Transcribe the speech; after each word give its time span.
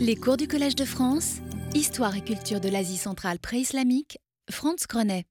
Les 0.00 0.16
cours 0.16 0.36
du 0.36 0.48
Collège 0.48 0.74
de 0.74 0.84
France, 0.84 1.38
Histoire 1.74 2.16
et 2.16 2.20
culture 2.20 2.60
de 2.60 2.68
l'Asie 2.68 2.96
centrale 2.96 3.38
pré-islamique, 3.38 4.18
Franz 4.50 4.86
Grenet. 4.88 5.24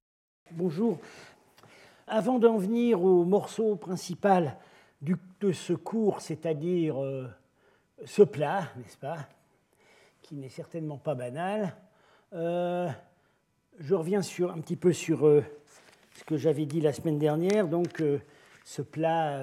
Bonjour. 0.52 1.00
Avant 2.08 2.40
d'en 2.40 2.58
venir 2.58 3.02
au 3.02 3.26
morceau 3.26 3.76
principal 3.76 4.58
de 5.02 5.52
ce 5.52 5.74
cours, 5.74 6.22
c'est-à-dire 6.22 7.04
euh, 7.04 7.28
ce 8.06 8.24
plat, 8.24 8.70
n'est-ce 8.78 8.98
pas, 8.98 9.18
qui 10.22 10.36
n'est 10.36 10.50
certainement 10.50 10.98
pas 10.98 11.16
banal, 11.16 11.76
euh, 12.34 12.88
je 13.80 13.96
reviens 13.96 14.22
sur, 14.22 14.52
un 14.52 14.60
petit 14.60 14.78
peu 14.78 14.94
sur 14.94 15.28
euh, 15.28 15.44
ce 16.16 16.24
que 16.24 16.38
j'avais 16.38 16.66
dit 16.66 16.80
la 16.80 16.94
semaine 16.94 17.20
dernière, 17.20 17.68
donc 17.68 18.02
ce, 18.64 18.82
plat, 18.82 19.42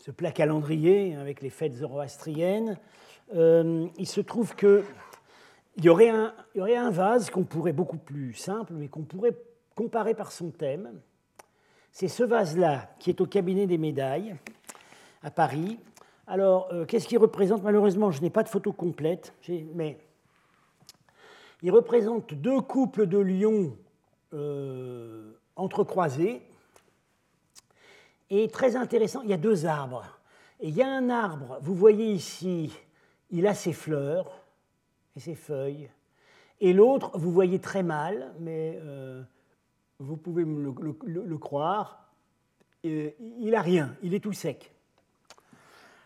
ce 0.00 0.10
plat 0.10 0.32
calendrier 0.32 1.14
avec 1.14 1.42
les 1.42 1.50
fêtes 1.50 1.74
zoroastriennes. 1.74 2.76
Euh, 3.34 3.86
il 3.98 4.06
se 4.06 4.20
trouve 4.20 4.54
que 4.54 4.84
il 5.76 5.84
y, 5.84 5.88
aurait 5.88 6.10
un, 6.10 6.34
il 6.54 6.58
y 6.58 6.60
aurait 6.60 6.76
un 6.76 6.90
vase 6.90 7.30
qu'on 7.30 7.44
pourrait 7.44 7.72
beaucoup 7.72 7.96
plus 7.96 8.34
simple, 8.34 8.74
mais 8.74 8.88
qu'on 8.88 9.04
pourrait 9.04 9.36
comparer 9.74 10.14
par 10.14 10.30
son 10.30 10.50
thème. 10.50 11.00
C'est 11.92 12.08
ce 12.08 12.22
vase-là 12.22 12.90
qui 12.98 13.10
est 13.10 13.20
au 13.20 13.26
cabinet 13.26 13.66
des 13.66 13.78
médailles 13.78 14.36
à 15.22 15.30
Paris. 15.30 15.78
Alors, 16.26 16.68
euh, 16.72 16.84
qu'est-ce 16.84 17.08
qu'il 17.08 17.18
représente? 17.18 17.62
Malheureusement, 17.62 18.10
je 18.10 18.20
n'ai 18.20 18.30
pas 18.30 18.42
de 18.42 18.48
photo 18.48 18.72
complète, 18.72 19.32
mais 19.74 19.98
il 21.62 21.70
représente 21.70 22.34
deux 22.34 22.60
couples 22.60 23.06
de 23.06 23.18
lions 23.18 23.76
euh, 24.34 25.32
entrecroisés. 25.56 26.42
Et 28.30 28.48
très 28.48 28.76
intéressant, 28.76 29.20
il 29.22 29.30
y 29.30 29.34
a 29.34 29.38
deux 29.38 29.66
arbres. 29.66 30.04
Et 30.60 30.68
il 30.68 30.74
y 30.74 30.82
a 30.82 30.88
un 30.88 31.10
arbre, 31.10 31.58
vous 31.60 31.74
voyez 31.74 32.12
ici, 32.12 32.72
il 33.32 33.46
a 33.46 33.54
ses 33.54 33.72
fleurs 33.72 34.30
et 35.16 35.20
ses 35.20 35.34
feuilles. 35.34 35.88
Et 36.60 36.72
l'autre, 36.72 37.10
vous 37.14 37.32
voyez 37.32 37.58
très 37.58 37.82
mal, 37.82 38.32
mais 38.38 38.78
euh, 38.82 39.22
vous 39.98 40.16
pouvez 40.16 40.44
le, 40.44 41.38
croire, 41.38 42.08
euh, 42.84 43.10
il 43.18 43.50
n'a 43.50 43.62
rien, 43.62 43.96
il 44.02 44.14
est 44.14 44.20
tout 44.20 44.32
sec. 44.32 44.70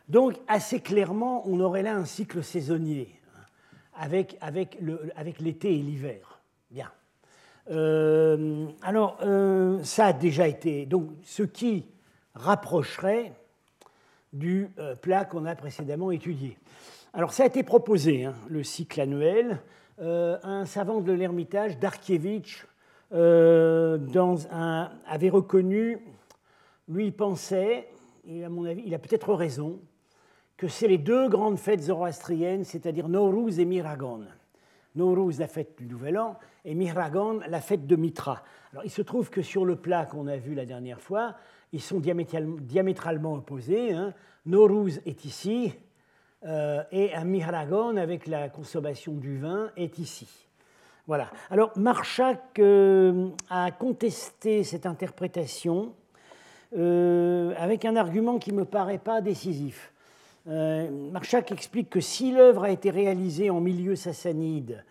Donc, 0.09 0.41
assez 0.47 0.81
clairement, 0.81 1.47
on 1.47 1.61
aurait 1.61 1.83
là 1.83 1.95
un 1.95 2.05
cycle 2.05 2.43
saisonnier, 2.43 3.21
hein, 3.37 3.41
avec, 3.99 4.39
l'été 5.41 5.79
et 5.79 5.83
l'hiver. 5.83 6.41
Bien. 6.71 6.91
Euh, 7.71 8.69
alors, 8.83 9.19
ça 9.83 10.07
a 10.07 10.13
déjà 10.13 10.47
été. 10.47 10.87
Donc, 10.87 11.11
ce 11.25 11.43
qui 11.43 11.87
rapprocherait 12.35 13.33
du 14.33 14.71
plat 15.03 15.25
qu'on 15.25 15.45
a 15.45 15.57
précédemment 15.57 16.13
étudié. 16.13 16.57
Alors, 17.13 17.33
ça 17.33 17.45
a 17.45 17.47
été 17.47 17.63
proposé, 17.63 18.25
hein, 18.25 18.35
le 18.49 18.63
cycle 18.63 19.01
annuel. 19.01 19.61
Euh, 20.01 20.39
un 20.43 20.67
savant 20.67 21.01
de 21.01 21.13
l'Ermitage, 21.13 21.79
Darkiewicz, 21.79 22.67
euh, 23.13 23.99
avait 25.07 25.31
reconnu, 25.31 25.99
lui, 26.89 27.07
il 27.07 27.13
pensait, 27.13 27.89
et 28.29 28.45
à 28.45 28.51
mon 28.51 28.65
avis, 28.65 28.83
il 28.85 28.95
a 28.95 28.99
peut-être 28.99 29.33
raison, 29.33 29.81
que 30.57 30.69
c'est 30.69 30.89
les 30.89 30.99
deux 30.99 31.29
grandes 31.29 31.59
fêtes 31.59 31.83
zoroastriennes, 31.83 32.65
c'est-à-dire 32.65 33.09
Nowruz 33.09 33.59
et 33.59 33.65
Miragon. 33.65 34.23
Nowruz, 34.95 35.39
la 35.39 35.49
fête 35.49 35.77
du 35.79 35.87
Nouvel 35.87 36.19
An, 36.19 36.37
et 36.65 36.75
Miragon, 36.75 37.41
la 37.49 37.61
fête 37.61 37.87
de 37.87 37.97
Mitra. 37.97 38.43
Alors, 38.73 38.85
il 38.85 38.91
se 38.91 39.03
trouve 39.03 39.31
que 39.31 39.41
sur 39.41 39.65
le 39.65 39.77
plat 39.77 40.05
qu'on 40.05 40.27
a 40.27 40.37
vu 40.37 40.55
la 40.55 40.67
dernière 40.67 41.01
fois, 41.01 41.37
ils 41.73 41.81
sont 41.81 42.01
diamétral- 42.01 42.61
diamétralement 42.61 43.35
opposés. 43.35 43.93
Hein. 43.93 44.13
Nowruz 44.45 45.01
est 45.07 45.25
ici, 45.25 45.75
euh, 46.47 46.83
et 46.93 47.15
un 47.15 47.25
Miragon, 47.25 47.97
avec 47.97 48.27
la 48.27 48.49
consommation 48.49 49.13
du 49.13 49.39
vin, 49.39 49.71
est 49.77 49.99
ici. 49.99 50.29
Voilà. 51.07 51.31
Alors, 51.51 51.73
Marchak 51.77 52.59
euh, 52.59 53.29
a 53.51 53.71
contesté 53.71 54.65
cette 54.65 54.87
interprétation 54.87 55.93
euh, 56.77 57.55
avec 57.59 57.85
un 57.85 57.97
argument 57.97 58.39
qui 58.39 58.53
ne 58.53 58.59
me 58.59 58.65
paraît 58.65 58.99
pas 58.99 59.21
décisif. 59.21 59.93
Marchak 60.49 61.51
explique 61.51 61.91
que 61.91 62.01
si 62.01 62.31
l'œuvre 62.31 62.63
a 62.63 62.71
été 62.71 62.91
réalisée 62.91 63.51
en 63.51 63.61
milieu 63.61 63.97
sassanide, 63.97 64.85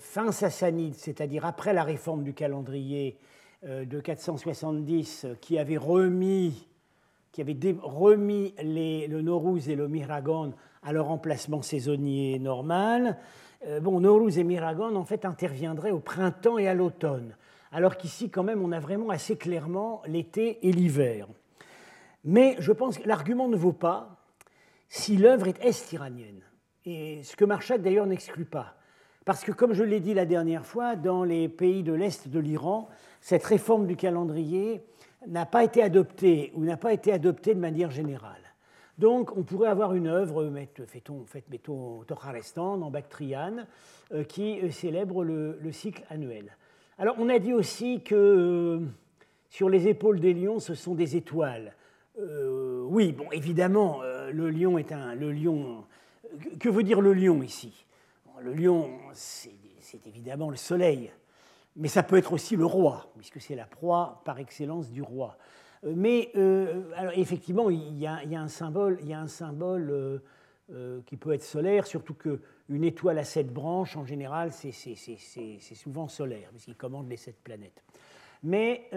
fin 0.00 0.32
sassanide, 0.32 0.96
c'est-à-dire 0.96 1.46
après 1.46 1.72
la 1.72 1.84
réforme 1.84 2.24
du 2.24 2.34
calendrier 2.34 3.16
de 3.62 4.00
470, 4.00 5.24
euh, 5.24 5.34
qui 5.40 5.58
avait 5.58 5.76
remis, 5.76 6.66
qui 7.32 7.40
avait 7.40 7.56
remis 7.82 8.54
le 8.62 9.20
Nowruz 9.20 9.68
et 9.68 9.76
le 9.76 9.88
Miragon 9.88 10.52
à 10.82 10.92
leur 10.92 11.10
emplacement 11.10 11.62
saisonnier 11.62 12.38
normal, 12.38 13.18
euh, 13.66 13.80
bon, 13.80 14.00
Nowruz 14.00 14.38
et 14.38 14.44
Miragon 14.44 14.96
en 14.96 15.04
fait 15.04 15.24
interviendraient 15.24 15.90
au 15.90 16.00
printemps 16.00 16.58
et 16.58 16.66
à 16.66 16.74
l'automne, 16.74 17.36
alors 17.72 17.96
qu'ici 17.96 18.30
quand 18.30 18.42
même 18.42 18.62
on 18.62 18.72
a 18.72 18.80
vraiment 18.80 19.10
assez 19.10 19.36
clairement 19.36 20.02
l'été 20.06 20.66
et 20.66 20.72
l'hiver. 20.72 21.28
Mais 22.24 22.56
je 22.58 22.72
pense 22.72 22.98
que 22.98 23.08
l'argument 23.08 23.48
ne 23.48 23.56
vaut 23.56 23.72
pas 23.72 24.16
si 24.88 25.16
l'œuvre 25.16 25.48
est 25.48 25.64
est-iranienne. 25.64 26.42
Et 26.84 27.22
ce 27.22 27.36
que 27.36 27.44
Marchak 27.44 27.82
d'ailleurs 27.82 28.06
n'exclut 28.06 28.44
pas. 28.44 28.74
Parce 29.24 29.44
que 29.44 29.52
comme 29.52 29.74
je 29.74 29.84
l'ai 29.84 30.00
dit 30.00 30.14
la 30.14 30.24
dernière 30.24 30.66
fois, 30.66 30.96
dans 30.96 31.24
les 31.24 31.48
pays 31.48 31.82
de 31.82 31.92
l'Est 31.92 32.28
de 32.28 32.38
l'Iran, 32.38 32.88
cette 33.20 33.44
réforme 33.44 33.86
du 33.86 33.96
calendrier 33.96 34.82
n'a 35.26 35.46
pas 35.46 35.64
été 35.64 35.82
adoptée 35.82 36.52
ou 36.54 36.64
n'a 36.64 36.76
pas 36.76 36.92
été 36.92 37.12
adoptée 37.12 37.54
de 37.54 37.60
manière 37.60 37.90
générale. 37.90 38.42
Donc 38.98 39.36
on 39.36 39.42
pourrait 39.42 39.70
avoir 39.70 39.94
une 39.94 40.06
œuvre, 40.06 40.44
mettons, 40.44 41.24
mettons, 41.50 42.04
Tokharestan, 42.04 42.82
en 42.82 42.90
Bactriane, 42.90 43.66
euh, 44.12 44.24
qui 44.24 44.60
euh, 44.60 44.70
célèbre 44.70 45.24
le, 45.24 45.58
le 45.60 45.72
cycle 45.72 46.04
annuel. 46.10 46.56
Alors 46.98 47.16
on 47.18 47.28
a 47.30 47.38
dit 47.38 47.54
aussi 47.54 48.02
que 48.02 48.14
euh, 48.14 48.80
sur 49.48 49.68
les 49.70 49.88
épaules 49.88 50.20
des 50.20 50.34
lions, 50.34 50.58
ce 50.58 50.74
sont 50.74 50.94
des 50.94 51.16
étoiles. 51.16 51.74
Oui, 52.18 53.12
bon, 53.12 53.30
évidemment, 53.32 54.02
le 54.02 54.50
lion 54.50 54.76
est 54.76 54.92
un. 54.92 55.14
Le 55.14 55.32
lion, 55.32 55.84
que- 56.58 56.68
veut 56.68 56.82
dire 56.82 57.00
le 57.00 57.14
lion 57.14 57.42
ici? 57.42 57.86
Le 58.42 58.52
lion, 58.52 58.90
c'est 59.14 60.06
évidemment 60.06 60.50
le 60.50 60.56
soleil, 60.56 61.10
mais 61.76 61.88
ça 61.88 62.02
peut 62.02 62.16
être 62.16 62.32
aussi 62.32 62.56
le 62.56 62.66
roi, 62.66 63.12
puisque 63.16 63.40
c'est 63.40 63.54
la 63.54 63.66
proie 63.66 64.22
par 64.24 64.38
excellence 64.38 64.90
du 64.90 65.02
roi. 65.02 65.36
Euh, 65.84 65.92
Mais 65.96 66.30
euh, 66.36 66.82
alors, 66.96 67.12
effectivement, 67.16 67.70
il 67.70 67.98
y, 67.98 68.06
a, 68.06 68.18
un 68.18 68.48
symbole, 68.48 68.98
il 69.02 69.08
y 69.08 69.14
a 69.14 69.20
un 69.20 69.28
symbole 69.28 70.20
euh, 70.70 71.00
qui 71.06 71.16
peut 71.16 71.32
être 71.32 71.42
solaire, 71.42 71.86
surtout 71.86 72.14
qu'une 72.14 72.84
étoile 72.84 73.18
à 73.18 73.24
sept 73.24 73.52
branches, 73.52 73.96
en 73.96 74.04
général, 74.04 74.52
c'est 74.52 74.72
souvent 75.74 76.08
solaire, 76.08 76.50
puisqu'il 76.50 76.76
commande 76.76 77.08
les 77.08 77.16
sept 77.16 77.36
planètes 77.42 77.82
mais 78.42 78.88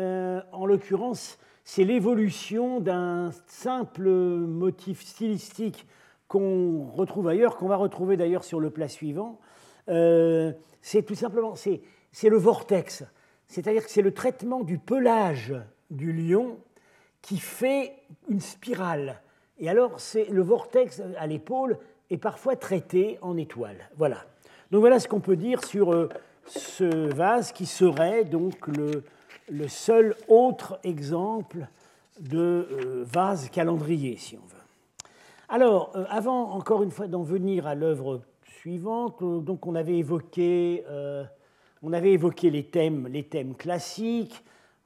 en 0.53 0.65
l'occurrence, 0.65 1.37
c'est 1.65 1.83
l'évolution 1.83 2.79
d'un 2.79 3.31
simple 3.45 4.07
motif 4.07 5.03
stylistique 5.03 5.85
qu'on 6.29 6.85
retrouve 6.85 7.27
ailleurs, 7.27 7.57
qu'on 7.57 7.67
va 7.67 7.75
retrouver 7.75 8.15
d'ailleurs 8.15 8.45
sur 8.45 8.61
le 8.61 8.69
plat 8.69 8.87
suivant. 8.87 9.41
C'est 9.85 11.03
tout 11.05 11.15
simplement, 11.15 11.55
c'est 11.55 11.81
c'est 12.13 12.29
le 12.29 12.37
vortex, 12.37 13.03
c'est-à-dire 13.47 13.83
que 13.83 13.91
c'est 13.91 14.01
le 14.01 14.13
traitement 14.13 14.61
du 14.61 14.77
pelage 14.77 15.53
du 15.91 16.13
lion 16.13 16.57
qui 17.21 17.37
fait 17.37 17.93
une 18.29 18.39
spirale. 18.39 19.21
Et 19.59 19.67
alors, 19.69 19.99
c'est 19.99 20.25
le 20.25 20.41
vortex 20.41 21.01
à 21.17 21.27
l'épaule 21.27 21.77
est 22.09 22.17
parfois 22.17 22.55
traité 22.55 23.17
en 23.21 23.35
étoile. 23.35 23.89
Voilà. 23.97 24.25
Donc 24.71 24.81
voilà 24.81 24.99
ce 24.99 25.07
qu'on 25.07 25.19
peut 25.19 25.35
dire 25.35 25.63
sur 25.65 25.93
euh, 25.93 26.09
ce 26.45 27.13
vase 27.13 27.51
qui 27.51 27.65
serait 27.65 28.23
donc 28.23 28.67
le, 28.67 29.67
seul 29.67 30.15
autre 30.27 30.79
exemple 30.83 31.67
de 32.19 32.67
euh, 32.71 33.03
vase 33.05 33.49
calendrier, 33.49 34.17
si 34.17 34.37
on 34.37 34.45
veut. 34.45 34.63
Alors, 35.49 35.91
euh, 35.95 36.05
avant 36.09 36.51
encore 36.51 36.83
une 36.83 36.91
fois 36.91 37.07
d'en 37.07 37.23
venir 37.23 37.67
à 37.67 37.75
l'œuvre 37.75 38.21
suivante, 38.45 39.23
donc 39.43 39.65
on 39.65 39.75
avait 39.75 39.97
évoqué, 39.97 40.83
on 41.83 41.91
avait 41.91 42.13
évoqué 42.13 42.49
les 42.49 42.63
thèmes, 42.63 43.07
les 43.07 43.23
thèmes 43.23 43.55
classiques, 43.55 44.43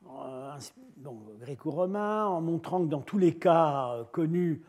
euh, 0.10 0.52
gréco-romains, 1.40 2.26
en 2.26 2.42
montrant 2.42 2.82
que 2.84 2.90
dans 2.90 3.02
tous 3.02 3.20
les 3.20 3.36
cas 3.36 3.92
euh, 3.92 4.04
connus, 4.06 4.64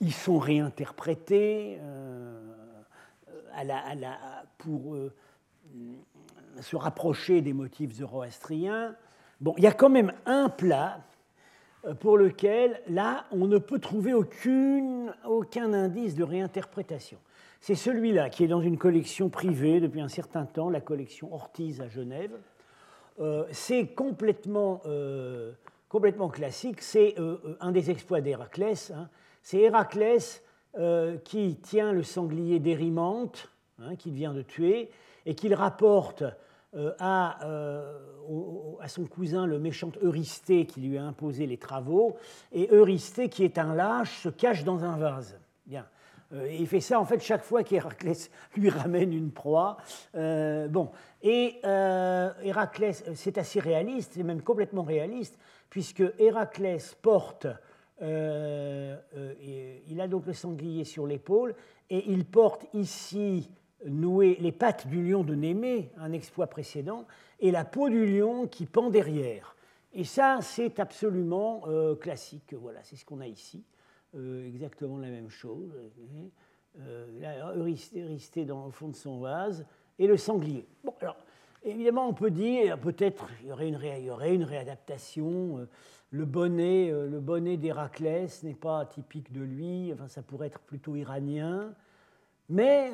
ils 0.00 0.12
sont 0.12 0.38
réinterprétés 0.38 1.78
euh, 1.80 2.40
pour 4.58 4.96
se 6.60 6.76
rapprocher 6.76 7.40
des 7.40 7.52
motifs 7.52 7.92
zoroastriens. 7.92 8.94
Bon, 9.40 9.54
il 9.58 9.64
y 9.64 9.66
a 9.66 9.72
quand 9.72 9.90
même 9.90 10.12
un 10.26 10.48
plat 10.48 11.00
pour 12.00 12.16
lequel, 12.16 12.80
là, 12.88 13.26
on 13.30 13.46
ne 13.46 13.58
peut 13.58 13.78
trouver 13.78 14.14
aucun 14.14 15.72
indice 15.72 16.14
de 16.14 16.24
réinterprétation. 16.24 17.18
C'est 17.66 17.76
celui-là 17.76 18.28
qui 18.28 18.44
est 18.44 18.46
dans 18.46 18.60
une 18.60 18.76
collection 18.76 19.30
privée 19.30 19.80
depuis 19.80 20.02
un 20.02 20.08
certain 20.08 20.44
temps, 20.44 20.68
la 20.68 20.82
collection 20.82 21.32
Ortiz 21.32 21.80
à 21.80 21.88
Genève. 21.88 22.38
Euh, 23.20 23.46
c'est 23.52 23.86
complètement, 23.86 24.82
euh, 24.84 25.52
complètement 25.88 26.28
classique, 26.28 26.82
c'est 26.82 27.14
euh, 27.18 27.56
un 27.60 27.72
des 27.72 27.90
exploits 27.90 28.20
d'Héraclès. 28.20 28.90
hein. 28.90 29.08
C'est 29.42 29.60
Héraclès 29.60 30.42
qui 31.24 31.56
tient 31.62 31.94
le 31.94 32.02
sanglier 32.02 32.58
d'Érimante, 32.58 33.48
hein, 33.78 33.96
qu'il 33.96 34.12
vient 34.12 34.34
de 34.34 34.42
tuer, 34.42 34.90
et 35.24 35.34
qu'il 35.34 35.54
rapporte 35.54 36.22
à, 36.98 37.46
à, 38.80 38.88
son 38.88 39.06
cousin 39.06 39.46
le 39.46 39.58
méchant 39.58 39.90
Eurysthée 40.02 40.66
qui 40.66 40.82
lui 40.82 40.98
a 40.98 41.04
imposé 41.04 41.46
les 41.46 41.56
travaux, 41.56 42.16
et 42.52 42.68
Eurysthée, 42.70 43.30
qui 43.30 43.42
est 43.42 43.56
un 43.56 43.74
lâche, 43.74 44.18
se 44.18 44.28
cache 44.28 44.64
dans 44.64 44.84
un 44.84 44.98
vase. 44.98 45.38
Bien. 45.64 45.86
Euh, 46.32 46.50
il 46.50 46.66
fait 46.66 46.80
ça 46.80 46.98
en 47.00 47.04
fait 47.04 47.20
chaque 47.20 47.42
fois 47.42 47.62
qu'Héraclès 47.62 48.30
lui 48.56 48.70
ramène 48.70 49.12
une 49.12 49.30
proie. 49.30 49.76
Euh, 50.14 50.68
bon, 50.68 50.90
et 51.22 51.56
euh, 51.64 52.30
Héraclès, 52.42 53.04
c'est 53.14 53.38
assez 53.38 53.60
réaliste, 53.60 54.12
c'est 54.14 54.22
même 54.22 54.42
complètement 54.42 54.82
réaliste, 54.82 55.38
puisque 55.70 56.02
Héraclès 56.18 56.94
porte, 57.00 57.46
il 58.00 58.06
a 60.00 60.08
donc 60.08 60.26
le 60.26 60.32
sanglier 60.32 60.84
sur 60.84 61.06
l'épaule, 61.06 61.54
et 61.90 62.10
il 62.10 62.24
porte 62.24 62.66
ici 62.74 63.50
noué 63.86 64.36
les 64.40 64.52
pattes 64.52 64.86
du 64.86 65.08
lion 65.08 65.24
de 65.24 65.34
Némée, 65.34 65.90
un 65.98 66.12
exploit 66.12 66.46
précédent, 66.46 67.06
et 67.40 67.50
la 67.50 67.64
peau 67.64 67.88
du 67.88 68.06
lion 68.06 68.46
qui 68.46 68.66
pend 68.66 68.90
derrière. 68.90 69.56
Et 69.92 70.04
ça, 70.04 70.38
c'est 70.42 70.80
absolument 70.80 71.62
classique. 72.00 72.54
Voilà, 72.60 72.80
c'est 72.82 72.96
ce 72.96 73.04
qu'on 73.04 73.20
a 73.20 73.26
ici. 73.26 73.64
Euh, 74.16 74.46
exactement 74.46 74.98
la 74.98 75.08
même 75.08 75.30
chose. 75.30 75.72
Euh, 76.80 77.54
Eurysthée 77.94 78.44
dans 78.44 78.66
le 78.66 78.72
fond 78.72 78.88
de 78.88 78.96
son 78.96 79.20
vase 79.20 79.64
et 79.98 80.06
le 80.06 80.16
sanglier. 80.16 80.66
Bon, 80.82 80.92
alors, 81.00 81.16
évidemment, 81.62 82.08
on 82.08 82.14
peut 82.14 82.30
dire, 82.32 82.78
peut-être, 82.78 83.28
il 83.42 83.48
y 83.48 83.52
aurait 83.52 83.68
une, 83.68 83.78
il 83.80 84.04
y 84.04 84.10
aurait 84.10 84.34
une 84.34 84.42
réadaptation. 84.42 85.58
Euh, 85.58 85.68
le 86.10 86.24
bonnet, 86.24 86.90
euh, 86.90 87.08
le 87.08 87.20
bonnet 87.20 87.56
d'Héraclès 87.56 88.42
n'est 88.42 88.54
pas 88.54 88.84
typique 88.86 89.32
de 89.32 89.40
lui, 89.40 89.92
enfin, 89.92 90.08
ça 90.08 90.22
pourrait 90.22 90.48
être 90.48 90.60
plutôt 90.60 90.96
iranien. 90.96 91.72
Mais 92.48 92.92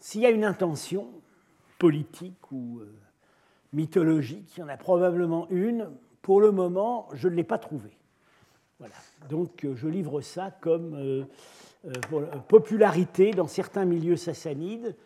s'il 0.00 0.22
y 0.22 0.26
a 0.26 0.30
une 0.30 0.44
intention 0.44 1.08
politique 1.78 2.50
ou 2.50 2.80
mythologique, 3.74 4.56
il 4.56 4.60
y 4.60 4.62
en 4.62 4.68
a 4.68 4.76
probablement 4.78 5.46
une. 5.50 5.90
Pour 6.22 6.40
le 6.40 6.50
moment, 6.50 7.08
je 7.12 7.28
ne 7.28 7.34
l'ai 7.34 7.44
pas 7.44 7.58
trouvée. 7.58 7.96
Donc 9.28 9.64
euh, 9.64 9.74
je 9.74 9.88
livre 9.88 10.20
ça 10.20 10.50
comme 10.60 10.94
euh, 10.94 11.24
euh, 11.86 12.26
popularité 12.48 13.32
dans 13.32 13.46
certains 13.46 13.84
milieux 13.84 14.16
sassanides 14.16 14.96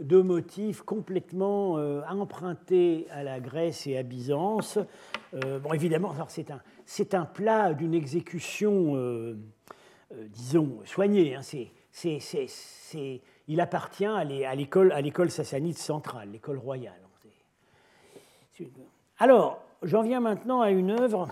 de 0.00 0.20
motifs 0.20 0.82
complètement 0.82 1.72
empruntés 2.08 3.08
à 3.10 3.24
la 3.24 3.40
Grèce 3.40 3.88
et 3.88 3.98
à 3.98 4.04
Byzance. 4.04 4.78
bon, 5.32 5.72
évidemment, 5.72 6.14
c'est 6.28 6.52
un, 6.52 6.60
c'est 6.86 7.14
un 7.14 7.24
plat 7.24 7.74
d'une 7.74 7.94
exécution, 7.94 8.96
disons, 10.28 10.78
soignée. 10.84 11.34
Hein. 11.34 11.40
il 13.48 13.60
appartient 13.60 14.06
à 14.06 14.24
l'école, 14.54 14.92
à 14.92 15.00
l'école 15.00 15.32
sassanide 15.32 15.78
centrale, 15.78 16.30
l'école 16.30 16.58
royale. 16.58 17.00
Alors, 19.18 19.60
j'en 19.82 20.02
viens 20.02 20.20
maintenant 20.20 20.60
à 20.60 20.70
une 20.70 20.92
œuvre 20.92 21.26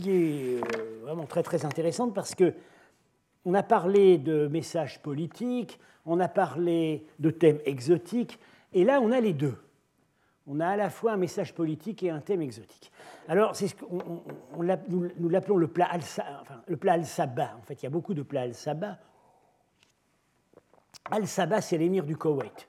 qui 0.00 0.10
est 0.10 0.56
euh, 0.56 1.00
vraiment 1.02 1.26
très 1.26 1.42
très 1.42 1.64
intéressante 1.64 2.14
parce 2.14 2.34
que 2.34 2.54
on 3.44 3.54
a 3.54 3.62
parlé 3.62 4.18
de 4.18 4.46
messages 4.46 5.02
politiques, 5.02 5.78
on 6.06 6.20
a 6.20 6.28
parlé 6.28 7.06
de 7.18 7.30
thèmes 7.30 7.58
exotiques, 7.64 8.38
et 8.72 8.84
là 8.84 9.00
on 9.00 9.10
a 9.10 9.20
les 9.20 9.32
deux. 9.32 9.56
On 10.46 10.60
a 10.60 10.68
à 10.68 10.76
la 10.76 10.90
fois 10.90 11.12
un 11.12 11.16
message 11.16 11.54
politique 11.54 12.02
et 12.02 12.10
un 12.10 12.20
thème 12.20 12.42
exotique. 12.42 12.90
Alors, 13.28 13.54
c'est 13.54 13.68
ce 13.68 13.74
nous, 14.56 15.28
l'appelons 15.28 15.56
le 15.56 15.68
plat 15.68 15.88
al-Sabah. 15.92 17.56
en 17.56 17.62
fait, 17.62 17.74
il 17.74 17.84
y 17.84 17.86
a 17.86 17.90
beaucoup 17.90 18.14
de 18.14 18.22
plats 18.22 18.42
al-Sabah. 18.42 18.98
Al-Sabah, 21.10 21.60
c'est 21.60 21.78
l'émir 21.78 22.04
du 22.04 22.16
Koweït. 22.16 22.68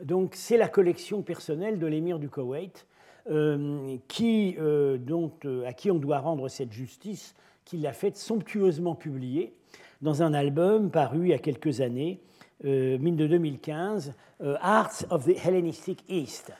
Donc, 0.00 0.34
c'est 0.34 0.56
la 0.56 0.68
collection 0.68 1.22
personnelle 1.22 1.78
de 1.78 1.86
l'émir 1.86 2.18
du 2.18 2.28
Koweït. 2.28 2.86
Euh, 3.30 3.98
qui, 4.08 4.56
euh, 4.58 4.98
euh, 5.44 5.64
à 5.64 5.72
qui 5.72 5.92
on 5.92 5.98
doit 5.98 6.18
rendre 6.18 6.48
cette 6.48 6.72
justice 6.72 7.36
qu'il 7.64 7.86
a 7.86 7.92
faite 7.92 8.16
somptueusement 8.16 8.96
publiée 8.96 9.54
dans 10.00 10.24
un 10.24 10.34
album 10.34 10.90
paru 10.90 11.26
il 11.26 11.28
y 11.28 11.32
a 11.32 11.38
quelques 11.38 11.80
années, 11.80 12.20
mine 12.64 13.14
de 13.14 13.28
2015, 13.28 14.14
Arts 14.60 15.04
of 15.10 15.26
the 15.26 15.46
Hellenistic 15.46 16.04
East, 16.08 16.52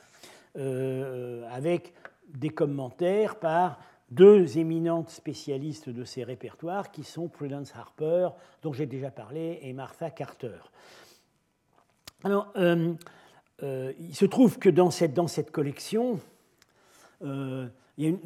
avec 0.55 1.93
des 2.29 2.49
commentaires 2.49 3.35
par 3.35 3.79
deux 4.11 4.57
éminentes 4.57 5.09
spécialistes 5.09 5.89
de 5.89 6.05
ces 6.05 6.23
répertoires 6.23 6.89
qui 6.89 7.03
sont 7.03 7.27
Prudence 7.27 7.73
Harper, 7.75 8.29
dont 8.61 8.71
j'ai 8.71 8.85
déjà 8.85 9.11
parlé, 9.11 9.59
et 9.61 9.73
Martha 9.73 10.09
Carter. 10.09 10.59
Alors, 12.23 12.53
il 13.61 14.15
se 14.15 14.25
trouve 14.25 14.57
que 14.57 14.69
dans 14.69 14.89
cette, 14.89 15.13
dans 15.13 15.27
cette 15.27 15.51
collection, 15.51 16.21
euh, 17.23 17.67
il 17.97 18.05
y 18.05 18.11
a 18.11 18.17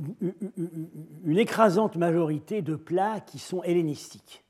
une, 1.25 1.37
écrasante 1.37 1.97
majorité 1.97 2.61
de 2.61 2.75
plats 2.75 3.19
qui 3.19 3.37
sont 3.37 3.61
hellénistiques 3.63 4.45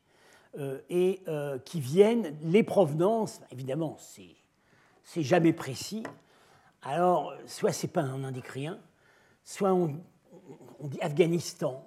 euh, 0.59 0.79
et 0.89 1.21
euh, 1.27 1.57
qui 1.59 1.79
viennent, 1.79 2.35
les 2.43 2.63
provenances, 2.63 3.41
évidemment, 3.51 3.97
c'est 5.03 5.23
jamais 5.23 5.53
précis. 5.53 6.03
Alors, 6.83 7.33
soit 7.47 7.71
c'est 7.71 7.87
pas 7.87 8.01
un 8.01 8.23
indique 8.23 8.47
rien, 8.47 8.79
soit 9.43 9.73
on, 9.73 9.99
on 10.79 10.87
dit 10.87 11.01
Afghanistan, 11.01 11.83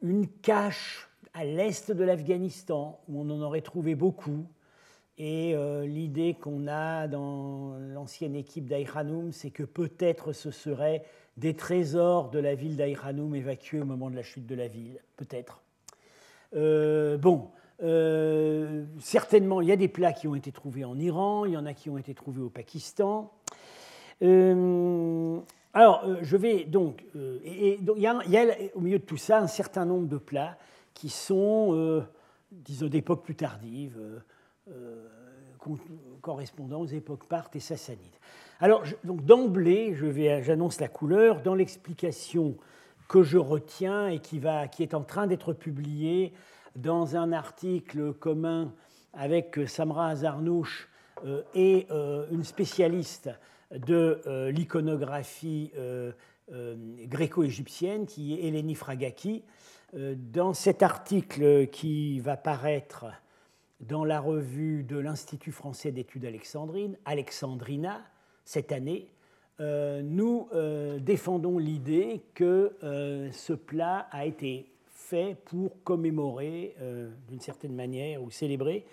une 0.00 0.28
cache 0.28 1.10
à 1.34 1.44
l'est 1.44 1.90
de 1.90 2.04
l'Afghanistan 2.04 3.00
où 3.08 3.20
on 3.20 3.28
en 3.30 3.42
aurait 3.42 3.60
trouvé 3.60 3.96
beaucoup, 3.96 4.46
et 5.18 5.56
l'idée 5.86 6.34
qu'on 6.34 6.66
a 6.68 7.08
dans 7.08 7.78
l'ancienne 7.78 8.36
équipe 8.36 8.66
d'Aïranoum, 8.66 9.32
c'est 9.32 9.50
que 9.50 9.62
peut-être 9.62 10.34
ce 10.34 10.50
serait 10.50 11.06
des 11.36 11.54
trésors 11.54 12.30
de 12.30 12.38
la 12.38 12.54
ville 12.54 12.76
d'Aïranoum 12.76 13.34
évacués 13.34 13.80
au 13.80 13.84
moment 13.84 14.10
de 14.10 14.16
la 14.16 14.22
chute 14.22 14.46
de 14.46 14.54
la 14.54 14.68
ville, 14.68 14.98
peut-être. 15.16 15.62
Euh, 16.54 17.18
bon, 17.18 17.50
euh, 17.82 18.84
certainement, 19.00 19.60
il 19.60 19.68
y 19.68 19.72
a 19.72 19.76
des 19.76 19.88
plats 19.88 20.12
qui 20.12 20.28
ont 20.28 20.34
été 20.34 20.52
trouvés 20.52 20.84
en 20.84 20.98
Iran, 20.98 21.44
il 21.44 21.52
y 21.52 21.56
en 21.56 21.66
a 21.66 21.74
qui 21.74 21.90
ont 21.90 21.98
été 21.98 22.14
trouvés 22.14 22.40
au 22.40 22.48
Pakistan. 22.48 23.32
Euh, 24.22 25.38
alors, 25.74 26.06
je 26.22 26.36
vais 26.38 26.64
donc. 26.64 27.04
et, 27.44 27.78
il, 27.78 28.00
y 28.00 28.06
a, 28.06 28.46
au 28.74 28.80
milieu 28.80 28.98
de 28.98 29.04
tout 29.04 29.18
ça 29.18 29.40
un 29.40 29.46
certain 29.46 29.84
nombre 29.84 30.08
de 30.08 30.16
plats 30.16 30.56
qui 30.94 31.10
sont, 31.10 32.02
disons, 32.50 32.86
d'époques 32.86 33.22
plus 33.22 33.34
tardives, 33.34 34.00
correspondant 36.20 36.80
aux 36.80 36.86
époques 36.86 37.26
parthes 37.26 37.56
et 37.56 37.60
sassanides. 37.60 38.00
Alors, 38.60 38.84
donc 39.04 39.24
d'emblée, 39.24 39.94
j'annonce 40.42 40.80
la 40.80 40.88
couleur 40.88 41.42
dans 41.42 41.54
l'explication 41.54 42.56
que 43.08 43.22
je 43.22 43.38
retiens 43.38 44.08
et 44.08 44.18
qui, 44.18 44.38
va, 44.38 44.66
qui 44.68 44.82
est 44.82 44.94
en 44.94 45.02
train 45.02 45.26
d'être 45.26 45.52
publiée 45.52 46.32
dans 46.74 47.16
un 47.16 47.32
article 47.32 48.12
commun 48.14 48.72
avec 49.12 49.58
Samra 49.66 50.08
Azarnouch 50.08 50.88
euh, 51.24 51.42
et 51.54 51.86
euh, 51.90 52.26
une 52.30 52.44
spécialiste 52.44 53.30
de 53.70 54.20
euh, 54.26 54.50
l'iconographie 54.50 55.72
gréco-égyptienne 57.08 58.06
qui 58.06 58.34
est 58.34 58.46
Eleni 58.46 58.76
Fragaki. 58.76 59.42
dans 59.92 60.54
cet 60.54 60.82
article 60.82 61.66
qui 61.68 62.20
va 62.20 62.36
paraître 62.36 63.06
dans 63.80 64.04
la 64.04 64.20
revue 64.20 64.82
de 64.82 64.98
l'Institut 64.98 65.52
français 65.52 65.92
d'études 65.92 66.24
alexandrines, 66.24 66.96
Alexandrina, 67.04 68.02
cette 68.44 68.72
année, 68.72 69.08
euh, 69.60 70.02
nous 70.02 70.48
euh, 70.54 70.98
défendons 70.98 71.58
l'idée 71.58 72.22
que 72.34 72.72
euh, 72.82 73.30
ce 73.32 73.52
plat 73.54 74.08
a 74.10 74.26
été 74.26 74.66
fait 74.88 75.36
pour 75.46 75.82
commémorer, 75.84 76.74
d'une 77.28 77.40
certaine 77.40 77.74
manière, 77.74 78.20
ou 78.22 78.30
célébrer 78.32 78.84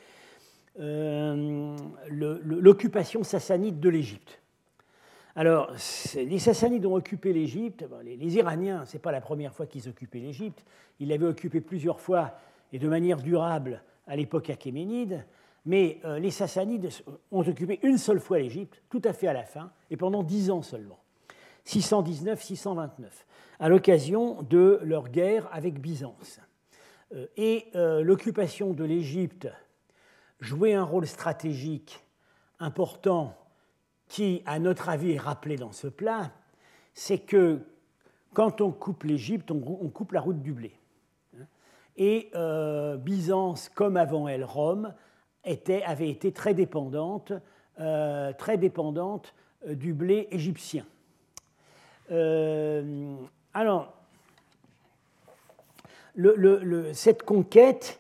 l'occupation 0.78 3.24
sassanide 3.24 3.80
de 3.80 3.90
l'Égypte. 3.90 4.40
Alors, 5.36 5.72
les 6.16 6.38
Sassanides 6.38 6.86
ont 6.86 6.94
occupé 6.94 7.34
l'Égypte. 7.34 7.84
Les, 8.04 8.16
les, 8.16 8.36
Iraniens, 8.36 8.86
ce 8.86 8.94
n'est 8.94 9.00
pas 9.00 9.12
la 9.12 9.22
première 9.22 9.56
fois 9.56 9.66
qu'ils 9.66 9.90
occupaient 9.90 10.20
l'Égypte. 10.20 10.64
Ils 11.00 11.08
l'avaient 11.08 11.26
occupé 11.26 11.62
plusieurs 11.62 12.00
fois 12.00 12.38
et 12.72 12.78
de 12.78 12.88
manière 12.88 13.18
durable 13.18 13.82
à 14.08 14.16
l'époque 14.16 14.50
achéménide. 14.50 15.26
Mais 15.66 16.00
euh, 16.04 16.20
les 16.20 16.32
Sassanides 16.32 16.90
ont 17.32 17.48
occupé 17.48 17.80
une 17.84 17.98
seule 17.98 18.20
fois 18.20 18.40
l'Égypte, 18.40 18.82
tout 18.90 19.02
à 19.06 19.14
fait 19.14 19.28
à 19.28 19.34
la 19.34 19.46
fin, 19.46 19.72
et 19.90 19.98
pendant 19.98 20.24
dix 20.24 20.52
ans 20.52 20.62
seulement, 20.62 21.00
619-629, 21.66 22.90
à 23.60 23.70
l'occasion 23.70 24.42
de 24.44 24.80
leur 24.84 25.10
guerre 25.10 25.48
avec 25.54 25.80
Byzance. 25.80 26.42
Euh, 27.14 27.28
et 27.38 27.68
euh, 27.76 28.02
l'occupation 28.04 28.74
de 28.74 28.84
l'Égypte 28.84 29.48
jouait 30.42 30.74
un 30.74 30.84
rôle 30.84 31.08
stratégique 31.08 32.04
important 32.60 33.38
qui, 34.10 34.42
à 34.46 34.60
notre 34.60 34.90
avis, 34.90 35.14
est 35.14 35.20
rappelé 35.20 35.56
dans 35.56 35.72
ce 35.72 35.88
plat, 35.88 36.34
c'est 36.94 37.20
que 37.20 37.60
quand 38.34 38.60
on 38.60 38.72
coupe 38.72 39.04
l'Égypte, 39.04 39.50
on 39.52 39.90
coupe 39.90 40.12
la 40.12 40.20
route 40.20 40.42
du 40.42 40.52
blé. 40.52 40.76
Et 41.98 42.32
Byzance, 43.00 43.70
comme 43.70 43.98
avant 43.98 44.28
elle 44.28 44.44
Rome, 44.44 44.94
avait 45.44 46.10
été 46.10 46.32
très 46.32 46.54
dépendante, 46.54 47.34
très 47.78 48.58
dépendante 48.58 49.34
du 49.68 49.94
blé 49.94 50.28
égyptien. 50.32 50.86
alors, 53.54 53.94
cette 56.94 57.24
conquête 57.24 58.00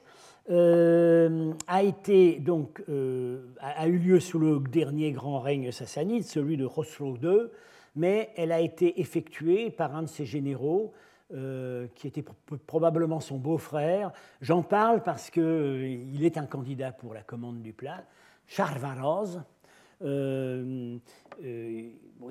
euh, 0.50 1.54
a, 1.68 1.84
été, 1.84 2.40
donc, 2.40 2.84
euh, 2.90 3.46
a, 3.60 3.88
eu 3.88 3.98
lieu 3.98 4.20
sous 4.20 4.40
le 4.40 4.60
dernier 4.60 5.12
grand 5.12 5.40
règne 5.40 5.72
sassanide, 5.72 6.24
celui 6.24 6.58
de 6.58 6.68
Khosrow 6.68 7.18
II, 7.22 7.48
mais 7.96 8.32
elle 8.36 8.52
a 8.52 8.60
été 8.60 9.00
effectuée 9.00 9.70
par 9.70 9.96
un 9.96 10.04
de 10.04 10.08
ses 10.08 10.26
généraux, 10.26 10.92
euh, 11.34 11.88
qui 11.96 12.08
était 12.08 12.24
probablement 12.68 13.20
son 13.20 13.38
beau-frère. 13.38 14.12
J'en 14.42 14.62
parle 14.63 15.04
parce 15.04 15.30
qu'il 15.30 16.24
est 16.24 16.38
un 16.38 16.46
candidat 16.46 16.92
pour 16.92 17.13
la 17.13 17.22
commande 17.22 17.62
du 17.62 17.74
plat, 17.74 18.04
Charvaroz. 18.48 19.42
il 20.02 21.00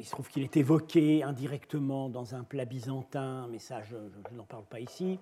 se 0.02 0.11
trouve 0.11 0.28
qu'il 0.28 0.42
est 0.42 0.56
évoqué 0.56 1.23
indirectement 1.23 2.09
dans 2.09 2.35
un 2.35 2.44
plat 2.44 2.64
byzantin, 2.64 3.49
mais 3.50 3.59
ça, 3.59 3.82
je, 3.82 3.97
n'en 4.35 4.44
parle 4.44 4.64
pas 4.64 4.80
ici. 4.80 5.18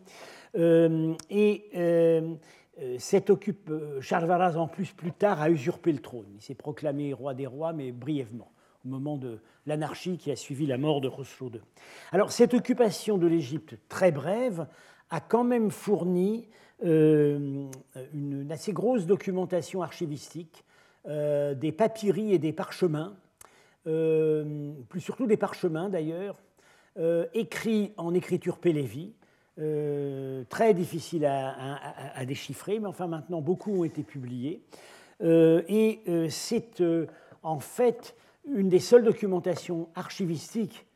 et 0.55 1.71
euh, 2.81 2.99
euh, 3.71 4.01
Charles 4.01 4.27
Varaz, 4.27 4.57
en 4.57 4.69
plus, 4.69 4.93
plus 4.93 5.13
tard, 5.13 5.41
a 5.41 5.51
usurpé 5.51 5.93
le 5.93 5.99
trône. 5.99 6.29
Il 6.35 6.41
s'est 6.41 6.55
proclamé 6.55 7.13
roi 7.13 7.35
des 7.35 7.47
rois, 7.47 7.73
mais 7.73 7.93
brièvement, 7.93 8.51
au 8.85 8.89
moment 8.89 9.17
de 9.17 9.39
l'anarchie 9.67 10.19
qui 10.19 10.31
a 10.31 10.37
suivi 10.37 10.67
la 10.67 10.79
mort 10.79 11.01
de 11.01 11.09
Khosrow 11.09 11.51
II. 11.53 11.61
Alors, 12.13 12.33
cette 12.33 12.55
occupation 12.55 13.19
de 13.19 13.27
l'Égypte, 13.27 13.77
très 13.89 14.13
brève, 14.13 14.67
a 15.11 15.21
quand 15.21 15.45
même 15.45 15.71
fourni 15.71 16.49
euh, 16.85 17.69
une, 18.15 18.51
assez 18.51 18.73
grosse 18.73 19.07
documentation 19.07 19.83
archivistique, 19.83 20.65
des 21.07 21.73
papyries 21.73 22.35
et 22.35 22.39
des 22.39 22.53
parchemins, 22.53 23.17
plus 23.85 25.01
surtout 25.01 25.27
des 25.27 25.39
parchemins 25.39 25.89
d'ailleurs, 25.89 26.37
écrits 27.33 27.95
en 27.97 28.13
écriture 28.13 28.59
pélévie, 28.59 29.15
euh, 29.61 30.45
très 30.49 30.73
difficile 30.73 31.27
à, 31.27 32.25
déchiffrer, 32.25 32.79
mais 32.79 32.87
enfin 32.87 33.07
maintenant 33.07 33.43
beaucoup 33.43 33.81
ont 33.81 33.85
été 33.85 34.03
publiés. 34.03 34.63
Euh, 35.23 35.63
et 35.69 36.01
euh, 36.09 36.29
c'est 36.31 36.83
en 37.43 37.59
fait 37.59 38.15
une 38.55 38.69
des 38.69 38.81
seules 38.81 39.05
documentations 39.05 39.89
archivistiques 39.95 40.87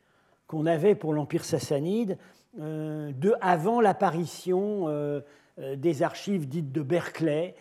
qu'on 0.47 0.65
avait 0.65 0.95
pour 0.95 1.13
l'Empire 1.13 1.43
sassanide 1.43 2.17
de, 2.57 3.33
avant 3.41 3.81
l'apparition 3.81 5.21
des 5.57 6.03
archives 6.03 6.47
dites 6.47 6.71
de 6.71 6.81
Berkeley, 6.81 7.55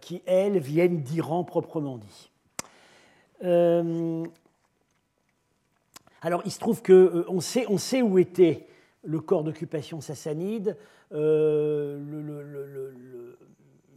qui, 0.00 0.22
elles, 0.26 0.58
viennent 0.58 1.02
d'Iran 1.02 1.44
proprement 1.44 1.98
dit. 1.98 2.30
alors, 6.22 6.42
il 6.44 6.50
se 6.50 6.58
trouve 6.58 6.82
qu'on 6.82 7.40
sait, 7.40 7.66
on 7.68 7.78
sait 7.78 8.02
où 8.02 8.18
était 8.18 8.66
le 9.02 9.20
corps 9.20 9.44
d'occupation 9.44 10.00
sassanide, 10.00 10.76
euh, 11.12 11.98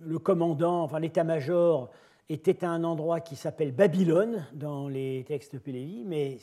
le, 0.01 0.19
commandant, 0.19 0.83
enfin 0.83 0.99
l'état-major 0.99 1.89
était 2.29 2.63
à 2.63 2.69
un 2.69 2.83
endroit 2.83 3.19
qui 3.19 3.35
s'appelle 3.35 3.71
Babylone 3.71 4.45
dans 4.53 4.87
les 4.87 5.23
textes 5.27 5.53
de 5.53 5.59
Pélévi, 5.59 6.03
mais 6.05 6.37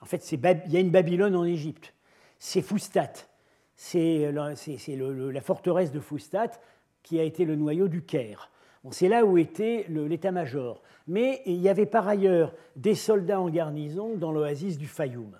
en 0.00 0.06
fait 0.06 0.30
il 0.32 0.72
y 0.72 0.76
a 0.76 0.80
une 0.80 0.90
Babylone 0.90 1.36
en 1.36 1.44
Égypte. 1.44 1.94
C'est 2.38 2.62
Foustat, 2.62 3.12
c'est 3.74 4.30
la 4.32 5.40
forteresse 5.40 5.92
de 5.92 6.00
Foustat 6.00 6.52
qui 7.02 7.18
a 7.18 7.22
été 7.22 7.44
le 7.44 7.56
noyau 7.56 7.88
du 7.88 8.02
Caire. 8.02 8.50
c'est 8.90 9.08
là 9.08 9.24
où 9.24 9.38
était 9.38 9.86
l'état-major. 9.88 10.82
Mais 11.06 11.42
il 11.46 11.56
y 11.56 11.68
avait 11.68 11.86
par 11.86 12.06
ailleurs 12.06 12.54
des 12.76 12.94
soldats 12.94 13.40
en 13.40 13.48
garnison 13.48 14.14
dans 14.16 14.30
l'oasis 14.30 14.78
du 14.78 14.86
Fayoum 14.86 15.34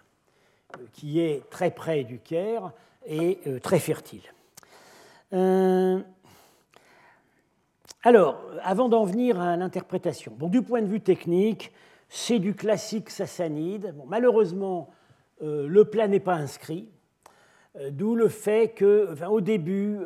qui 0.93 1.21
est 1.21 1.49
très 1.51 1.71
près 1.71 2.05
du 2.05 2.19
Caire 2.19 2.73
et 3.07 3.39
euh, 3.47 3.59
très 3.59 3.79
fertile. 3.79 4.23
Euh, 5.33 6.01
alors, 8.03 8.43
avant 8.63 8.89
d'en 8.89 9.05
venir 9.05 9.41
à 9.41 9.57
l'interprétation, 9.57 10.33
bon, 10.37 10.49
du 10.49 10.63
point 10.63 10.83
de 10.83 10.87
vue 10.87 11.01
technique, 11.01 11.73
c'est 12.09 12.39
du 12.39 12.55
classique 12.55 13.11
sassanide. 13.11 13.95
Malheureusement, 14.07 14.91
euh, 15.43 15.67
le 15.67 15.85
plat 15.85 16.09
n'est 16.09 16.21
pas 16.21 16.35
inscrit, 16.35 16.89
d'où 17.91 18.15
le 18.15 18.29
fait 18.29 18.75
que, 18.75 19.09
enfin, 19.13 19.29
au 19.29 19.41
début, 19.41 19.99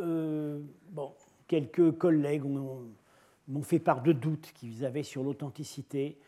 bon, 0.90 1.12
quelques 1.46 1.92
collègues 1.92 2.44
m'ont 2.44 3.62
fait 3.62 3.78
part 3.78 4.02
de 4.02 4.12
doutes 4.12 4.52
qu'ils 4.54 4.84
avaient 4.84 5.02
sur 5.02 5.22
l'authenticité. 5.22 6.18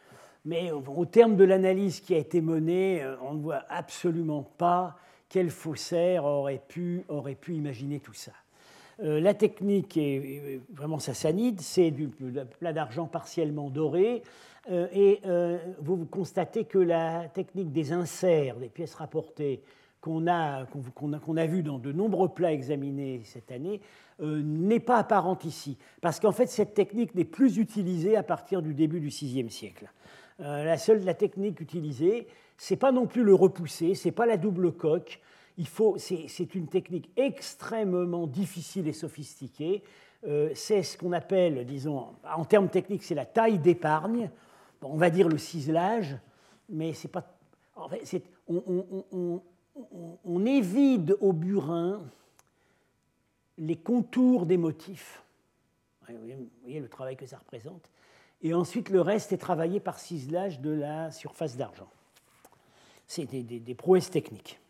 Mais 0.44 0.70
au 0.70 1.06
terme 1.06 1.36
de 1.36 1.44
l'analyse 1.44 2.00
qui 2.00 2.14
a 2.14 2.18
été 2.18 2.42
menée, 2.42 3.02
euh, 3.02 3.16
on 3.22 3.34
ne 3.34 3.40
voit 3.40 3.64
absolument 3.68 4.42
pas 4.42 4.96
quel 5.30 5.48
faussaire 5.48 6.24
aurait 6.26 6.62
pu 6.68 7.04
imaginer 7.48 7.98
tout 8.00 8.12
ça. 8.12 8.32
Euh, 9.02 9.20
la 9.20 9.34
technique 9.34 9.96
est 9.96 10.60
vraiment 10.72 10.98
sassanide, 10.98 11.60
c'est 11.60 11.90
du 11.90 12.08
plat 12.58 12.72
d'argent 12.72 13.06
partiellement 13.06 13.70
doré, 13.70 14.22
euh, 14.70 14.86
et 14.92 15.20
vous 15.80 16.04
constatez 16.06 16.64
que 16.64 16.78
la 16.78 17.28
technique 17.28 17.72
des 17.72 17.92
inserts, 17.92 18.56
des 18.56 18.68
pièces 18.68 18.94
rapportées, 18.94 19.62
qu'on 20.00 20.26
a, 20.26 20.66
qu'on 20.94 21.36
a, 21.36 21.46
vu 21.46 21.62
dans 21.62 21.78
de 21.78 21.90
nombreux 21.90 22.28
plats 22.28 22.52
examinés 22.52 23.22
cette 23.24 23.50
année, 23.50 23.80
n'est 24.20 24.80
pas 24.80 24.98
apparente 24.98 25.44
ici. 25.44 25.78
Parce 26.02 26.20
qu'en 26.20 26.32
fait, 26.32 26.46
cette 26.46 26.74
technique 26.74 27.14
n'est 27.14 27.24
plus 27.24 27.56
utilisée 27.56 28.14
à 28.14 28.22
partir 28.22 28.60
du 28.60 28.74
début 28.74 29.00
du 29.00 29.08
VIe 29.08 29.50
siècle. 29.50 29.90
Euh, 30.40 30.64
la 30.64 30.78
seule 30.78 31.04
la 31.04 31.14
technique 31.14 31.60
utilisée, 31.60 32.26
c'est 32.56 32.76
pas 32.76 32.90
non 32.90 33.06
plus 33.06 33.22
le 33.22 33.34
repousser, 33.34 33.94
c'est 33.94 34.12
pas 34.12 34.26
la 34.26 34.36
double 34.36 34.72
coque. 34.72 35.20
Il 35.56 35.68
faut, 35.68 35.96
c'est 35.98 36.54
une 36.54 36.66
technique 36.66 37.10
extrêmement 37.16 38.26
difficile 38.26 38.88
et 38.88 38.92
sophistiquée. 38.92 39.82
Euh, 40.26 40.50
c'est 40.54 40.82
ce 40.82 40.98
qu'on 40.98 41.12
appelle, 41.12 41.64
disons, 41.64 42.08
en 42.24 42.44
termes 42.44 42.68
techniques, 42.68 43.04
c'est 43.04 43.14
la 43.14 43.26
taille 43.26 43.58
d'épargne. 43.58 44.30
on 44.82 44.96
va 44.96 45.10
dire 45.10 45.28
le 45.28 45.38
ciselage, 45.38 46.16
mais 46.68 46.92
c'est 46.92 47.08
pas. 47.08 47.24
On, 48.46 49.40
on, 50.24 50.46
évide 50.46 51.16
au 51.20 51.32
burin 51.32 52.02
les 53.58 53.76
contours 53.76 54.46
des 54.46 54.56
motifs. 54.56 55.22
Vous 56.08 56.14
voyez 56.62 56.80
le 56.80 56.88
travail 56.88 57.16
que 57.16 57.26
ça 57.26 57.38
représente 57.38 57.90
et 58.44 58.52
ensuite 58.52 58.90
le 58.90 59.00
reste 59.00 59.32
est 59.32 59.38
travaillé 59.38 59.80
par 59.80 59.98
ciselage 59.98 60.60
de 60.60 60.70
la 60.70 61.10
surface 61.10 61.56
d'argent. 61.56 61.88
C'est 63.06 63.24
des, 63.24 63.74
prouesses 63.74 64.10
techniques. 64.10 64.60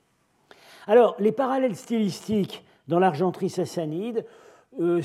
Alors, 0.86 1.16
les 1.18 1.32
parallèles 1.32 1.76
stylistiques 1.76 2.64
dans 2.88 2.98
l'argenterie 2.98 3.50
sassanide 3.50 4.24
euh, 4.80 5.02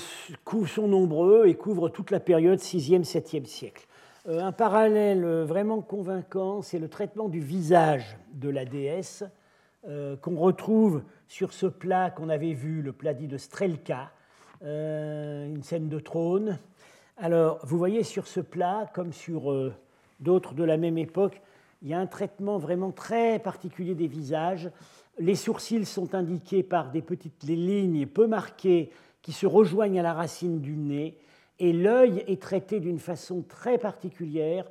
sont 0.67 0.88
nombreux 0.88 1.48
et 1.48 1.55
couvrent 1.55 1.89
toute 1.89 2.12
la 2.12 2.19
période 2.19 2.59
6e, 2.59 3.03
7e 3.03 3.45
siècle. 3.45 3.88
Euh, 4.27 4.41
un 4.41 4.51
parallèle 4.51 5.25
vraiment 5.43 5.81
convaincant, 5.81 6.62
c'est 6.62 6.79
le 6.79 6.89
traitement 6.89 7.29
du 7.29 7.39
visage 7.39 8.17
de 8.33 8.50
la 8.50 8.65
déesse 8.65 9.24
euh, 9.88 10.17
qu'on 10.17 10.36
retrouve 10.36 11.03
sur 11.27 11.53
ce 11.53 11.65
plat 11.65 12.09
qu'on 12.09 12.29
avait 12.29 12.53
vu, 12.53 12.81
le 12.81 12.91
plat 12.91 13.13
dit 13.13 13.27
de 13.27 13.38
Strelka, 13.38 14.12
une 14.62 15.63
scène 15.63 15.88
de 15.88 16.00
trône, 16.00 16.59
alors, 17.21 17.59
vous 17.63 17.77
voyez 17.77 18.03
sur 18.03 18.27
ce 18.27 18.39
plat, 18.39 18.89
comme 18.93 19.12
sur 19.12 19.51
euh, 19.51 19.74
d'autres 20.21 20.53
de 20.53 20.63
la 20.63 20.77
même 20.77 20.98
époque, 20.98 21.41
il 21.81 21.89
y 21.89 21.93
a 21.93 22.00
un 22.00 22.07
traitement 22.07 22.57
vraiment 22.57 22.91
très 22.91 23.39
particulier 23.39 23.93
des 23.93 24.07
visages. 24.07 24.69
Les 25.19 25.35
sourcils 25.35 25.85
sont 25.85 26.15
indiqués 26.15 26.63
par 26.63 26.91
des 26.91 27.01
petites 27.01 27.43
lignes 27.43 28.07
peu 28.07 28.25
marquées 28.25 28.89
qui 29.21 29.33
se 29.33 29.45
rejoignent 29.45 29.99
à 29.99 30.03
la 30.03 30.13
racine 30.13 30.61
du 30.61 30.77
nez, 30.77 31.17
et 31.59 31.73
l'œil 31.73 32.23
est 32.27 32.41
traité 32.41 32.79
d'une 32.79 32.99
façon 32.99 33.41
très 33.41 33.77
particulière. 33.77 34.65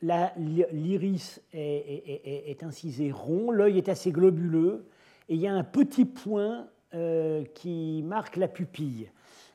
L'iris 0.00 1.42
est, 1.52 2.62
incisé 2.62 3.12
rond, 3.12 3.50
l'œil 3.50 3.76
est 3.76 3.90
assez 3.90 4.10
globuleux, 4.10 4.86
et 5.28 5.34
il 5.34 5.40
y 5.40 5.46
a 5.46 5.52
un 5.52 5.62
petit 5.62 6.06
point 6.06 6.66
euh, 6.94 7.44
qui 7.54 8.02
marque 8.02 8.36
la 8.36 8.48
pupille. 8.48 9.10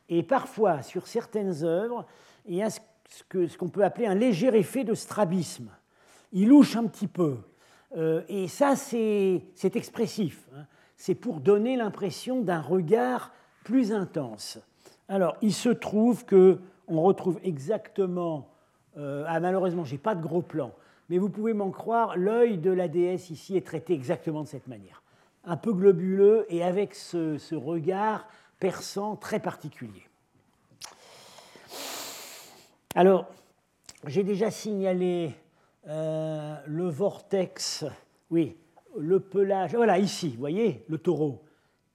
Et 0.07 0.21
parfois, 0.21 0.83
sur 0.83 1.07
certaines 1.07 1.63
œuvres, 1.63 2.05
il 2.45 2.55
y 2.55 2.61
a 2.61 2.69
ce 2.69 3.57
qu'on 3.57 3.69
peut 3.69 3.83
appeler 3.83 4.05
un 4.05 4.15
léger 4.15 4.55
effet 4.55 4.83
de 4.83 4.93
strabisme. 4.93 5.71
Il 6.31 6.49
louche 6.49 6.75
un 6.75 6.85
petit 6.85 7.07
peu. 7.07 7.37
Euh, 7.95 8.21
et 8.27 8.47
ça, 8.47 8.75
c'est 8.75 9.75
expressif. 9.75 10.47
Hein. 10.55 10.65
C'est 10.97 11.15
pour 11.15 11.39
donner 11.39 11.77
l'impression 11.77 12.41
d'un 12.41 12.61
regard 12.61 13.31
plus 13.63 13.93
intense. 13.93 14.59
Alors, 15.07 15.37
il 15.41 15.53
se 15.53 15.69
trouve 15.69 16.25
que 16.25 16.59
on 16.87 17.01
retrouve 17.01 17.39
exactement. 17.43 18.49
Euh, 18.97 19.25
ah, 19.27 19.39
malheureusement, 19.39 19.83
je 19.85 19.93
n'ai 19.93 19.97
pas 19.97 20.15
de 20.15 20.21
gros 20.21 20.41
plan, 20.41 20.71
mais 21.09 21.17
vous 21.17 21.29
pouvez 21.29 21.53
m'en 21.53 21.69
croire, 21.69 22.17
l'œil 22.17 22.57
de 22.57 22.71
la 22.71 22.87
déesse 22.87 23.29
ici 23.29 23.55
est 23.55 23.65
traité 23.65 23.93
exactement 23.93 24.43
de 24.43 24.47
cette 24.47 24.67
manière. 24.67 25.03
Un 25.43 25.57
peu 25.57 25.73
globuleux 25.73 26.45
et 26.49 26.63
avec 26.63 26.95
ce 26.95 27.55
regard 27.55 28.27
perçant 28.59 29.15
très 29.15 29.39
particulier. 29.39 30.07
Alors, 32.95 33.27
j'ai 34.07 34.23
déjà 34.23 34.49
signalé 34.49 35.35
euh, 35.87 36.55
le 36.65 36.89
vortex, 36.89 37.85
oui, 38.29 38.57
le 38.97 39.21
pelage, 39.21 39.73
voilà 39.73 39.99
ici, 39.99 40.31
vous 40.31 40.39
voyez, 40.39 40.83
le 40.89 40.97
taureau. 40.97 41.45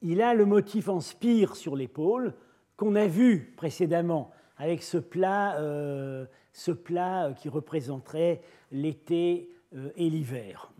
Il 0.00 0.22
a 0.22 0.32
le 0.32 0.46
motif 0.46 0.88
en 0.88 1.00
spire 1.00 1.56
sur 1.56 1.76
l'épaule 1.76 2.32
qu'on 2.76 2.94
a 2.94 3.06
vu 3.06 3.52
précédemment 3.54 4.30
avec 4.56 4.82
ce 4.82 4.96
plat, 4.96 5.56
euh, 5.56 6.24
ce 6.52 6.72
plat 6.72 7.34
qui 7.36 7.50
représenterait 7.50 8.40
l'été 8.70 9.50
euh, 9.74 9.90
et 9.96 10.08
l'hiver. 10.08 10.72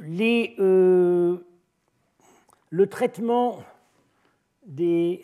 Les, 0.00 0.54
le 0.58 1.38
traitement 2.90 3.62
de 4.66 5.20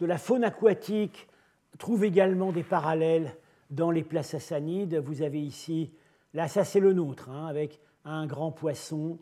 la 0.00 0.18
faune 0.18 0.44
aquatique 0.44 1.26
trouve 1.76 2.04
également 2.04 2.52
des 2.52 2.62
parallèles 2.62 3.36
dans 3.70 3.90
les 3.90 4.02
plats 4.02 4.22
sassanides. 4.22 4.96
Vous 4.96 5.22
avez 5.22 5.40
ici, 5.40 5.90
là 6.34 6.48
ça 6.48 6.64
c'est 6.64 6.80
le 6.80 6.92
nôtre, 6.92 7.30
hein, 7.30 7.46
avec 7.46 7.80
un 8.04 8.26
grand 8.26 8.52
poisson, 8.52 9.18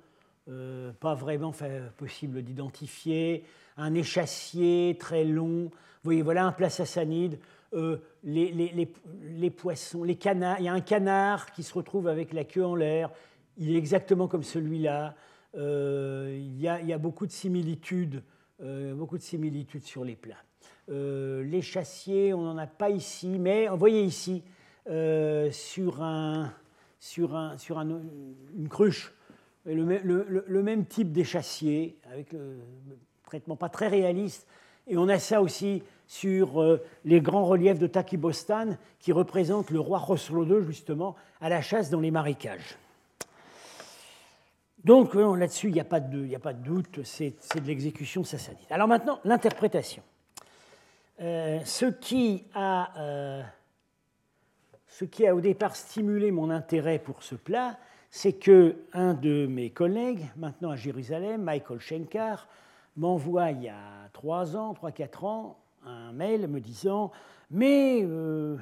euh, 0.49 0.93
pas 0.93 1.15
vraiment 1.15 1.55
possible 1.97 2.43
d'identifier, 2.43 3.45
un 3.79 3.95
échassier 3.95 4.97
très 5.01 5.25
long. 5.25 5.65
Vous 5.65 5.71
voyez, 6.11 6.23
voilà 6.23 6.45
un 6.45 6.53
plat 6.53 6.69
sassanide. 6.69 7.39
Euh, 7.73 7.97
les, 8.23 9.51
poissons, 9.51 10.05
les 10.05 10.17
canards, 10.17 10.61
il 10.61 10.67
y 10.67 10.69
a 10.69 10.73
un 10.73 10.81
canard 10.81 11.51
qui 11.51 11.63
se 11.63 11.73
retrouve 11.75 12.07
avec 12.07 12.33
la 12.33 12.45
queue 12.45 12.65
en 12.65 12.75
l'air, 12.75 13.11
il 13.57 13.75
est 13.75 13.79
exactement 13.79 14.29
comme 14.29 14.43
celui-là. 14.45 15.17
Euh, 15.57 16.37
il, 16.39 16.61
y 16.61 16.69
a, 16.69 16.99
beaucoup 16.99 17.27
de 17.27 17.33
similitudes, 17.33 18.23
beaucoup 18.61 19.17
de 19.17 19.23
similitudes 19.23 19.85
sur 19.85 20.05
les 20.05 20.15
plats. 20.15 20.43
Euh, 20.91 21.43
les 21.45 21.63
chassiers, 21.63 22.35
on 22.35 22.43
n'en 22.43 22.59
a 22.59 22.67
pas 22.67 22.91
ici, 22.91 23.39
mais 23.39 23.69
vous 23.69 23.77
voyez 23.77 24.03
ici, 24.03 24.43
sur, 24.87 26.03
un, 26.03 26.53
sur, 27.01 27.35
un, 27.35 27.57
sur 27.57 27.79
un, 27.79 27.89
une 28.57 28.69
cruche, 28.69 29.15
le, 29.65 30.63
même 30.63 30.85
type 30.85 31.11
d'échassier, 31.11 31.97
avec 32.13 32.35
un 32.35 32.59
traitement 33.25 33.57
pas 33.57 33.71
très 33.71 33.89
réaliste. 33.89 34.47
Et 34.87 34.99
on 34.99 35.09
a 35.09 35.19
ça 35.19 35.41
aussi 35.41 35.83
sur 36.07 36.79
les 37.07 37.23
grands 37.23 37.47
reliefs 37.47 37.79
de 37.79 37.87
Takibostan 37.87 38.77
qui 38.99 39.13
représentent 39.13 39.71
le 39.71 39.81
roi 39.81 39.99
Roslo 39.99 40.45
II, 40.45 40.67
justement, 40.67 41.17
à 41.41 41.49
la 41.49 41.63
chasse 41.63 41.89
dans 41.89 42.01
les 42.01 42.11
marécages. 42.11 42.77
Donc 44.85 45.15
là-dessus, 45.15 45.69
il 45.69 45.73
n'y 45.73 45.81
a, 45.81 45.83
a 45.83 45.87
pas 45.87 46.01
de 46.01 46.63
doute, 46.63 47.01
c'est 47.05 47.35
de 47.55 47.67
l'exécution 47.67 48.23
sassanide. 48.23 48.67
Alors 48.71 48.87
maintenant, 48.87 49.19
l'interprétation. 49.25 50.03
Euh, 51.21 51.61
ce, 51.65 51.87
qui 51.87 52.45
a, 52.55 52.93
euh, 52.99 53.43
ce 54.89 55.05
qui 55.05 55.27
a 55.27 55.35
au 55.35 55.41
départ 55.41 55.77
stimulé 55.77 56.33
mon 56.33 56.51
intérêt 56.51 56.99
pour 56.99 57.23
ce 57.23 57.37
plat, 57.37 57.79
c'est 58.11 58.33
que 58.33 58.77
un 58.93 59.15
de 59.15 59.47
mes 59.47 59.71
collègues, 59.71 60.27
maintenant 60.37 60.71
à 60.71 60.77
Jérusalem, 60.77 61.43
Michael 61.43 61.79
Schenkar, 61.79 62.49
m'envoie 62.97 63.53
il 63.53 63.63
y 63.63 63.69
a 63.69 64.09
3 64.13 64.57
ans, 64.57 64.73
3-4 64.73 65.25
ans, 65.25 65.59
un 65.87 66.13
mail 66.13 66.49
me 66.49 66.61
disant 66.61 67.13
Mais 67.51 68.01
euh, 68.03 68.57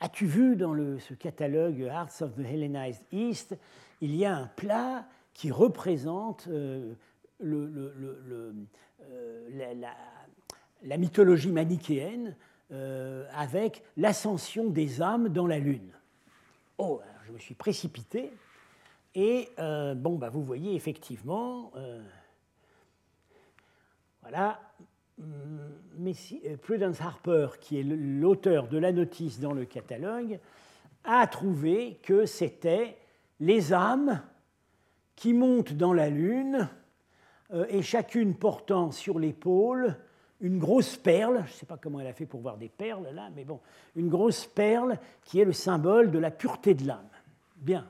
as-tu 0.00 0.26
vu 0.26 0.56
dans 0.56 0.72
le, 0.72 0.98
ce 0.98 1.14
catalogue 1.14 1.84
Arts 1.84 2.20
of 2.20 2.34
the 2.34 2.44
Hellenized 2.44 3.04
East, 3.12 3.56
il 4.00 4.16
y 4.16 4.24
a 4.24 4.36
un 4.36 4.46
plat 4.46 5.06
qui 5.34 5.52
représente 5.52 6.48
euh, 6.48 6.94
la, 7.40 9.94
mythologie 10.82 11.52
manichéenne 11.52 12.36
euh, 12.72 13.26
avec 13.34 13.82
l'ascension 13.96 14.68
des 14.68 15.02
âmes 15.02 15.28
dans 15.28 15.46
la 15.46 15.58
Lune. 15.58 15.92
Oh, 16.78 17.00
je 17.26 17.32
me 17.32 17.38
suis 17.38 17.54
précipité 17.54 18.30
et 19.14 19.48
bon, 19.56 20.16
bah, 20.16 20.28
vous 20.28 20.44
voyez 20.44 20.74
effectivement, 20.74 21.72
voilà, 24.20 24.60
mm, 25.16 26.12
Prudence 26.60 27.00
Harper, 27.00 27.48
qui 27.60 27.80
est 27.80 27.82
l'auteur 27.82 28.68
de 28.68 28.76
la 28.76 28.92
notice 28.92 29.40
dans 29.40 29.54
le 29.54 29.64
catalogue, 29.64 30.38
a 31.04 31.26
trouvé 31.26 31.98
que 32.02 32.26
c'était 32.26 32.98
les 33.40 33.72
âmes 33.72 34.20
qui 35.14 35.32
montent 35.32 35.72
dans 35.72 35.94
la 35.94 36.10
Lune, 36.10 36.68
euh, 37.52 37.66
et 37.68 37.82
chacune 37.82 38.34
portant 38.34 38.90
sur 38.90 39.18
l'épaule 39.18 39.96
une 40.40 40.58
grosse 40.58 40.96
perle, 40.96 41.44
je 41.46 41.52
ne 41.52 41.56
sais 41.56 41.66
pas 41.66 41.76
comment 41.76 42.00
elle 42.00 42.06
a 42.06 42.12
fait 42.12 42.26
pour 42.26 42.40
voir 42.40 42.56
des 42.56 42.68
perles 42.68 43.08
là, 43.12 43.30
mais 43.34 43.44
bon, 43.44 43.60
une 43.94 44.08
grosse 44.08 44.46
perle 44.46 44.98
qui 45.24 45.40
est 45.40 45.44
le 45.44 45.52
symbole 45.52 46.10
de 46.10 46.18
la 46.18 46.30
pureté 46.30 46.74
de 46.74 46.86
l'âme. 46.86 47.08
Bien. 47.56 47.86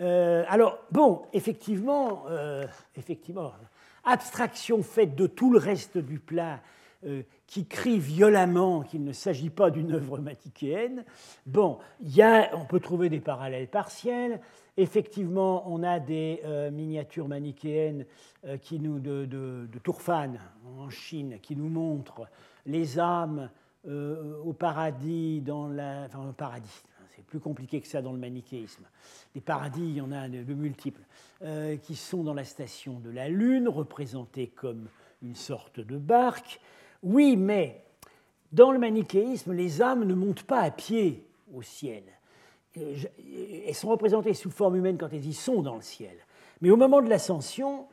Euh, 0.00 0.44
alors, 0.48 0.78
bon, 0.90 1.22
effectivement, 1.32 2.24
euh, 2.28 2.66
effectivement, 2.96 3.52
abstraction 4.04 4.82
faite 4.82 5.14
de 5.14 5.26
tout 5.26 5.52
le 5.52 5.58
reste 5.58 5.98
du 5.98 6.18
plat 6.18 6.60
qui 7.46 7.66
crie 7.66 7.98
violemment 7.98 8.80
qu'il 8.80 9.04
ne 9.04 9.12
s'agit 9.12 9.50
pas 9.50 9.70
d'une 9.70 9.92
œuvre 9.92 10.18
matichéenne. 10.18 11.04
Bon, 11.44 11.78
y 12.02 12.22
a, 12.22 12.48
on 12.56 12.64
peut 12.64 12.80
trouver 12.80 13.10
des 13.10 13.20
parallèles 13.20 13.68
partiels. 13.68 14.40
Effectivement, 14.76 15.70
on 15.72 15.84
a 15.84 16.00
des 16.00 16.40
euh, 16.44 16.70
miniatures 16.70 17.28
manichéennes 17.28 18.06
euh, 18.44 18.56
qui 18.56 18.80
nous, 18.80 18.98
de, 18.98 19.24
de, 19.24 19.78
Tourfan 19.82 20.34
en 20.78 20.90
Chine 20.90 21.38
qui 21.40 21.54
nous 21.54 21.68
montrent 21.68 22.28
les 22.66 22.98
âmes 22.98 23.50
euh, 23.86 24.36
au 24.42 24.52
paradis, 24.52 25.40
dans 25.42 25.70
enfin, 25.78 26.28
au 26.28 26.32
paradis. 26.32 26.82
C'est 27.14 27.24
plus 27.24 27.38
compliqué 27.38 27.80
que 27.80 27.86
ça 27.86 28.02
dans 28.02 28.12
le 28.12 28.18
manichéisme. 28.18 28.84
Les 29.36 29.40
paradis, 29.40 29.82
il 29.82 29.94
y 29.94 30.00
en 30.00 30.10
a 30.10 30.28
de, 30.28 30.42
de 30.42 30.54
multiples, 30.54 31.02
qui 31.82 31.94
sont 31.94 32.24
dans 32.24 32.34
la 32.34 32.44
station 32.44 32.98
de 32.98 33.10
la 33.10 33.28
Lune, 33.28 33.68
représentée 33.68 34.48
comme 34.48 34.88
une 35.22 35.36
sorte 35.36 35.78
de 35.78 35.96
barque. 35.96 36.58
Oui, 37.04 37.36
mais 37.36 37.84
dans 38.50 38.72
le 38.72 38.80
manichéisme, 38.80 39.52
les 39.52 39.80
âmes 39.80 40.04
ne 40.04 40.14
montent 40.14 40.42
pas 40.42 40.60
à 40.60 40.72
pied 40.72 41.24
au 41.52 41.62
ciel 41.62 42.02
elles 42.76 43.74
sont 43.74 43.88
représentées 43.88 44.34
sous 44.34 44.50
forme 44.50 44.76
humaine 44.76 44.98
quand 44.98 45.12
elles 45.12 45.26
y 45.26 45.34
sont 45.34 45.62
dans 45.62 45.76
le 45.76 45.82
ciel. 45.82 46.16
Mais 46.60 46.70
au 46.70 46.76
moment 46.76 47.02
de 47.02 47.08
l'ascension, 47.08 47.86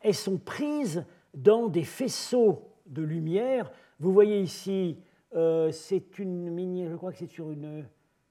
elles 0.00 0.14
sont 0.14 0.38
prises 0.38 1.04
dans 1.34 1.68
des 1.68 1.84
faisceaux 1.84 2.62
de 2.86 3.02
lumière. 3.02 3.70
Vous 4.00 4.12
voyez 4.12 4.40
ici, 4.40 4.98
euh, 5.34 5.70
c'est 5.72 6.18
une 6.18 6.50
miniature, 6.50 6.92
je 6.92 6.96
crois 6.96 7.12
que 7.12 7.18
c'est 7.18 7.30
sur 7.30 7.50
une 7.50 7.84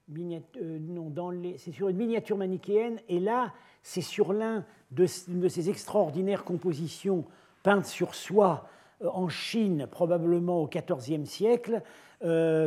miniature, 0.07 0.61
euh, 0.61 0.79
non, 0.79 1.13
c'est 1.57 1.71
sur 1.71 1.89
une 1.89 1.97
miniature 1.97 2.37
manichéenne, 2.37 2.99
et 3.07 3.19
là, 3.19 3.53
c'est 3.83 4.01
sur 4.01 4.33
l'un 4.33 4.65
de, 4.91 5.05
ces 5.05 5.69
extraordinaires 5.69 6.43
compositions 6.43 7.25
peintes 7.63 7.85
sur 7.85 8.15
soie 8.15 8.67
euh, 9.01 9.09
en 9.09 9.29
Chine, 9.29 9.87
probablement 9.91 10.63
au 10.63 10.67
XIVe 10.67 11.25
siècle, 11.25 11.81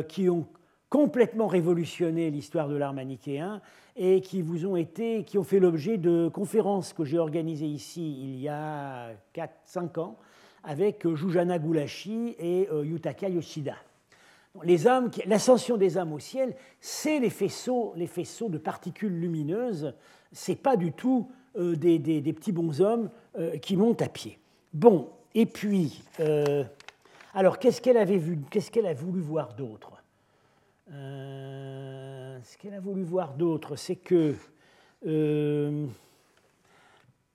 qui 0.07 0.29
ont 0.29 0.47
complètement 0.91 1.47
révolutionné 1.47 2.29
l'histoire 2.29 2.67
de 2.67 2.75
l'art 2.75 2.93
manichéen 2.93 3.61
et 3.95 4.19
qui 4.19 4.41
vous 4.41 4.65
ont 4.65 4.75
été, 4.75 5.23
qui 5.23 5.37
ont 5.37 5.43
fait 5.43 5.59
l'objet 5.59 5.97
de 5.97 6.27
conférences 6.27 6.91
que 6.91 7.05
j'ai 7.05 7.17
organisées 7.17 7.65
ici 7.65 8.19
il 8.21 8.41
y 8.41 8.49
a 8.49 9.11
4-5 9.33 9.99
ans 10.01 10.17
avec 10.65 11.07
Jujana 11.15 11.59
Gulashi 11.59 12.35
et 12.37 12.67
euh, 12.71 12.85
Yutaka 12.85 13.29
Yoshida. 13.29 13.75
Les 14.63 14.79
l'ascension 15.27 15.77
des 15.77 15.97
âmes 15.97 16.11
au 16.11 16.19
ciel, 16.19 16.55
c'est 16.81 17.19
les 17.19 17.29
faisceaux, 17.29 17.93
les 17.95 18.05
faisceaux 18.05 18.49
de 18.49 18.57
particules 18.57 19.17
lumineuses. 19.17 19.93
C'est 20.33 20.61
pas 20.61 20.75
du 20.75 20.91
tout 20.91 21.31
euh, 21.55 21.77
des, 21.77 22.21
petits 22.33 22.51
bonshommes 22.51 23.09
euh, 23.39 23.57
qui 23.59 23.77
montent 23.77 24.01
à 24.01 24.09
pied. 24.09 24.39
Bon, 24.73 25.07
et 25.33 25.45
puis, 25.45 26.03
alors 27.33 27.59
qu'est-ce 27.59 27.79
qu'elle 27.81 27.97
avait 27.97 28.17
vu, 28.17 28.39
qu'est-ce 28.49 28.69
qu'elle 28.71 28.87
a 28.87 28.93
voulu 28.93 29.21
voir 29.21 29.53
d'autre? 29.53 30.00
Euh, 30.93 32.39
ce 32.43 32.57
qu'elle 32.57 32.73
a 32.73 32.79
voulu 32.79 33.03
voir 33.03 33.35
d'autre, 33.35 33.75
c'est 33.75 33.95
que 33.95 34.35
euh, 35.07 35.87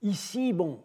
ici, 0.02 0.52
bon, 0.52 0.80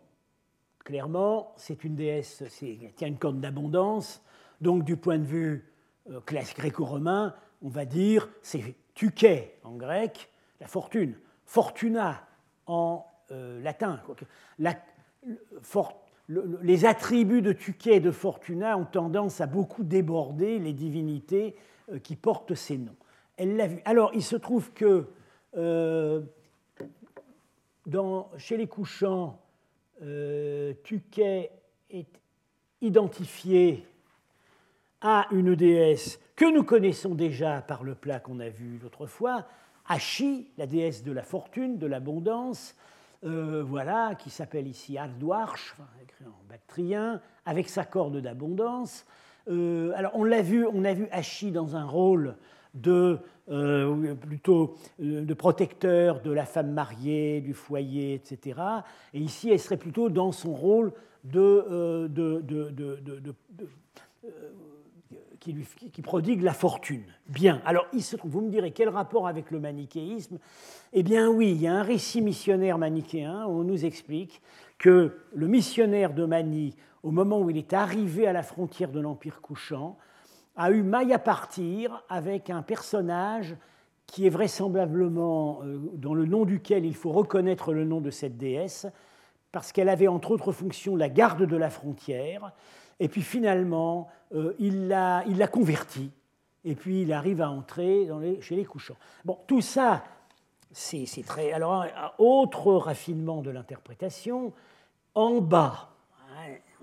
clairement, 0.79 1.53
c'est 1.57 1.83
une 1.83 1.95
déesse 1.95 2.43
qui 2.57 2.77
tient 2.95 3.09
une 3.09 3.17
corde 3.17 3.41
d'abondance, 3.41 4.21
donc 4.61 4.85
du 4.85 4.95
point 4.95 5.17
de 5.17 5.25
vue 5.25 5.69
euh, 6.09 6.21
classique 6.21 6.57
gréco-romain, 6.57 7.35
on 7.61 7.69
va 7.69 7.85
dire 7.85 8.29
c'est 8.41 8.75
tuké 8.93 9.55
en 9.63 9.75
grec, 9.75 10.29
la 10.59 10.67
fortune, 10.67 11.15
fortuna 11.45 12.25
en 12.67 13.05
latin. 13.29 14.01
les 16.27 16.85
attributs 16.85 17.41
de 17.41 17.53
tuké 17.53 17.95
et 17.95 17.99
de 18.01 18.11
fortuna 18.11 18.77
ont 18.77 18.85
tendance 18.85 19.39
à 19.39 19.47
beaucoup 19.47 19.83
déborder 19.83 20.59
les 20.59 20.73
divinités 20.73 21.55
euh, 21.55 21.61
qui 21.99 22.15
porte 22.15 22.55
ces 22.55 22.77
noms. 22.77 22.95
Elle 23.37 23.55
l'a 23.55 23.67
vu. 23.67 23.81
Alors, 23.85 24.11
il 24.13 24.23
se 24.23 24.35
trouve 24.35 24.71
que 24.73 25.07
euh, 25.57 26.21
chez 28.37 28.57
les 28.57 28.67
couchants, 28.67 29.39
Tuquet 30.83 31.51
est 31.89 32.19
identifié 32.81 33.85
à 35.01 35.27
une 35.31 35.55
déesse 35.55 36.19
que 36.35 36.51
nous 36.51 36.63
connaissons 36.63 37.13
déjà 37.13 37.61
par 37.61 37.83
le 37.83 37.95
plat 37.95 38.19
qu'on 38.19 38.39
a 38.39 38.49
vu 38.49 38.79
l'autre 38.81 39.05
fois, 39.05 39.45
Hachi, 39.87 40.49
la 40.57 40.65
déesse 40.65 41.03
de 41.03 41.11
la 41.11 41.23
fortune, 41.23 41.77
de 41.77 41.85
l'abondance, 41.85 42.75
euh, 43.23 43.63
voilà, 43.63 44.15
qui 44.15 44.29
s'appelle 44.29 44.67
ici 44.67 44.97
Ardouarch, 44.97 45.75
écrit 46.01 46.25
en 46.25 46.43
bactrien, 46.49 47.21
avec 47.45 47.69
sa 47.69 47.85
corde 47.85 48.17
d'abondance. 48.17 49.05
Euh, 49.49 49.91
alors 49.95 50.11
on 50.15 50.23
l'a 50.23 50.41
vu, 50.41 50.65
on 50.65 50.83
a 50.85 50.93
vu 50.93 51.07
Hachi 51.11 51.51
dans 51.51 51.75
un 51.75 51.85
rôle 51.85 52.35
de 52.73 53.19
euh, 53.49 54.15
plutôt 54.15 54.75
de 54.99 55.33
protecteur 55.33 56.21
de 56.21 56.31
la 56.31 56.45
femme 56.45 56.71
mariée, 56.71 57.41
du 57.41 57.53
foyer, 57.53 58.13
etc. 58.13 58.59
Et 59.13 59.19
ici, 59.19 59.49
elle 59.49 59.59
serait 59.59 59.77
plutôt 59.77 60.09
dans 60.09 60.31
son 60.31 60.53
rôle 60.53 60.93
de, 61.23 62.07
de 62.07 63.35
qui, 65.41 66.01
prodigue 66.01 66.43
la 66.43 66.53
fortune. 66.53 67.03
Bien, 67.27 67.61
alors 67.65 67.87
il 67.93 68.03
se 68.03 68.15
trouve, 68.15 68.31
vous 68.31 68.41
me 68.41 68.49
direz 68.49 68.71
quel 68.71 68.89
rapport 68.89 69.27
avec 69.27 69.49
le 69.51 69.59
manichéisme? 69.59 70.37
Eh 70.93 71.03
bien 71.03 71.29
oui, 71.29 71.51
il 71.51 71.61
y 71.61 71.67
a 71.67 71.73
un 71.73 71.83
récit 71.83 72.21
missionnaire 72.21 72.77
manichéen 72.77 73.45
où 73.47 73.61
on 73.61 73.63
nous 73.63 73.85
explique 73.85 74.41
que 74.77 75.17
le 75.33 75.47
missionnaire 75.47 76.13
de 76.13 76.25
Mani, 76.25 76.75
au 77.03 77.11
moment 77.11 77.39
où 77.39 77.49
il 77.49 77.57
est 77.57 77.73
arrivé 77.73 78.27
à 78.27 78.33
la 78.33 78.43
frontière 78.43 78.91
de 78.91 78.99
l'Empire 78.99 79.41
couchant, 79.41 79.97
a 80.55 80.71
eu 80.71 80.83
maille 80.83 81.13
à 81.13 81.19
partir 81.19 82.03
avec 82.09 82.49
un 82.49 82.61
personnage 82.61 83.55
qui 84.05 84.27
est 84.27 84.29
vraisemblablement, 84.29 85.61
euh, 85.63 85.79
dans 85.93 86.13
le 86.13 86.25
nom 86.25 86.43
duquel 86.43 86.85
il 86.85 86.95
faut 86.95 87.11
reconnaître 87.11 87.73
le 87.73 87.85
nom 87.85 88.01
de 88.01 88.11
cette 88.11 88.37
déesse, 88.37 88.85
parce 89.51 89.71
qu'elle 89.71 89.89
avait 89.89 90.07
entre 90.07 90.31
autres 90.31 90.51
fonctions 90.51 90.95
la 90.95 91.09
garde 91.09 91.45
de 91.45 91.55
la 91.55 91.69
frontière, 91.69 92.51
et 92.99 93.07
puis 93.07 93.21
finalement, 93.21 94.09
euh, 94.33 94.53
il 94.59 94.89
l'a 94.89 95.47
converti, 95.51 96.11
et 96.65 96.75
puis 96.75 97.03
il 97.03 97.13
arrive 97.13 97.41
à 97.41 97.49
entrer 97.49 98.09
chez 98.41 98.55
les 98.55 98.65
couchants. 98.65 98.97
Bon, 99.25 99.37
tout 99.47 99.61
ça, 99.61 100.03
c'est 100.71 101.25
très. 101.25 101.51
Alors, 101.51 101.85
autre 102.17 102.73
raffinement 102.73 103.41
de 103.41 103.49
l'interprétation, 103.49 104.53
en 105.15 105.41
bas, 105.41 105.90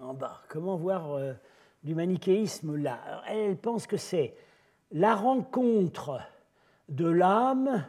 en 0.02 0.14
bas, 0.14 0.42
comment 0.48 0.76
voir 0.76 1.12
euh, 1.12 1.32
du 1.82 1.94
manichéisme 1.94 2.76
là? 2.76 3.22
Elle 3.28 3.56
pense 3.56 3.86
que 3.86 3.96
c'est 3.96 4.34
la 4.90 5.14
rencontre 5.14 6.20
de 6.88 7.06
l'âme 7.06 7.84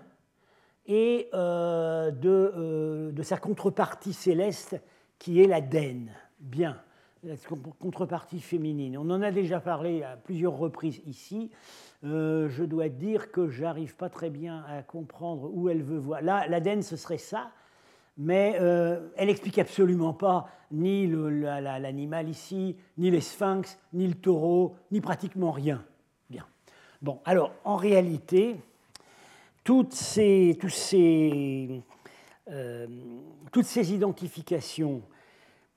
et 0.86 1.30
euh, 1.34 2.12
de, 2.12 3.12
de, 3.13 3.24
sa 3.24 3.38
contrepartie 3.38 4.13
céleste 4.13 4.82
qui 5.17 5.41
est 5.41 5.48
la 5.48 5.62
Dène. 5.62 6.12
Bien 6.39 6.82
la 7.24 7.36
contrepartie 7.80 8.39
féminine. 8.39 8.98
On 8.98 9.10
en 9.10 9.22
a 9.22 9.32
déjà 9.32 9.60
parlé 9.60 10.04
à 10.04 10.15
plusieurs 10.15 10.58
reprises 10.58 11.02
ici. 11.06 11.52
Euh, 12.06 12.48
je 12.50 12.63
dois 12.63 12.89
dire 12.89 13.32
que 13.32 13.50
j'arrive 13.50 13.95
pas 13.95 14.10
très 14.10 14.30
bien 14.30 14.63
à 14.69 14.84
comprendre 14.84 15.50
où 15.54 15.69
elle 15.69 15.84
veut 15.84 15.98
voir. 15.98 16.22
Là, 16.22 16.48
l'Aden, 16.48 16.82
ce 16.82 16.95
serait 16.95 17.17
ça, 17.17 17.52
mais 18.19 18.58
euh, 18.60 19.10
elle 19.15 19.27
n'explique 19.27 19.58
absolument 19.58 20.13
pas 20.13 20.49
ni 20.71 21.08
l'animal 21.08 22.29
ici, 22.29 22.75
ni 22.97 23.10
les 23.10 23.21
sphinx, 23.21 23.79
ni 23.93 24.05
le 24.05 24.13
taureau, 24.13 24.75
ni 24.91 25.01
pratiquement 25.01 25.51
rien. 25.51 25.84
Bien. 26.29 26.45
Bon, 27.01 27.21
alors, 27.25 27.53
en 27.63 27.77
réalité, 27.77 28.58
toutes 29.63 29.93
ces, 29.93 30.60
ces, 30.69 31.82
euh, 32.49 32.88
toutes 33.51 33.65
ces 33.65 33.93
identifications 33.93 35.01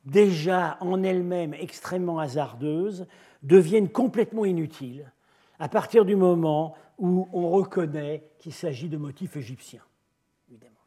déjà 0.04 0.78
en 0.80 1.02
elles-mêmes 1.02 1.54
extrêmement 1.54 2.18
hasardeuses, 2.18 3.06
deviennent 3.42 3.88
complètement 3.88 4.44
inutiles 4.44 5.10
à 5.58 5.68
partir 5.68 6.04
du 6.04 6.16
moment 6.16 6.74
où 6.98 7.28
on 7.32 7.50
reconnaît 7.50 8.24
qu'il 8.38 8.52
s'agit 8.52 8.88
de 8.88 8.96
motifs 8.96 9.36
égyptiens. 9.36 9.82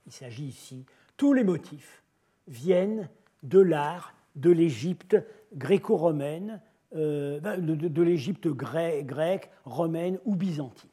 Il 0.06 0.12
s'agit 0.12 0.46
ici, 0.46 0.86
tous 1.18 1.34
les 1.34 1.44
motifs 1.44 2.04
viennent 2.48 3.10
de 3.44 3.60
l'art 3.60 4.14
de 4.36 4.52
l'Égypte 4.52 5.18
gréco-romaine, 5.54 6.62
euh, 6.96 7.40
de, 7.40 8.02
l'Égypte 8.02 8.48
grecque, 8.48 9.50
romaine 9.64 10.20
ou 10.26 10.36
byzantine. 10.36 10.90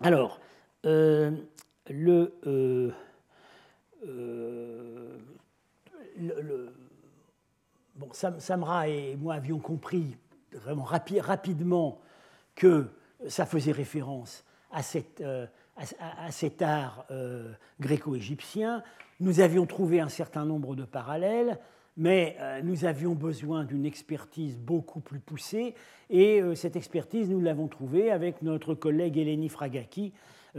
Alors, 0.00 0.40
euh, 0.86 1.32
euh, 1.90 2.90
Samra 8.12 8.88
et 8.88 9.16
moi 9.16 9.34
avions 9.34 9.58
compris 9.58 10.16
vraiment 10.52 10.84
rapidement 10.84 12.00
que 12.54 12.86
ça 13.28 13.44
faisait 13.44 13.72
référence 13.72 14.44
à, 14.70 14.82
euh, 15.80 16.30
cet 16.30 16.62
art 16.62 17.04
euh, 17.10 17.52
gréco-égyptien. 17.80 18.82
Nous 19.20 19.40
avions 19.40 19.66
trouvé 19.66 20.00
un 20.00 20.08
certain 20.08 20.44
nombre 20.44 20.76
de 20.76 20.84
parallèles, 20.84 21.58
mais 21.96 22.36
euh, 22.40 22.62
nous 22.62 22.84
avions 22.84 23.14
besoin 23.14 23.64
d'une 23.64 23.84
expertise 23.84 24.58
beaucoup 24.58 25.00
plus 25.00 25.20
poussée, 25.20 25.74
et 26.08 26.42
cette 26.56 26.76
expertise, 26.76 27.30
nous 27.30 27.40
l'avons 27.40 27.68
trouvée 27.68 28.10
avec 28.10 28.42
notre 28.42 28.74
collègue 28.74 29.16
Eleni 29.16 29.48
Fragaki, 29.48 30.12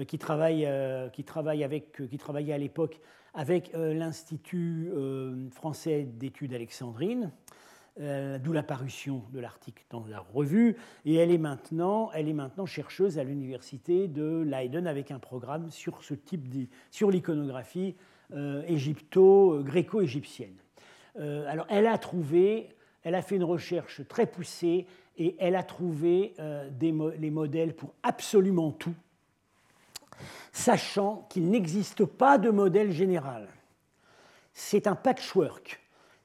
qui, 0.08 0.18
travaille, 0.18 0.66
qui, 1.12 1.26
travaille 1.26 1.66
avec, 1.66 2.08
qui 2.10 2.18
travaillait 2.18 2.54
à 2.54 2.58
l'époque 2.58 3.02
avec 3.34 3.74
euh, 3.74 3.94
l'Institut 3.94 4.90
euh, 4.94 5.50
français 5.52 6.04
d'études 6.04 6.54
alexandrines, 6.54 7.26
euh, 7.26 7.52
d'où 7.98 8.54
la 8.54 8.64
parution 8.64 9.24
de 9.32 9.40
l'article 9.40 9.84
dans 9.90 10.06
la 10.08 10.20
revue, 10.20 10.78
et 11.06 11.16
elle 11.16 11.30
est 11.32 11.38
maintenant, 11.38 12.10
elle 12.14 12.30
est 12.30 12.34
maintenant 12.34 12.66
chercheuse 12.66 13.20
à 13.20 13.24
l'université 13.24 14.08
de 14.08 14.44
Leiden 14.44 14.88
avec 14.88 15.12
un 15.12 15.20
programme 15.20 15.70
sur 15.70 16.04
ce 16.04 16.14
type 16.14 16.50
de, 16.50 16.68
sur 16.90 17.12
l'iconographie 17.12 17.96
égypto-gréco-égyptienne. 18.68 20.56
alors 21.18 21.66
elle 21.70 21.86
a 21.86 21.98
trouvé, 21.98 22.70
elle 23.04 23.16
a 23.16 23.22
fait 23.22 23.36
une 23.36 23.44
recherche 23.44 24.08
très 24.08 24.26
poussée 24.26 24.88
et 25.18 25.36
elle 25.38 25.58
a 25.58 25.64
trouvé 25.64 26.34
des, 26.72 26.96
les 27.20 27.30
modèles 27.30 27.76
pour 27.76 27.94
absolument 28.04 28.72
tout 28.72 28.96
sachant 30.52 31.28
qu'il 31.30 31.50
n'existe 31.50 32.06
pas 32.06 32.38
de 32.38 32.50
modèle 32.50 32.92
général. 32.92 33.48
C'est 34.54 34.88
un 34.88 34.96
patchwork. 34.96 35.81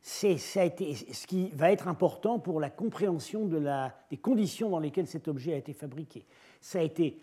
C'est 0.09 0.39
ce 0.39 1.27
qui 1.27 1.49
va 1.49 1.73
être 1.73 1.89
important 1.89 2.39
pour 2.39 2.61
la 2.61 2.71
compréhension 2.71 3.45
des 3.45 4.17
conditions 4.17 4.71
dans 4.71 4.79
lesquelles 4.79 5.09
cet 5.09 5.27
objet 5.27 5.53
a 5.53 5.57
été 5.57 5.73
fabriqué. 5.73 6.25
Ça 6.61 6.79
a 6.79 6.83
été 6.83 7.19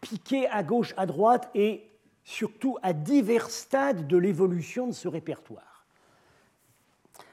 piqué 0.00 0.48
à 0.48 0.62
gauche, 0.62 0.94
à 0.96 1.04
droite 1.04 1.50
et 1.54 1.90
surtout 2.24 2.78
à 2.80 2.94
divers 2.94 3.50
stades 3.50 4.06
de 4.06 4.16
l'évolution 4.16 4.86
de 4.86 4.92
ce 4.92 5.08
répertoire. 5.08 5.84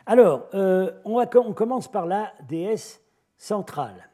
Alors, 0.06 0.50
euh, 0.54 0.92
on, 1.06 1.54
commence 1.54 1.90
par 1.90 2.06
la 2.06 2.34
déesse 2.50 3.00
centrale. 3.38 4.10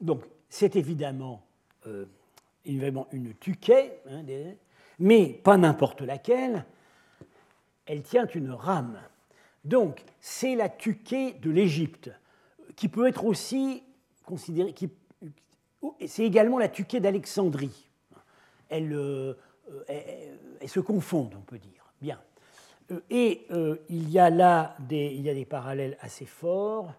Donc, 0.00 0.22
c'est 0.48 0.76
évidemment 0.76 1.42
euh, 1.86 2.06
une 2.64 3.34
tuquet, 3.34 4.00
hein, 4.08 4.22
mais 4.98 5.26
pas 5.26 5.58
n'importe 5.58 6.00
laquelle, 6.00 6.64
elle 7.90 8.02
tient 8.02 8.26
une 8.26 8.52
rame. 8.52 9.00
Donc, 9.64 10.04
c'est 10.20 10.54
la 10.54 10.68
tuquet 10.68 11.32
de 11.42 11.50
l'Égypte, 11.50 12.12
qui 12.76 12.88
peut 12.88 13.08
être 13.08 13.24
aussi 13.24 13.82
considérée. 14.24 14.72
C'est 16.06 16.24
également 16.24 16.58
la 16.58 16.68
tuquet 16.68 17.00
d'Alexandrie. 17.00 17.90
Elle, 18.68 18.92
euh, 18.92 19.34
se 20.66 20.78
confondent, 20.78 21.34
on 21.36 21.42
peut 21.42 21.58
dire. 21.58 21.92
Bien. 22.00 22.20
Euh, 22.92 23.00
et 23.10 23.46
euh, 23.50 23.76
il 23.88 24.08
y 24.08 24.20
a 24.20 24.30
là 24.30 24.76
des, 24.78 25.06
il 25.06 25.22
y 25.22 25.30
a 25.30 25.34
des 25.34 25.44
parallèles 25.44 25.98
assez 26.00 26.26
forts. 26.26 26.94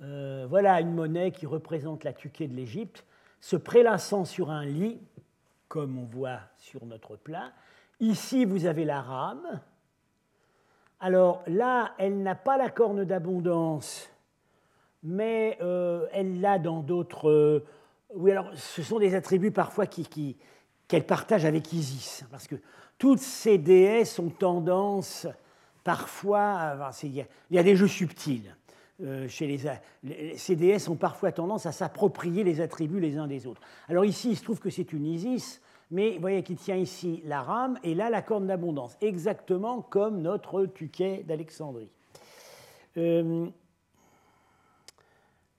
voilà 0.00 0.80
une 0.80 0.94
monnaie 0.94 1.30
qui 1.30 1.46
représente 1.46 2.04
la 2.04 2.14
tuquet 2.14 2.48
de 2.48 2.54
l'Égypte 2.54 3.04
se 3.40 3.56
prélassant 3.56 4.24
sur 4.24 4.50
un 4.50 4.64
lit, 4.64 4.98
comme 5.68 5.98
on 5.98 6.06
voit 6.06 6.40
sur 6.56 6.86
notre 6.86 7.16
plat. 7.16 7.52
Ici, 8.00 8.46
vous 8.46 8.64
avez 8.64 8.86
la 8.86 9.02
rame. 9.02 9.60
Alors 11.04 11.42
là, 11.48 11.94
elle 11.98 12.22
n'a 12.22 12.36
pas 12.36 12.56
la 12.56 12.70
corne 12.70 13.04
d'abondance, 13.04 14.08
mais 15.02 15.58
euh, 15.60 16.06
elle 16.12 16.40
l'a 16.40 16.60
dans 16.60 16.78
d'autres... 16.78 17.28
Euh, 17.28 17.64
oui, 18.14 18.30
alors 18.30 18.50
ce 18.54 18.84
sont 18.84 19.00
des 19.00 19.16
attributs 19.16 19.50
parfois 19.50 19.86
qu'elle 19.86 21.04
partage 21.04 21.44
avec 21.44 21.72
Isis, 21.72 22.24
parce 22.30 22.46
que 22.46 22.54
toutes 22.98 23.18
ces 23.18 23.58
déesses 23.58 24.20
ont 24.20 24.30
tendance 24.30 25.26
parfois... 25.82 26.92
Il 27.02 27.26
y 27.50 27.58
a 27.58 27.62
des 27.64 27.74
jeux 27.74 27.88
subtils. 27.88 28.54
Euh, 29.02 29.26
chez 29.26 29.48
les, 29.48 30.36
ces 30.36 30.54
déesses 30.54 30.88
ont 30.88 30.94
parfois 30.94 31.32
tendance 31.32 31.66
à 31.66 31.72
s'approprier 31.72 32.44
les 32.44 32.60
attributs 32.60 33.00
les 33.00 33.18
uns 33.18 33.26
des 33.26 33.48
autres. 33.48 33.62
Alors 33.88 34.04
ici, 34.04 34.30
il 34.30 34.36
se 34.36 34.44
trouve 34.44 34.60
que 34.60 34.70
c'est 34.70 34.92
une 34.92 35.06
Isis, 35.06 35.60
mais 35.92 36.14
vous 36.14 36.20
voyez 36.20 36.42
qu'il 36.42 36.56
tient 36.56 36.76
ici 36.76 37.22
la 37.26 37.42
rame 37.42 37.78
et 37.84 37.94
là 37.94 38.08
la 38.08 38.22
corne 38.22 38.46
d'abondance, 38.46 38.96
exactement 39.02 39.82
comme 39.82 40.22
notre 40.22 40.64
tuquet 40.64 41.22
d'Alexandrie. 41.22 41.90
Euh, 42.96 43.46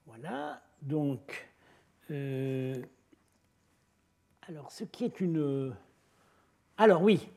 voilà, 0.06 0.60
donc, 0.82 1.48
euh, 2.10 2.74
alors 4.48 4.72
ce 4.72 4.82
qui 4.82 5.04
est 5.04 5.20
une... 5.20 5.72
Alors 6.78 7.02
oui, 7.02 7.30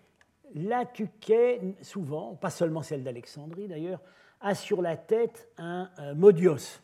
la 0.55 0.83
tuquet, 0.87 1.61
souvent, 1.83 2.33
pas 2.33 2.49
seulement 2.49 2.81
celle 2.81 3.03
d'Alexandrie 3.03 3.67
d'ailleurs, 3.67 4.01
a 4.41 4.55
sur 4.55 4.81
la 4.81 4.97
tête 4.97 5.49
un, 5.57 5.89
modios, 6.15 6.81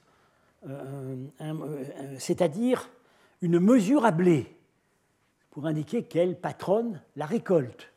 c'est-à-dire 2.20 2.88
une 3.42 3.60
mesure 3.60 4.06
à 4.06 4.12
blé 4.12 4.56
pour 5.54 5.68
indiquer 5.68 6.02
qu'elle 6.02 6.36
patronne 6.36 7.00
la 7.16 7.28
récolte 7.28 7.94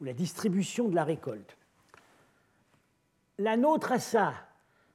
ou 0.00 0.04
la 0.04 0.12
distribution 0.12 0.86
de 0.86 0.94
la 0.94 1.02
récolte. 1.02 1.56
La 3.38 3.56
nôtre 3.56 3.90
a 3.90 3.98
ça, 3.98 4.32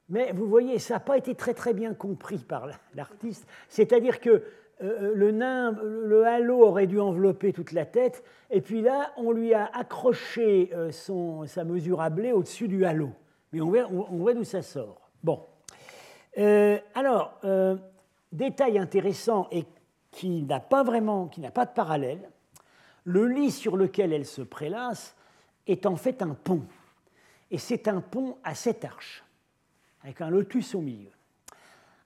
mais 0.08 0.32
vous 0.32 0.46
voyez, 0.46 0.78
ça 0.78 0.94
n'a 0.94 1.00
pas 1.00 1.18
été 1.18 1.34
très 1.34 1.52
très 1.52 1.74
bien 1.74 1.92
compris 1.92 2.38
par 2.38 2.68
l'artiste. 2.94 3.46
C'est-à-dire 3.68 4.18
que 4.18 4.42
euh, 4.82 5.12
le 5.14 5.30
nain, 5.30 5.72
le 5.82 6.24
halo 6.26 6.62
aurait 6.62 6.86
dû 6.86 6.98
envelopper 6.98 7.52
toute 7.52 7.72
la 7.72 7.84
tête, 7.84 8.24
et 8.50 8.62
puis 8.62 8.80
là, 8.80 9.12
on 9.18 9.30
lui 9.30 9.52
a 9.52 9.66
accroché 9.66 10.70
euh, 10.72 10.90
sa 11.46 11.64
mesure 11.64 12.00
à 12.00 12.08
blé 12.08 12.32
au-dessus 12.32 12.66
du 12.66 12.86
halo. 12.86 13.10
Mais 13.52 13.60
on 13.60 13.68
voit, 14.16 14.32
d'où 14.32 14.44
ça 14.44 14.62
sort. 14.62 15.10
Bon. 15.22 15.44
Euh, 16.38 16.78
alors, 16.94 17.40
détail 18.32 18.78
intéressant 18.78 19.48
et 19.50 19.66
qui 20.10 20.42
n'a 20.42 20.60
pas 20.60 20.82
vraiment, 20.82 21.28
qui 21.28 21.40
n'a 21.40 21.50
pas 21.50 21.66
de 21.66 21.72
parallèle, 21.72 22.30
le 23.04 23.26
lit 23.26 23.50
sur 23.50 23.76
lequel 23.76 24.12
elle 24.12 24.26
se 24.26 24.42
prélasse 24.42 25.16
est 25.66 25.86
en 25.86 25.96
fait 25.96 26.22
un 26.22 26.34
pont. 26.34 26.62
Et 27.50 27.58
c'est 27.58 27.88
un 27.88 28.00
pont 28.00 28.38
à 28.44 28.54
sept 28.54 28.84
arches, 28.84 29.24
avec 30.02 30.20
un 30.20 30.30
lotus 30.30 30.74
au 30.74 30.80
milieu. 30.80 31.10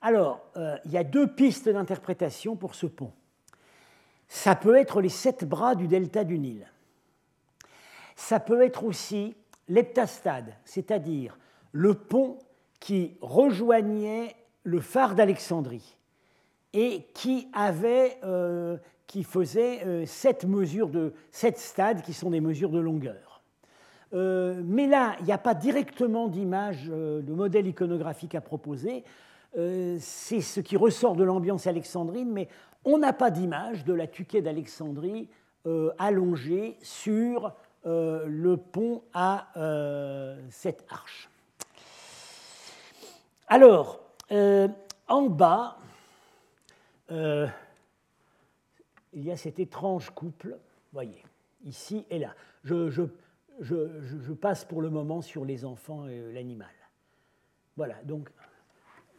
Alors, 0.01 0.45
euh, 0.57 0.77
il 0.85 0.93
y 0.93 0.99
a 0.99 1.05
deux 1.05 1.27
pistes 1.27 1.69
d'interprétation 1.69 2.57
pour 2.57 2.75
ce 2.75 2.87
pont. 2.87 3.13
Ça 4.29 4.55
peut 4.55 4.77
être 4.77 5.01
les 5.01 5.09
sept 5.09 5.45
bras 5.45 5.75
du 5.75 5.89
delta 5.89 6.25
du 6.25 6.39
Nil. 6.39 6.67
Ça 8.17 8.41
peut 8.41 8.63
être 8.63 8.85
aussi 8.85 9.35
l'heptastade, 9.69 10.55
c'est-à-dire 10.65 11.39
le 11.73 11.95
pont 11.95 12.39
qui 12.81 13.17
rejoignait 13.21 14.37
le 14.63 14.81
phare 14.81 15.15
d'Alexandrie 15.15 15.97
et 16.75 17.07
qui, 17.15 17.49
avait, 17.53 18.19
euh, 18.25 18.77
qui 19.07 19.23
faisait 19.23 19.85
euh, 19.87 20.05
sept 20.07 20.45
mesures 20.45 20.89
de 20.89 21.15
sept 21.31 21.57
stades 21.57 22.03
qui 22.03 22.13
sont 22.13 22.31
des 22.31 22.41
mesures 22.41 22.71
de 22.71 22.81
longueur. 22.81 23.43
Euh, 24.13 24.61
mais 24.65 24.89
là, 24.89 25.15
il 25.21 25.27
n'y 25.27 25.33
a 25.33 25.39
pas 25.39 25.55
directement 25.55 26.29
d'image, 26.29 26.87
de 26.87 27.33
modèle 27.33 27.67
iconographique 27.67 28.35
à 28.35 28.41
proposer. 28.41 29.05
C'est 29.57 30.41
ce 30.41 30.59
qui 30.59 30.77
ressort 30.77 31.15
de 31.15 31.23
l'ambiance 31.23 31.69
alexandrine, 31.69 32.31
mais 32.33 32.49
on 32.85 32.99
n'a 32.99 33.13
pas 33.13 33.31
d'image 33.31 33.85
de 33.85 33.93
la 33.93 34.09
tuquet 34.09 34.43
d'Alexandrie 34.43 35.29
allongée 35.97 36.77
sur 36.83 37.53
le 37.85 38.57
pont 38.57 39.03
à 39.15 39.47
cette 40.51 40.85
arche. 40.91 41.31
Alors, 43.47 44.01
en 45.09 45.23
bas, 45.23 45.77
euh, 47.15 47.47
il 49.13 49.25
y 49.25 49.31
a 49.31 49.37
cet 49.37 49.61
étrange 49.61 50.11
couple, 50.11 50.59
voyez, 50.93 51.23
ici 51.65 52.05
et 52.11 52.19
là. 52.19 52.35
Je, 52.65 54.33
passe 54.33 54.65
pour 54.65 54.83
le 54.83 54.91
moment 54.91 55.23
sur 55.23 55.45
les 55.45 55.65
enfants 55.65 56.09
et 56.09 56.33
l'animal. 56.33 56.75
Voilà, 57.77 58.03
donc 58.03 58.31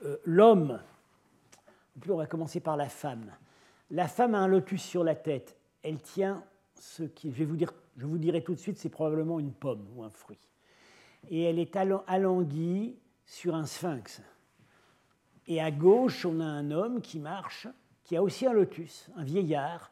euh, 0.04 0.18
l'homme, 0.26 0.82
on 2.10 2.18
va 2.18 2.28
commencer 2.28 2.60
par 2.60 2.76
la 2.76 2.90
femme. 2.90 3.32
La 3.92 4.10
femme 4.10 4.36
a 4.36 4.40
un 4.40 4.48
lotus 4.48 4.84
sur 4.84 5.04
la 5.04 5.16
tête. 5.16 5.56
Elle 5.82 6.00
tient 6.00 6.44
ce 6.76 7.04
qui, 7.04 7.32
je 7.32 7.38
vais 7.38 7.46
vous 7.46 7.56
dire, 7.56 7.72
je 7.98 8.06
vous 8.06 8.18
dirai 8.18 8.44
tout 8.44 8.54
de 8.54 8.60
suite, 8.60 8.78
c'est 8.78 8.90
probablement 8.90 9.40
une 9.40 9.54
pomme 9.54 9.88
ou 9.96 10.04
un 10.04 10.10
fruit. 10.10 10.50
Et 11.30 11.44
elle 11.44 11.60
est 11.60 11.78
alanguie 12.08 12.98
sur 13.26 13.56
un 13.56 13.66
sphinx. 13.66 14.22
Et 15.48 15.62
à 15.62 15.72
gauche, 15.72 16.26
on 16.26 16.40
a 16.40 16.46
un 16.46 16.72
homme 16.72 17.02
qui 17.02 17.20
marche, 17.20 17.68
qui 18.06 18.16
a 18.16 18.24
aussi 18.24 18.46
un 18.46 18.54
lotus, 18.54 19.10
un 19.18 19.24
vieillard. 19.24 19.92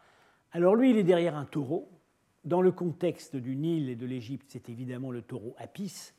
Alors 0.54 0.76
lui, 0.76 0.92
il 0.92 0.98
est 0.98 1.04
derrière 1.04 1.36
un 1.36 1.46
taureau. 1.46 1.90
Dans 2.46 2.62
le 2.62 2.72
contexte 2.72 3.36
du 3.36 3.56
Nil 3.56 3.90
et 3.90 3.96
de 3.96 4.06
l'Égypte, 4.06 4.46
c'est 4.50 4.70
évidemment 4.70 5.12
le 5.12 5.22
taureau 5.22 5.56
Apis, 5.58 6.14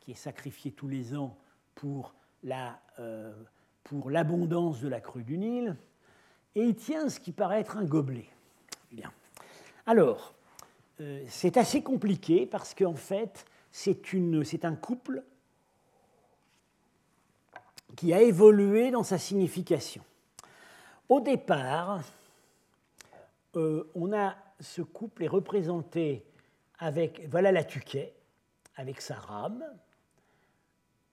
qui 0.00 0.12
est 0.12 0.16
sacrifié 0.16 0.72
tous 0.72 0.88
les 0.88 1.16
ans 1.16 1.36
pour 1.74 2.14
euh, 2.98 3.32
l'abondance 4.06 4.80
de 4.80 4.88
la 4.88 5.00
crue 5.00 5.24
du 5.24 5.38
Nil. 5.38 5.76
Et 6.54 6.62
il 6.62 6.74
tient 6.74 7.08
ce 7.08 7.18
qui 7.18 7.32
paraît 7.32 7.60
être 7.60 7.78
un 7.78 7.84
gobelet. 7.84 8.28
Bien. 8.92 9.10
Alors, 9.86 10.34
euh, 11.00 11.24
c'est 11.28 11.56
assez 11.56 11.82
compliqué 11.82 12.44
parce 12.44 12.74
qu'en 12.74 12.94
fait, 12.94 13.46
c'est 13.70 14.64
un 14.64 14.74
couple 14.74 15.22
qui 17.96 18.12
a 18.12 18.20
évolué 18.20 18.90
dans 18.90 19.04
sa 19.04 19.16
signification. 19.16 20.02
Au 21.08 21.20
départ, 21.20 22.02
euh, 23.56 23.90
on 23.94 24.12
a 24.12 24.36
ce 24.60 24.82
couple 24.82 25.24
est 25.24 25.28
représenté 25.28 26.24
avec, 26.78 27.28
voilà 27.30 27.52
la 27.52 27.64
tuquet, 27.64 28.12
avec 28.76 29.00
sa 29.00 29.14
rame, 29.14 29.64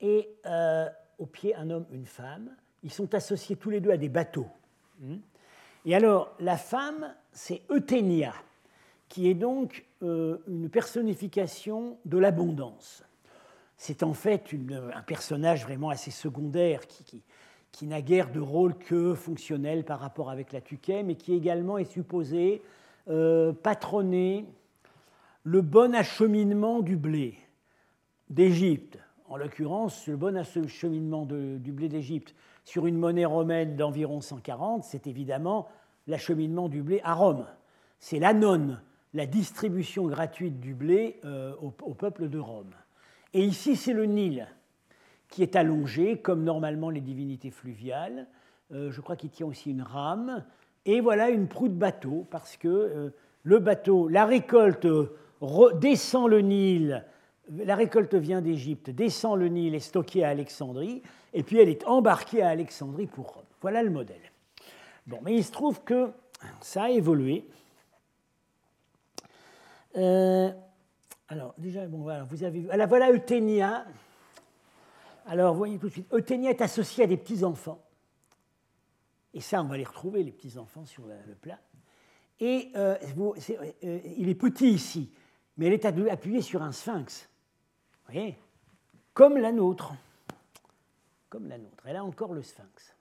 et 0.01 0.29
euh, 0.45 0.89
au 1.17 1.25
pied 1.25 1.55
un 1.55 1.69
homme, 1.69 1.85
une 1.91 2.05
femme. 2.05 2.55
Ils 2.83 2.91
sont 2.91 3.15
associés 3.15 3.55
tous 3.55 3.69
les 3.69 3.79
deux 3.79 3.91
à 3.91 3.97
des 3.97 4.09
bateaux. 4.09 4.49
Hmm. 4.99 5.17
Et 5.85 5.95
alors, 5.95 6.35
la 6.39 6.57
femme, 6.57 7.13
c'est 7.31 7.61
Euthénia, 7.71 8.33
qui 9.07 9.29
est 9.29 9.33
donc 9.33 9.85
euh, 10.03 10.39
une 10.47 10.69
personnification 10.69 11.97
de 12.05 12.17
l'abondance 12.17 13.03
c'est 13.77 14.03
en 14.03 14.13
fait 14.13 14.51
un 14.93 15.01
personnage 15.01 15.63
vraiment 15.63 15.89
assez 15.89 16.11
secondaire 16.11 16.87
qui, 16.87 17.21
n'a 17.83 18.01
guère 18.01 18.31
de 18.31 18.39
rôle 18.39 18.75
que 18.77 19.13
fonctionnel 19.13 19.83
par 19.83 19.99
rapport 19.99 20.29
avec 20.29 20.53
la 20.53 20.61
Tuquet, 20.61 21.03
mais 21.03 21.15
qui 21.15 21.33
également 21.33 21.77
est 21.77 21.91
supposé 21.91 22.61
euh, 23.09 23.51
patronner 23.51 24.45
le 25.43 25.61
bon 25.61 25.93
acheminement 25.93 26.81
du 26.81 26.95
blé 26.95 27.37
d'Égypte. 28.29 28.97
En 29.27 29.35
l'occurrence, 29.35 30.07
le 30.07 30.15
bon 30.15 30.37
acheminement 30.37 31.25
du 31.25 31.71
blé 31.71 31.89
d'Égypte 31.89 32.33
sur 32.63 32.87
une 32.87 32.97
monnaie 32.97 33.25
romaine 33.25 33.75
d'environ 33.75 34.21
140, 34.21 34.85
c'est 34.85 35.07
évidemment 35.07 35.67
l'acheminement 36.07 36.69
du 36.69 36.81
blé 36.81 37.01
à 37.03 37.13
Rome. 37.13 37.45
C'est 37.99 38.19
l'anone, 38.19 38.81
la 39.13 39.25
distribution 39.25 40.07
gratuite 40.07 40.59
du 40.61 40.73
blé 40.73 41.19
euh, 41.25 41.53
au 41.59 41.93
peuple 41.93 42.29
de 42.29 42.39
Rome. 42.39 42.73
Et 43.33 43.43
ici, 43.43 43.75
c'est 43.75 43.93
le 43.93 44.05
Nil 44.05 44.47
qui 45.35 45.43
est 45.43 45.57
allongé, 45.57 46.15
comme 46.15 46.45
normalement 46.45 46.89
les 46.89 47.01
divinités 47.01 47.51
fluviales. 47.51 48.25
Euh, 48.71 48.89
je 48.89 49.01
crois 49.01 49.17
qu'il 49.17 49.29
tient 49.29 49.45
aussi 49.45 49.69
une 49.69 49.81
rame. 49.81 50.45
Et 50.85 51.01
voilà 51.01 51.29
une 51.29 51.49
proue 51.49 51.67
de 51.67 51.73
bateau, 51.73 52.25
parce 52.31 52.55
que 52.55 52.69
euh, 52.69 53.09
le 53.43 53.59
bateau, 53.59 54.07
la 54.07 54.25
récolte 54.25 54.87
descend 55.81 56.29
le 56.29 56.39
Nil, 56.39 57.03
la 57.49 57.75
récolte 57.75 58.15
vient 58.15 58.39
d'Égypte, 58.39 58.89
descend 58.91 59.37
le 59.37 59.49
Nil, 59.49 59.75
est 59.75 59.81
stockée 59.81 60.23
à 60.23 60.29
Alexandrie, 60.29 61.01
et 61.33 61.43
puis 61.43 61.59
elle 61.59 61.67
est 61.67 61.85
embarquée 61.85 62.41
à 62.41 62.47
Alexandrie 62.47 63.07
pour 63.07 63.33
Rome. 63.33 63.43
Voilà 63.61 63.83
le 63.83 63.89
modèle. 63.89 64.31
Bon, 65.05 65.19
mais 65.21 65.35
il 65.35 65.43
se 65.43 65.51
trouve 65.51 65.83
que 65.83 66.11
ça 66.61 66.83
a 66.83 66.89
évolué. 66.91 67.45
Euh, 69.97 70.49
alors, 71.27 71.53
déjà, 71.57 71.85
bon, 71.87 72.03
voilà, 72.03 72.23
vous 72.23 72.41
avez 72.45 72.61
vu. 72.61 72.69
Alors, 72.69 72.87
voilà 72.87 73.11
Euthénia. 73.11 73.85
Alors, 75.25 75.53
vous 75.53 75.57
voyez 75.57 75.79
tout 75.79 75.87
de 75.87 75.91
suite, 75.91 76.13
Euthénia 76.13 76.51
est 76.51 76.61
associée 76.61 77.03
à 77.03 77.07
des 77.07 77.17
petits-enfants. 77.17 77.81
Et 79.33 79.41
ça, 79.41 79.61
on 79.61 79.65
va 79.65 79.77
les 79.77 79.83
retrouver, 79.83 80.23
les 80.23 80.31
petits-enfants, 80.31 80.85
sur 80.85 81.05
le 81.05 81.35
plat. 81.35 81.59
Et 82.39 82.71
euh, 82.75 82.97
euh, 83.83 83.99
il 84.17 84.29
est 84.29 84.35
petit 84.35 84.69
ici, 84.69 85.11
mais 85.57 85.67
elle 85.67 85.73
est 85.73 85.85
appuyée 85.85 86.41
sur 86.41 86.61
un 86.61 86.71
sphinx. 86.71 87.29
Vous 88.05 88.13
voyez? 88.13 88.37
Comme 89.13 89.37
la 89.37 89.51
nôtre. 89.51 89.93
Comme 91.29 91.47
la 91.47 91.57
nôtre. 91.57 91.83
Elle 91.87 91.95
a 91.95 92.03
encore 92.03 92.33
le 92.33 92.43
sphinx. 92.43 92.95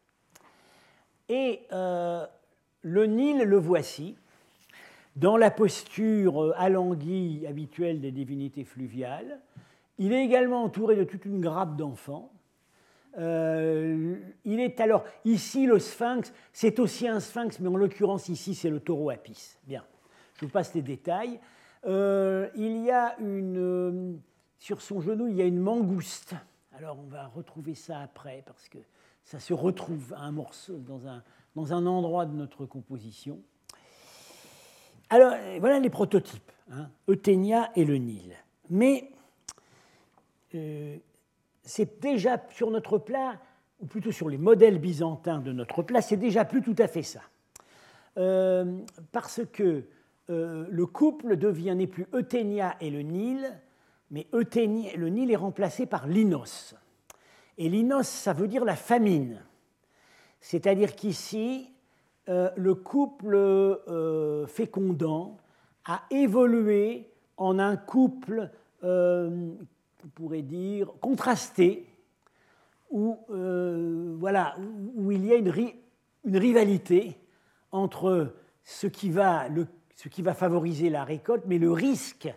Et 1.29 1.67
euh, 1.73 2.27
le 2.83 3.07
Nil, 3.07 3.43
le 3.43 3.59
voici 3.59 4.17
dans 5.17 5.37
la 5.37 5.51
posture 5.51 6.43
euh, 6.43 6.55
alanguie 6.57 7.47
habituelle 7.47 8.01
des 8.01 8.11
divinités 8.11 8.65
fluviales. 8.65 9.41
Il 9.99 10.13
est 10.13 10.25
également 10.25 10.65
entouré 10.65 10.97
de 10.97 11.05
toute 11.05 11.25
une 11.25 11.41
grappe 11.41 11.77
d'enfants. 11.77 12.33
Euh, 13.19 14.17
il 14.45 14.59
est 14.59 14.81
alors 14.81 15.05
ici 15.25 15.67
le 15.67 15.79
sphinx, 15.79 16.33
c'est 16.53 16.81
aussi 16.81 17.07
un 17.07 17.21
sphinx, 17.21 17.61
mais 17.61 17.69
en 17.69 17.77
l'occurrence 17.77 18.29
ici 18.29 18.55
c'est 18.55 18.71
le 18.71 18.81
taureau 18.81 19.11
Apis. 19.11 19.57
Bien. 19.65 19.85
je 20.35 20.47
vous 20.47 20.51
passe 20.51 20.75
les 20.75 20.83
détails. 20.83 21.39
Euh, 21.87 22.49
il 22.57 22.83
y 22.83 22.91
a 22.91 23.17
une, 23.21 24.19
sur 24.59 24.81
son 24.81 25.01
genou, 25.01 25.29
il 25.29 25.37
y 25.37 25.43
a 25.43 25.45
une 25.45 25.61
mangouste. 25.61 26.35
Alors 26.77 26.99
on 26.99 27.09
va 27.09 27.29
retrouver 27.29 27.75
ça 27.75 28.01
après 28.01 28.43
parce 28.47 28.69
que 28.69 28.79
ça 29.23 29.39
se 29.39 29.55
retrouve 29.55 30.15
un 30.19 30.33
morceau, 30.33 30.77
dans, 30.79 31.07
un, 31.07 31.23
dans 31.55 31.73
un 31.73 31.87
endroit 31.87 32.27
de 32.27 32.35
notre 32.35 32.67
composition. 32.67 33.41
Alors 35.09 35.35
voilà 35.61 35.79
les 35.79 35.91
prototypes, 35.91 36.51
hein, 36.73 36.89
et 37.07 37.85
le 37.85 37.97
Nil. 37.97 38.35
Mais 38.71 39.09
euh, 39.13 39.14
c'est 41.63 42.01
déjà 42.01 42.43
sur 42.51 42.71
notre 42.71 42.99
plat, 42.99 43.41
ou 43.81 43.87
plutôt 43.87 44.13
sur 44.13 44.29
les 44.29 44.39
modèles 44.39 44.79
byzantins 44.79 45.41
de 45.41 45.53
notre 45.53 45.83
plat, 45.83 46.01
c'est 46.01 46.17
déjà 46.17 46.45
plus 46.45 46.63
tout 46.63 46.77
à 46.79 46.89
fait 46.89 47.03
ça. 47.03 47.21
Euh, 48.17 48.79
parce 49.13 49.41
que 49.53 49.85
euh, 50.31 50.67
le 50.71 50.87
couple 50.87 51.37
devient 51.37 51.75
n'est 51.77 51.89
plus 51.89 52.07
Euthénia 52.15 52.77
et 52.81 52.91
le 52.91 53.03
Nil, 53.03 53.61
mais 54.11 54.27
le 54.33 55.09
Nil 55.09 55.31
est 55.31 55.37
remplacé 55.37 55.87
par 55.87 56.07
Linos. 56.07 56.77
Et 57.59 57.69
Linos, 57.69 58.07
ça 58.07 58.33
veut 58.33 58.47
dire 58.47 58.65
la 58.65 58.77
famine. 58.77 59.43
C'est-à-dire 60.41 60.95
qu'ici, 60.95 61.73
euh, 62.29 62.51
le 62.57 62.75
couple 62.75 63.37
fécondant 64.47 65.39
a 65.87 66.03
évolué 66.11 67.11
en 67.37 67.59
un 67.59 67.77
couple, 67.77 68.51
on 70.05 70.09
pourrait 70.09 70.43
dire, 70.43 70.93
contrasté, 71.01 71.87
où, 72.91 73.19
voilà, 74.19 74.57
où 74.95 75.11
il 75.11 75.25
y 75.25 75.33
a 75.33 75.37
une, 75.37 75.51
rivalité 76.25 77.19
entre 77.73 78.35
ce 78.63 78.87
qui 78.87 79.11
va, 79.11 79.49
ce 79.97 80.09
qui 80.09 80.23
va 80.23 80.35
favoriser 80.35 80.91
la 80.91 81.05
récolte, 81.05 81.45
mais 81.47 81.59
le 81.59 81.73
risque, 81.73 82.33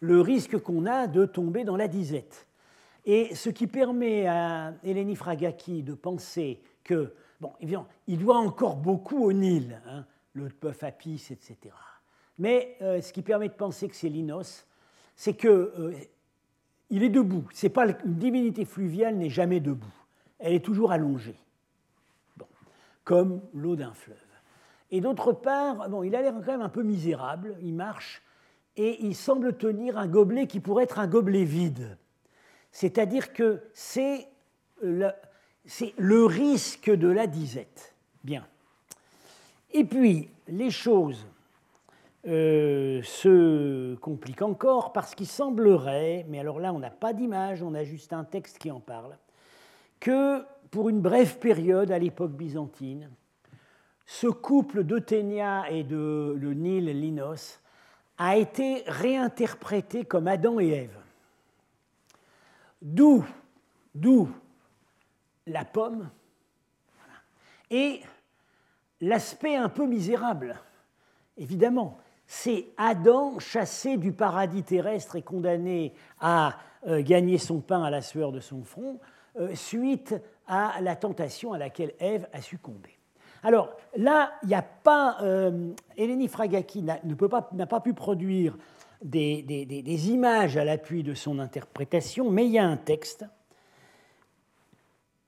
le 0.00 0.20
risque 0.20 0.58
qu'on 0.58 0.86
a 0.86 1.06
de 1.06 1.26
tomber 1.26 1.64
dans 1.64 1.76
la 1.76 1.88
disette. 1.88 2.46
Et 3.04 3.34
ce 3.34 3.50
qui 3.50 3.66
permet 3.66 4.26
à 4.26 4.74
Eleni 4.84 5.16
Fragaki 5.16 5.82
de 5.82 5.94
penser 5.94 6.60
que, 6.84 7.14
bon, 7.40 7.52
évidemment, 7.60 7.88
il 8.06 8.18
doit 8.18 8.38
encore 8.38 8.76
beaucoup 8.76 9.24
au 9.24 9.32
Nil, 9.32 9.80
hein, 9.86 10.04
le 10.34 10.48
bœuf 10.60 10.82
Apis, 10.82 11.28
etc. 11.30 11.74
Mais 12.38 12.76
euh, 12.82 13.00
ce 13.00 13.12
qui 13.12 13.22
permet 13.22 13.48
de 13.48 13.54
penser 13.54 13.88
que 13.88 13.96
c'est 13.96 14.08
Linos, 14.08 14.66
c'est 15.16 15.34
que 15.34 15.48
euh, 15.48 15.94
il 16.90 17.02
est 17.02 17.08
debout. 17.08 17.44
C'est 17.52 17.68
pas 17.68 17.86
une 17.86 18.14
divinité 18.14 18.64
fluviale 18.64 19.16
n'est 19.16 19.30
jamais 19.30 19.60
debout. 19.60 19.86
Elle 20.38 20.54
est 20.54 20.64
toujours 20.64 20.92
allongée, 20.92 21.36
comme 23.04 23.40
l'eau 23.52 23.76
d'un 23.76 23.92
fleuve. 23.92 24.16
Et 24.90 25.00
d'autre 25.00 25.32
part, 25.32 25.88
il 26.04 26.14
a 26.14 26.22
l'air 26.22 26.34
quand 26.34 26.52
même 26.52 26.62
un 26.62 26.68
peu 26.68 26.82
misérable, 26.82 27.56
il 27.60 27.74
marche, 27.74 28.22
et 28.76 29.04
il 29.04 29.14
semble 29.14 29.56
tenir 29.56 29.98
un 29.98 30.06
gobelet 30.06 30.46
qui 30.46 30.60
pourrait 30.60 30.84
être 30.84 30.98
un 30.98 31.08
gobelet 31.08 31.44
vide. 31.44 31.98
C'est-à-dire 32.70 33.32
que 33.32 33.60
c'est 33.72 34.28
le, 34.80 35.10
le, 35.98 36.24
risque 36.24 36.90
de 36.90 37.08
la 37.08 37.26
disette. 37.26 37.94
Bien. 38.24 38.46
Et 39.72 39.84
puis, 39.84 40.30
les 40.46 40.70
choses 40.70 41.26
euh, 42.28 43.02
se 43.02 43.94
compliquent 43.96 44.42
encore 44.42 44.92
parce 44.92 45.14
qu'il 45.14 45.26
semblerait, 45.26 46.26
mais 46.28 46.38
alors 46.38 46.60
là, 46.60 46.74
on 46.74 46.78
n'a 46.78 46.90
pas 46.90 47.14
d'image, 47.14 47.62
on 47.62 47.72
a 47.72 47.84
juste 47.84 48.12
un 48.12 48.24
texte 48.24 48.58
qui 48.58 48.70
en 48.70 48.80
parle, 48.80 49.16
que 49.98 50.44
pour 50.70 50.90
une 50.90 51.00
brève 51.00 51.38
période 51.38 51.90
à 51.90 51.98
l'époque 51.98 52.32
byzantine, 52.32 53.10
ce 54.04 54.26
couple 54.26 54.84
d'Euthénia 54.84 55.70
et 55.70 55.84
de 55.84 56.36
le 56.38 56.52
Nil 56.52 56.86
Linos 57.00 57.60
a 58.18 58.36
été 58.36 58.82
réinterprété 58.86 60.04
comme 60.04 60.28
Adam 60.28 60.60
et 60.60 60.68
Ève. 60.68 60.98
D'où, 62.82 63.24
d'où 63.94 64.28
la 65.46 65.64
pomme 65.64 66.10
et 67.70 68.02
l'aspect 69.00 69.56
un 69.56 69.70
peu 69.70 69.86
misérable, 69.86 70.60
évidemment. 71.38 71.98
C'est 72.30 72.66
Adam 72.76 73.38
chassé 73.38 73.96
du 73.96 74.12
paradis 74.12 74.62
terrestre 74.62 75.16
et 75.16 75.22
condamné 75.22 75.94
à 76.20 76.58
euh, 76.86 77.02
gagner 77.02 77.38
son 77.38 77.60
pain 77.60 77.82
à 77.82 77.88
la 77.88 78.02
sueur 78.02 78.32
de 78.32 78.40
son 78.40 78.62
front, 78.64 79.00
euh, 79.40 79.54
suite 79.54 80.14
à 80.46 80.74
la 80.82 80.94
tentation 80.94 81.54
à 81.54 81.58
laquelle 81.58 81.94
Ève 81.98 82.28
a 82.34 82.42
succombé. 82.42 82.90
Alors 83.42 83.70
là, 83.96 84.32
il 84.42 84.48
n'y 84.48 84.54
a 84.54 84.62
pas. 84.62 85.16
Euh, 85.22 85.72
Eleni 85.96 86.28
Fragaki 86.28 86.82
n'a 86.82 86.98
pas, 87.66 87.80
pu 87.80 87.94
produire 87.94 88.58
des, 89.02 90.10
images 90.10 90.58
à 90.58 90.64
l'appui 90.64 91.02
de 91.02 91.14
son 91.14 91.38
interprétation, 91.38 92.30
mais 92.30 92.44
il 92.44 92.52
y 92.52 92.58
a 92.58 92.66
un 92.66 92.76
texte, 92.76 93.24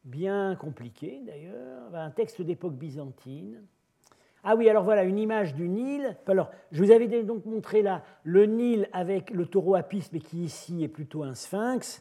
bien 0.05 0.55
compliqué 0.55 1.23
d'ailleurs, 1.25 1.95
un 1.95 2.11
texte 2.11 2.43
d'époque 2.43 2.75
byzantine. 2.75 3.63
Ah 4.43 4.57
oui, 4.57 4.69
alors 4.71 4.85
voilà, 4.85 5.05
une 5.05 5.19
image 5.19 5.55
du 5.55 5.69
Nil. 5.69 6.17
Alors, 6.27 6.51
je 6.73 6.83
vous 6.83 6.91
avais 6.91 7.23
donc 7.23 7.45
montré 7.45 7.83
là 7.83 8.03
le 8.25 8.47
Nil 8.47 8.89
avec 8.93 9.31
le 9.31 9.45
taureau 9.45 9.75
Apis, 9.75 10.09
mais 10.13 10.21
qui 10.21 10.45
ici 10.45 10.83
est 10.83 10.89
plutôt 10.89 11.23
un 11.23 11.35
sphinx. 11.35 12.01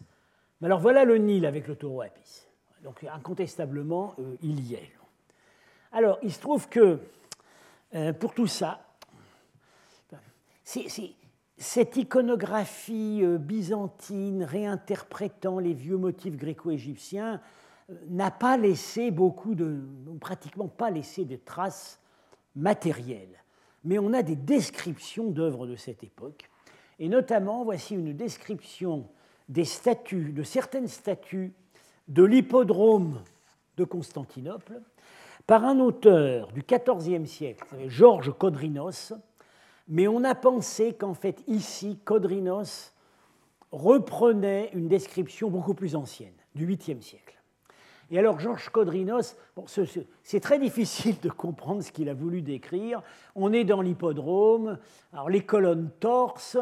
Mais 0.62 0.68
alors 0.68 0.80
voilà 0.80 1.04
le 1.04 1.18
Nil 1.18 1.46
avec 1.46 1.68
le 1.68 1.76
taureau 1.76 2.02
Apis. 2.02 2.46
Donc 2.84 3.04
incontestablement, 3.04 4.16
euh, 4.20 4.36
il 4.42 4.62
y 4.62 4.76
est. 4.76 4.92
Alors, 5.92 6.20
il 6.22 6.32
se 6.32 6.40
trouve 6.40 6.70
que 6.70 7.00
euh, 7.96 8.14
pour 8.14 8.34
tout 8.34 8.48
ça, 8.48 8.86
cette 10.64 11.98
iconographie 11.98 13.22
euh, 13.24 13.38
byzantine 13.38 14.44
réinterprétant 14.44 15.60
les 15.60 15.74
vieux 15.74 15.98
motifs 15.98 16.38
gréco-égyptiens 16.38 17.42
n'a 18.08 18.30
pas 18.30 18.56
laissé 18.56 19.10
beaucoup 19.10 19.56
de, 19.56 19.82
pratiquement 20.22 20.68
pas 20.68 20.92
laissé 20.92 21.26
de 21.26 21.36
traces 21.36 22.00
matérielles. 22.56 23.44
Mais 23.84 24.00
on 24.00 24.14
a 24.14 24.24
des 24.24 24.36
descriptions 24.36 25.30
d'œuvres 25.30 25.68
de 25.68 25.76
cette 25.76 26.04
époque. 26.04 26.50
Et 27.00 27.08
notamment, 27.08 27.64
voici 27.64 27.96
une 27.96 28.14
description 28.14 29.08
des 29.48 29.66
statues, 29.66 30.32
de 30.32 30.44
certaines 30.44 30.88
statues 30.88 31.54
de 32.08 32.24
l'hippodrome 32.24 33.22
de 33.78 33.84
Constantinople, 33.84 34.82
par 35.48 35.64
un 35.66 35.80
auteur 35.80 36.52
du 36.52 36.62
XIVe 36.62 37.26
siècle, 37.26 37.66
Georges 37.88 38.32
Codrinos, 38.38 39.14
mais 39.88 40.08
on 40.08 40.24
a 40.24 40.36
pensé 40.36 40.94
qu'en 40.94 41.16
fait 41.16 41.44
ici, 41.48 41.98
Codrinos 42.06 42.94
reprenait 43.72 44.70
une 44.74 44.88
description 44.88 45.50
beaucoup 45.50 45.74
plus 45.74 45.96
ancienne, 45.96 46.36
du 46.54 46.68
8e 46.68 47.02
siècle. 47.02 47.39
Et 48.12 48.18
alors 48.18 48.40
Georges 48.40 48.70
Codrinos, 48.70 49.36
c'est 50.24 50.40
très 50.40 50.60
difficile 50.60 51.16
de 51.22 51.30
comprendre 51.30 51.84
ce 51.84 51.92
qu'il 51.92 52.10
a 52.10 52.14
voulu 52.14 52.42
décrire. 52.42 53.02
On 53.36 53.54
est 53.54 53.64
dans 53.64 53.82
l'hippodrome, 53.82 54.78
alors 55.14 55.30
les 55.30 55.42
colonnes 55.42 55.92
torses, 56.00 56.58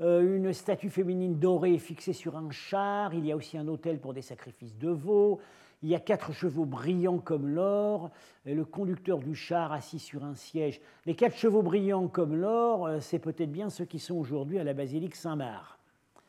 euh, 0.00 0.36
une 0.36 0.52
statue 0.52 0.90
féminine 0.90 1.38
dorée 1.38 1.78
fixée 1.78 2.12
sur 2.12 2.36
un 2.36 2.50
char, 2.50 3.14
il 3.14 3.26
y 3.26 3.32
a 3.32 3.36
aussi 3.36 3.58
un 3.58 3.68
hôtel 3.68 3.98
pour 3.98 4.14
des 4.14 4.22
sacrifices 4.22 4.76
de 4.78 4.90
veaux, 4.90 5.40
il 5.82 5.88
y 5.88 5.94
a 5.96 6.00
quatre 6.00 6.32
chevaux 6.32 6.64
brillants 6.64 7.18
comme 7.18 7.48
l'or, 7.48 8.10
le 8.44 8.64
conducteur 8.64 9.18
du 9.18 9.34
char 9.34 9.72
assis 9.72 9.98
sur 9.98 10.24
un 10.24 10.36
siège. 10.36 10.80
Les 11.06 11.14
quatre 11.14 11.36
chevaux 11.36 11.62
brillants 11.62 12.06
comme 12.06 12.36
l'or, 12.36 12.86
euh, 12.86 13.00
c'est 13.00 13.18
peut-être 13.18 13.50
bien 13.50 13.70
ceux 13.70 13.84
qui 13.84 13.98
sont 13.98 14.14
aujourd'hui 14.14 14.60
à 14.60 14.64
la 14.64 14.74
basilique 14.74 15.16
Saint-Marc, 15.16 15.78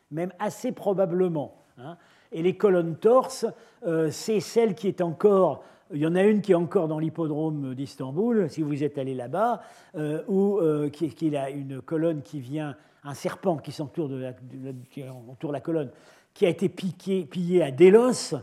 même 0.09 0.33
assez 0.39 0.71
probablement. 0.71 1.55
Hein. 1.77 1.97
Et 2.33 2.41
les 2.41 2.57
colonnes 2.57 2.97
torses, 2.97 3.45
euh, 3.85 4.09
c'est 4.11 4.39
celle 4.39 4.75
qui 4.75 4.87
est 4.87 5.01
encore 5.01 5.63
il 5.91 5.99
y 5.99 6.07
en 6.07 6.15
a 6.15 6.23
une 6.23 6.41
qui 6.41 6.53
est 6.53 6.55
encore 6.55 6.87
dans 6.87 6.97
l'hippodrome 6.97 7.75
d'Istanbul, 7.75 8.49
si 8.49 8.63
vous 8.63 8.83
êtes 8.83 8.97
allé 8.97 9.13
là-bas, 9.13 9.61
euh, 9.95 10.23
où 10.27 10.59
qui, 10.89 11.37
a 11.37 11.51
une 11.51 11.81
colonne 11.81 12.23
qui 12.23 12.39
vient, 12.39 12.75
un 13.03 13.13
serpent 13.13 13.57
qui 13.57 13.71
s'entoure 13.71 14.09
de 14.09 14.33
la 15.51 15.59
colonne, 15.59 15.91
qui 16.33 16.47
a 16.47 16.49
été 16.49 16.67
piqué, 16.67 17.25
pillé 17.25 17.61
à 17.61 17.69
Délos, 17.69 18.33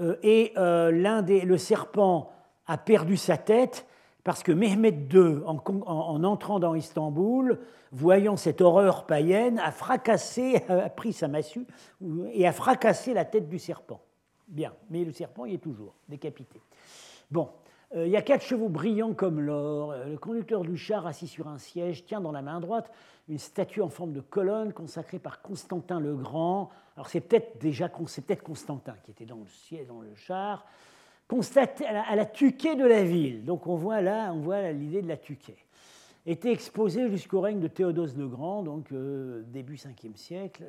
euh, 0.00 0.16
et 0.22 0.52
euh, 0.56 0.90
l'un 0.90 1.22
des, 1.22 1.40
le 1.40 1.56
serpent 1.56 2.30
a 2.66 2.76
perdu 2.76 3.16
sa 3.16 3.36
tête 3.36 3.86
parce 4.26 4.42
que 4.42 4.50
Mehmet 4.50 5.06
II, 5.12 5.42
en, 5.46 6.24
entrant 6.24 6.58
dans 6.58 6.74
Istanbul, 6.74 7.60
voyant 7.92 8.36
cette 8.36 8.60
horreur 8.60 9.06
païenne, 9.06 9.60
a 9.60 9.70
fracassé, 9.70 10.64
a 10.68 10.90
pris 10.90 11.12
sa 11.12 11.28
massue 11.28 11.64
et 12.32 12.44
a 12.44 12.50
fracassé 12.50 13.14
la 13.14 13.24
tête 13.24 13.48
du 13.48 13.60
serpent. 13.60 14.00
Bien, 14.48 14.72
mais 14.90 15.04
le 15.04 15.12
serpent 15.12 15.44
y 15.44 15.54
est 15.54 15.58
toujours 15.58 15.94
décapité. 16.08 16.60
Bon, 17.30 17.50
euh, 17.94 18.06
il 18.06 18.10
y 18.10 18.16
a 18.16 18.22
quatre 18.22 18.42
chevaux 18.42 18.68
brillants 18.68 19.14
comme 19.14 19.40
l'or. 19.40 19.94
Le 19.94 20.18
conducteur 20.18 20.62
du 20.62 20.76
char, 20.76 21.06
assis 21.06 21.28
sur 21.28 21.46
un 21.46 21.58
siège, 21.58 22.04
tient 22.04 22.20
dans 22.20 22.32
la 22.32 22.42
main 22.42 22.58
droite 22.58 22.90
une 23.28 23.38
statue 23.38 23.80
en 23.80 23.90
forme 23.90 24.12
de 24.12 24.20
colonne 24.20 24.72
consacrée 24.72 25.20
par 25.20 25.40
Constantin 25.40 26.00
le 26.00 26.16
Grand. 26.16 26.70
Alors 26.96 27.08
c'est 27.08 27.20
peut-être 27.20 27.60
déjà 27.60 27.88
peut 27.88 28.42
Constantin 28.42 28.96
qui 29.04 29.12
était 29.12 29.24
dans 29.24 29.36
le 29.36 29.46
siège, 29.46 29.86
dans 29.86 30.00
le 30.00 30.12
char, 30.16 30.66
constaté 31.28 31.86
à 31.86 32.14
la, 32.14 32.24
tuquée 32.24 32.76
de 32.76 32.84
la 32.84 33.04
ville. 33.04 33.44
Donc 33.44 33.66
on 33.66 33.76
voit 33.76 34.00
là, 34.00 34.32
on 34.32 34.40
voit 34.40 34.70
l'idée 34.72 35.02
de 35.02 35.08
la 35.08 35.16
tuquée. 35.16 35.56
était 36.24 36.52
exposée 36.52 37.08
jusqu'au 37.10 37.40
règne 37.40 37.60
de 37.60 37.68
Théodose 37.68 38.16
le 38.16 38.28
Grand, 38.28 38.62
donc 38.62 38.92
début 39.48 39.76
5e 39.76 40.16
siècle, 40.16 40.64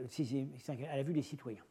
à 0.92 0.98
la 0.98 1.04
vue 1.04 1.14
des 1.14 1.22
citoyens. 1.22 1.64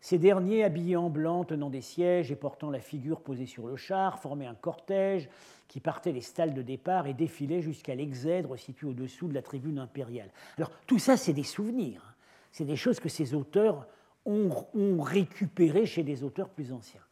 Ces 0.00 0.18
derniers, 0.18 0.62
habillés 0.62 0.96
en 0.96 1.10
blanc, 1.10 1.44
tenant 1.44 1.70
des 1.70 1.80
sièges 1.80 2.30
et 2.30 2.36
portant 2.36 2.70
la 2.70 2.80
figure 2.80 3.22
posée 3.22 3.46
sur 3.46 3.66
le 3.66 3.76
char, 3.76 4.20
formaient 4.20 4.46
un 4.46 4.54
cortège 4.54 5.28
qui 5.68 5.80
partait 5.80 6.12
des 6.12 6.20
stalles 6.20 6.54
de 6.54 6.62
départ 6.62 7.06
et 7.06 7.14
défilait 7.14 7.62
jusqu'à 7.62 7.94
l'exèdre 7.94 8.56
situé 8.56 8.86
au-dessous 8.86 9.26
de 9.28 9.34
la 9.34 9.42
tribune 9.42 9.78
impériale. 9.78 10.30
Alors 10.58 10.70
tout 10.86 10.98
ça, 10.98 11.16
c'est 11.16 11.32
des 11.32 11.42
souvenirs. 11.42 12.02
Hein. 12.06 12.14
C'est 12.52 12.64
des 12.64 12.76
choses 12.76 13.00
que 13.00 13.08
ces 13.08 13.34
auteurs 13.34 13.86
ont 14.24 15.00
récupérées 15.00 15.86
chez 15.86 16.02
des 16.02 16.22
auteurs 16.22 16.48
plus 16.48 16.72
anciens. 16.72 17.05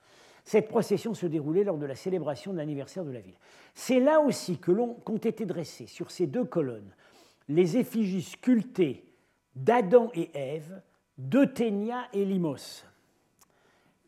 Cette 0.44 0.68
procession 0.68 1.14
se 1.14 1.26
déroulait 1.26 1.64
lors 1.64 1.78
de 1.78 1.86
la 1.86 1.94
célébration 1.94 2.52
de 2.52 2.58
l'anniversaire 2.58 3.04
de 3.04 3.10
la 3.10 3.20
ville. 3.20 3.36
C'est 3.74 4.00
là 4.00 4.20
aussi 4.20 4.58
que 4.58 4.70
l'ont 4.70 4.94
qu'ont 4.94 5.16
été 5.16 5.46
dressées 5.46 5.86
sur 5.86 6.10
ces 6.10 6.26
deux 6.26 6.44
colonnes 6.44 6.94
les 7.48 7.76
effigies 7.76 8.22
sculptées 8.22 9.04
d'Adam 9.54 10.10
et 10.14 10.30
Ève 10.34 10.80
d'Euthénia 11.18 12.08
et 12.12 12.24
Limos. 12.24 12.84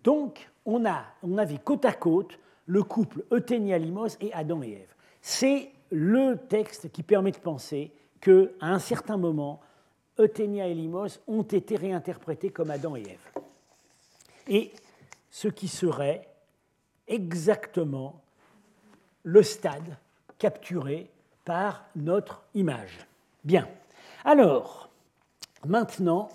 Donc, 0.03 0.51
on, 0.65 0.85
a, 0.87 1.05
on 1.23 1.39
avait 1.39 1.59
côte 1.59 1.85
à 1.85 1.93
côte 1.93 2.39
le 2.67 2.83
couple 2.83 3.25
Euthénia-Limos 3.33 4.17
et 4.21 4.33
Adam 4.33 4.63
et 4.63 4.73
Ève. 4.73 4.95
C'est 5.21 5.71
le 5.91 6.37
texte 6.49 6.91
qui 6.91 7.03
permet 7.03 7.31
de 7.31 7.39
penser 7.39 7.93
qu'à 8.21 8.33
un 8.61 8.79
certain 8.79 9.17
moment, 9.17 9.61
Euthénia 10.19 10.67
et 10.67 10.75
Limos 10.75 11.21
ont 11.27 11.43
été 11.43 11.77
réinterprétés 11.77 12.51
comme 12.51 12.71
Adam 12.71 12.97
et 12.97 13.03
Ève. 13.03 13.43
Et 14.49 14.73
ce 15.37 15.49
qui 15.49 15.69
serait 15.69 16.27
exactement 17.09 18.23
le 19.23 19.43
stade 19.43 19.99
capturé 20.39 21.11
par 21.45 21.85
notre 21.95 22.43
image. 22.55 23.07
Bien. 23.45 23.69
Alors, 24.25 24.89
maintenant, 25.67 26.31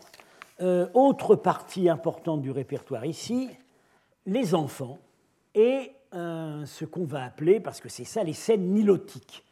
euh, 0.62 0.88
autre 0.94 1.36
partie 1.36 1.90
importante 1.90 2.44
du 2.44 2.52
répertoire 2.52 3.08
ici, 3.08 3.50
les 4.28 4.54
enfants 4.54 5.00
et 5.56 5.94
euh, 6.14 6.64
ce 6.68 6.86
qu'on 6.86 7.06
va 7.06 7.24
appeler, 7.24 7.60
parce 7.60 7.82
que 7.82 7.90
c'est 7.90 8.04
ça, 8.04 8.24
les 8.24 8.34
scènes 8.34 8.72
nilotiques. 8.72 9.44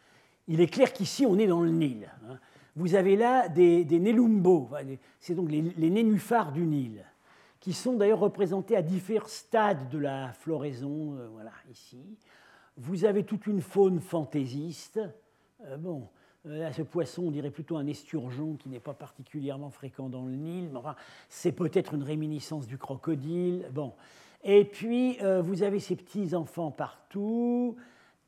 Il 0.47 0.61
est 0.61 0.67
clair 0.67 0.93
qu'ici, 0.93 1.25
on 1.25 1.39
est 1.39 1.47
dans 1.47 1.61
le 1.61 1.71
Nil. 1.71 2.07
Hein. 2.29 2.37
Vous 2.75 2.93
avez 2.93 3.15
là 3.15 3.47
des, 3.47 3.83
des 3.83 3.97
nélumbos, 3.97 4.69
c'est 5.19 5.33
donc 5.33 5.49
les, 5.49 5.89
nénuphars 5.89 6.51
du 6.51 6.67
Nil, 6.67 7.03
qui 7.59 7.73
sont 7.73 7.93
d'ailleurs 7.93 8.19
représentés 8.19 8.75
à 8.75 8.81
différents 8.81 9.27
stades 9.27 9.89
de 9.89 9.97
la 9.97 10.31
floraison, 10.33 11.15
euh, 11.15 11.27
voilà, 11.31 11.51
ici. 11.71 12.17
Vous 12.77 13.05
avez 13.05 13.23
toute 13.23 13.47
une 13.47 13.61
faune 13.61 13.99
fantaisiste. 13.99 15.01
bon, 15.79 16.07
Là, 16.45 16.71
ce 16.71 16.81
poisson, 16.83 17.23
on 17.23 17.31
dirait 17.31 17.51
plutôt 17.51 17.75
un 17.75 17.85
esturgeon 17.85 18.55
qui 18.55 18.69
n'est 18.69 18.79
pas 18.79 18.93
particulièrement 18.93 19.69
fréquent 19.69 20.07
dans 20.07 20.23
le 20.23 20.35
Nil, 20.35 20.69
mais 20.71 20.77
enfin, 20.79 20.95
c'est 21.27 21.51
peut-être 21.51 21.93
une 21.93 22.03
réminiscence 22.03 22.65
du 22.65 22.77
crocodile. 22.77 23.69
Bon. 23.73 23.93
Et 24.43 24.63
puis, 24.63 25.21
euh, 25.21 25.41
vous 25.41 25.63
avez 25.63 25.79
ces 25.79 25.97
petits 25.97 26.33
enfants 26.33 26.71
partout, 26.71 27.75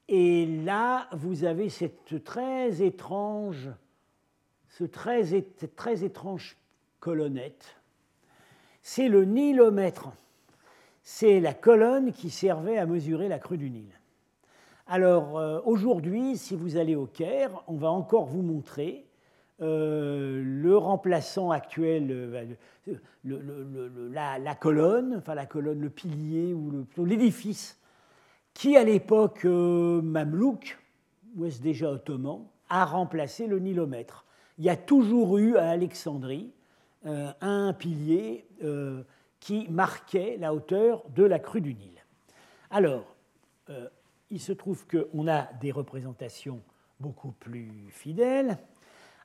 et 0.10 0.46
là, 0.46 1.08
vous 1.14 1.46
avez 1.46 1.70
cette 1.70 2.22
très 2.26 2.82
étrange, 2.82 3.70
ce 4.68 4.84
très, 4.84 5.24
cette 5.24 5.74
très 5.78 6.04
étrange 6.04 6.58
colonnette. 7.00 7.81
C'est 8.82 9.10
le 9.10 9.26
nilomètre. 9.26 10.12
C'est 11.04 11.40
la 11.40 11.54
colonne 11.54 12.12
qui 12.12 12.30
servait 12.30 12.78
à 12.78 12.86
mesurer 12.86 13.28
la 13.28 13.40
crue 13.40 13.58
du 13.58 13.70
Nil. 13.70 13.90
Alors 14.88 15.38
euh, 15.38 15.60
aujourd'hui, 15.66 16.38
si 16.38 16.56
vous 16.56 16.78
allez 16.78 16.96
au 16.96 17.06
Caire, 17.06 17.64
on 17.68 17.76
va 17.76 17.90
encore 17.90 18.26
vous 18.26 18.42
montrer 18.42 19.06
euh, 19.62 20.42
le 20.44 20.76
remplaçant 20.76 21.52
actuel, 21.52 22.08
euh, 22.12 22.56
la, 24.04 24.56
colonne, 24.56 25.16
enfin 25.18 25.36
la 25.36 25.46
colonne, 25.46 25.80
le 25.80 25.90
pilier 25.90 26.54
ou 26.54 26.86
l'édifice, 27.06 27.80
qui 28.54 28.76
à 28.76 28.84
l'époque 28.84 29.46
mamelouk, 29.46 30.78
ou 31.36 31.46
est-ce 31.46 31.62
déjà 31.62 31.92
ottoman, 31.92 32.42
a 32.70 32.86
remplacé 32.86 33.48
le 33.48 33.60
nilomètre. 33.60 34.26
Il 34.58 34.66
y 34.66 34.70
a 34.70 34.76
toujours 34.76 35.38
eu 35.38 35.56
à 35.56 35.70
Alexandrie 35.70 36.52
un 37.04 37.74
pilier 37.74 38.48
qui 39.40 39.68
marquait 39.70 40.38
la 40.40 40.54
hauteur 40.54 41.04
de 41.10 41.24
la 41.24 41.40
crue 41.40 41.62
du 41.62 41.74
Nil. 41.74 42.04
Alors, 42.70 43.16
il 44.30 44.40
se 44.40 44.54
trouve 44.54 44.86
qu'on 44.88 45.28
a 45.28 45.52
des 45.62 45.72
représentations 45.72 46.62
beaucoup 47.00 47.32
plus 47.32 47.90
fidèles. 47.90 48.58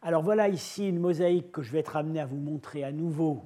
Alors 0.03 0.23
voilà 0.23 0.49
ici 0.49 0.89
une 0.89 0.99
mosaïque 0.99 1.53
que 1.53 1.63
je 1.63 1.73
vais 1.73 1.81
être 1.81 1.97
amené 1.97 2.21
à 2.21 2.27
vous 2.27 2.37
montrer 2.37 2.85
à 2.85 2.93
nouveau, 2.93 3.43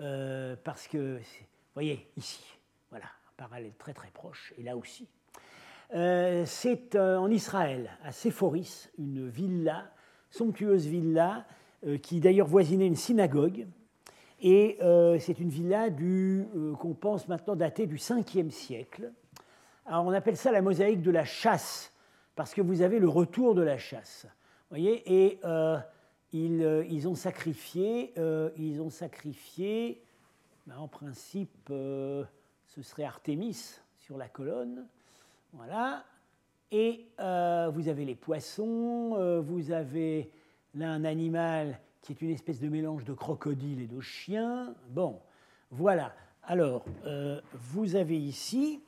euh, 0.00 0.56
parce 0.64 0.88
que, 0.88 1.18
vous 1.18 1.24
voyez, 1.74 2.08
ici, 2.16 2.42
voilà, 2.90 3.06
un 3.06 3.32
parallèle 3.36 3.74
très 3.78 3.92
très 3.92 4.10
proche, 4.10 4.52
et 4.58 4.62
là 4.62 4.76
aussi. 4.76 5.08
Euh, 5.94 6.44
c'est 6.46 6.94
euh, 6.94 7.18
en 7.18 7.30
Israël, 7.30 7.90
à 8.02 8.12
Séphoris, 8.12 8.90
une 8.98 9.28
villa, 9.28 9.90
somptueuse 10.30 10.86
villa, 10.86 11.44
qui 12.02 12.20
d'ailleurs 12.20 12.46
voisinait 12.46 12.86
une 12.86 12.96
synagogue, 12.96 13.66
et 14.40 14.78
c'est 15.20 15.38
une 15.38 15.48
villa 15.48 15.88
qu'on 15.90 16.94
pense 16.94 17.28
maintenant 17.28 17.56
datée 17.56 17.86
du 17.86 17.96
5e 17.96 18.50
siècle, 18.50 19.12
alors 19.86 20.06
on 20.06 20.12
appelle 20.12 20.36
ça 20.36 20.50
la 20.50 20.62
mosaïque 20.62 21.02
de 21.02 21.10
la 21.10 21.24
chasse, 21.24 21.92
parce 22.36 22.54
que 22.54 22.62
vous 22.62 22.82
avez 22.82 22.98
le 22.98 23.08
retour 23.08 23.54
de 23.54 23.62
la 23.62 23.76
chasse. 23.76 24.26
Voyez 24.70 25.02
Et 25.12 25.38
euh, 25.44 25.78
euh, 26.34 26.84
ils, 26.88 27.06
ont 27.06 27.14
sacrifié, 27.14 28.12
euh, 28.18 28.50
ils 28.56 28.80
ont 28.80 28.90
sacrifié, 28.90 30.02
ben, 30.66 30.78
en 30.78 30.88
principe, 30.88 31.68
ce 31.68 32.82
serait 32.82 33.04
Artémis 33.04 33.78
sur 33.98 34.16
la 34.16 34.28
colonne. 34.28 34.86
Voilà. 35.52 36.04
Et 36.72 37.06
vous 37.18 37.88
avez 37.88 38.04
les 38.04 38.16
poissons, 38.16 39.40
vous 39.42 39.70
avez 39.70 40.30
là 40.74 40.90
un 40.90 41.04
animal 41.04 41.78
qui 42.02 42.12
est 42.12 42.22
une 42.22 42.30
espèce 42.30 42.60
de 42.60 42.68
mélange 42.68 43.04
de 43.04 43.12
crocodile 43.12 43.80
et 43.80 43.86
de 43.86 44.00
chien. 44.00 44.74
Bon, 44.90 45.20
voilà. 45.70 46.14
Alors, 46.42 46.84
vous 47.54 47.96
avez 47.96 48.18
ici 48.18 48.82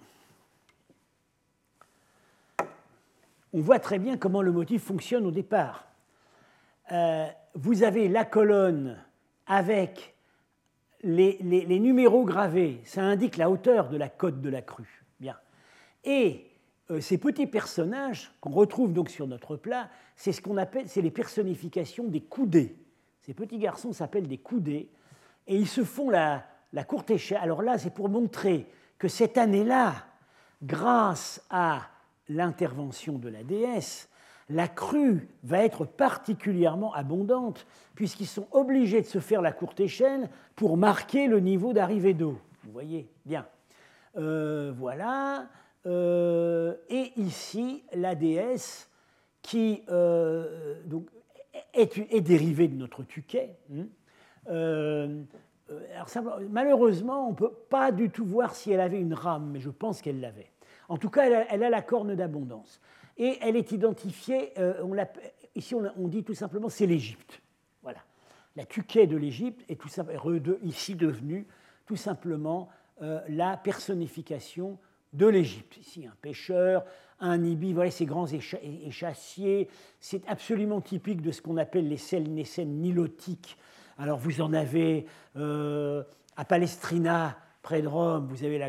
on 3.57 3.61
voit 3.61 3.78
très 3.78 3.99
bien 3.99 4.18
comment 4.18 4.43
le 4.43 4.53
motif 4.53 4.82
fonctionne 4.82 5.24
au 5.24 5.30
départ. 5.30 5.89
Euh, 6.93 7.26
vous 7.55 7.84
avez 7.84 8.07
la 8.07 8.26
colonne 8.26 9.03
avec 9.47 10.14
les, 11.03 11.39
numéros 11.80 12.24
gravés, 12.24 12.82
ça 12.84 13.03
indique 13.03 13.39
la 13.39 13.49
hauteur 13.49 13.89
de 13.89 13.97
la 13.97 14.11
côte 14.11 14.43
de 14.43 14.51
la 14.51 14.61
crue. 14.61 15.05
Bien. 15.20 15.37
Et 16.05 16.45
euh, 16.45 16.56
ces 17.01 17.18
petits 17.18 17.47
personnages 17.47 18.32
qu'on 18.41 18.51
retrouve 18.51 18.93
donc 18.93 19.11
sur 19.11 19.26
notre 19.26 19.57
plat, 19.57 19.91
c'est 20.14 20.32
ce 20.32 20.41
qu'on 20.41 20.57
appelle, 20.57 20.89
c'est 20.89 21.03
les 21.03 21.11
personnifications 21.11 22.05
des 22.05 22.20
coudées. 22.20 22.76
Ces 23.22 23.34
petits 23.34 23.59
garçons 23.59 23.93
s'appellent 23.93 24.28
des 24.28 24.39
coudées 24.39 24.89
et 25.49 25.57
ils 25.57 25.66
se 25.66 25.82
font 25.82 26.11
la, 26.11 26.45
la 26.72 26.84
courte 26.84 27.11
échelle. 27.11 27.39
Alors 27.43 27.62
là, 27.62 27.78
c'est 27.78 27.93
pour 27.93 28.09
montrer 28.09 28.66
que 28.99 29.09
cette 29.09 29.37
année-là, 29.37 29.95
grâce 30.62 31.45
à 31.51 31.82
l'intervention 32.28 33.18
de 33.18 33.28
la 33.28 33.43
déesse, 33.43 34.09
la 34.49 34.68
crue 34.68 35.28
va 35.43 35.64
être 35.64 35.84
particulièrement 35.84 36.95
abondante, 36.95 37.66
puisqu'ils 37.95 38.28
sont 38.28 38.47
obligés 38.53 39.01
de 39.01 39.07
se 39.07 39.18
faire 39.18 39.43
la 39.43 39.53
courte 39.53 39.80
échelle 39.80 40.30
pour 40.55 40.76
marquer 40.76 41.26
le 41.26 41.41
niveau 41.41 41.72
d'arrivée 41.72 42.14
d'eau. 42.14 42.39
Vous 42.64 42.72
voyez 42.72 43.09
Bien. 43.24 43.47
Euh, 44.16 44.72
voilà. 44.76 45.47
Euh, 45.87 46.74
et 46.89 47.12
ici, 47.16 47.84
la 47.93 48.14
déesse 48.14 48.91
qui 49.43 49.82
euh, 49.89 50.74
est, 51.72 52.20
dérivée 52.20 52.68
de 52.68 52.74
notre 52.74 53.05
tuquet. 53.05 53.57
Hein. 53.72 53.87
malheureusement, 56.51 57.28
on 57.28 57.30
ne 57.30 57.37
peut 57.37 57.53
pas 57.70 57.93
du 57.93 58.11
tout 58.11 58.26
voir 58.26 58.55
si 58.55 58.72
elle 58.72 58.80
avait 58.80 59.01
une 59.01 59.14
rame, 59.14 59.51
mais 59.53 59.61
je 59.61 59.70
pense 59.70 60.03
qu'elle 60.03 60.20
l'avait. 60.20 60.51
En 60.89 60.99
tout 60.99 61.11
cas, 61.11 61.47
elle 61.49 61.62
a, 61.62 61.70
la 61.70 61.82
corne 61.82 62.14
d'abondance. 62.14 62.80
Et 63.18 63.39
elle 63.41 63.57
est 63.57 63.72
identifiée, 63.72 64.53
euh, 64.59 64.82
ici 65.55 65.74
on, 65.74 66.09
dit 66.09 66.22
tout 66.22 66.34
simplement 66.34 66.68
c'est 66.68 66.87
l'Égypte. 66.87 67.41
Voilà. 67.82 68.01
La 68.57 68.66
tuquet 68.66 69.07
de 69.07 69.16
l'Égypte 69.16 69.64
est 69.68 69.80
tout 69.80 69.89
ici 70.62 70.95
devenue 70.95 71.47
tout 71.87 71.97
simplement 71.97 72.68
euh, 73.03 73.20
la 73.28 73.57
personnification 73.57 74.78
de 75.17 75.27
l'Égypte. 75.27 75.77
Ici, 75.79 76.07
un 76.07 76.17
pêcheur, 76.21 76.85
un 77.21 77.43
ibi, 77.43 77.73
voilà 77.73 77.91
ces 77.91 78.07
grands 78.07 78.27
échassiers. 78.27 79.69
C'est 80.01 80.27
absolument 80.29 80.81
typique 80.81 81.23
de 81.23 81.31
ce 81.31 81.41
qu'on 81.41 81.57
appelle 81.57 81.89
les 81.89 81.97
scènes, 81.97 82.81
nilotiques. 82.81 83.57
Alors 83.99 84.19
vous 84.19 84.41
en 84.43 84.53
avez 84.53 85.07
euh, 85.37 86.03
à 86.37 86.45
Palestrina, 86.45 87.39
près 87.62 87.83
de 87.83 87.89
Rome, 87.89 88.29
vous 88.29 88.45
avez 88.45 88.59
la 88.59 88.69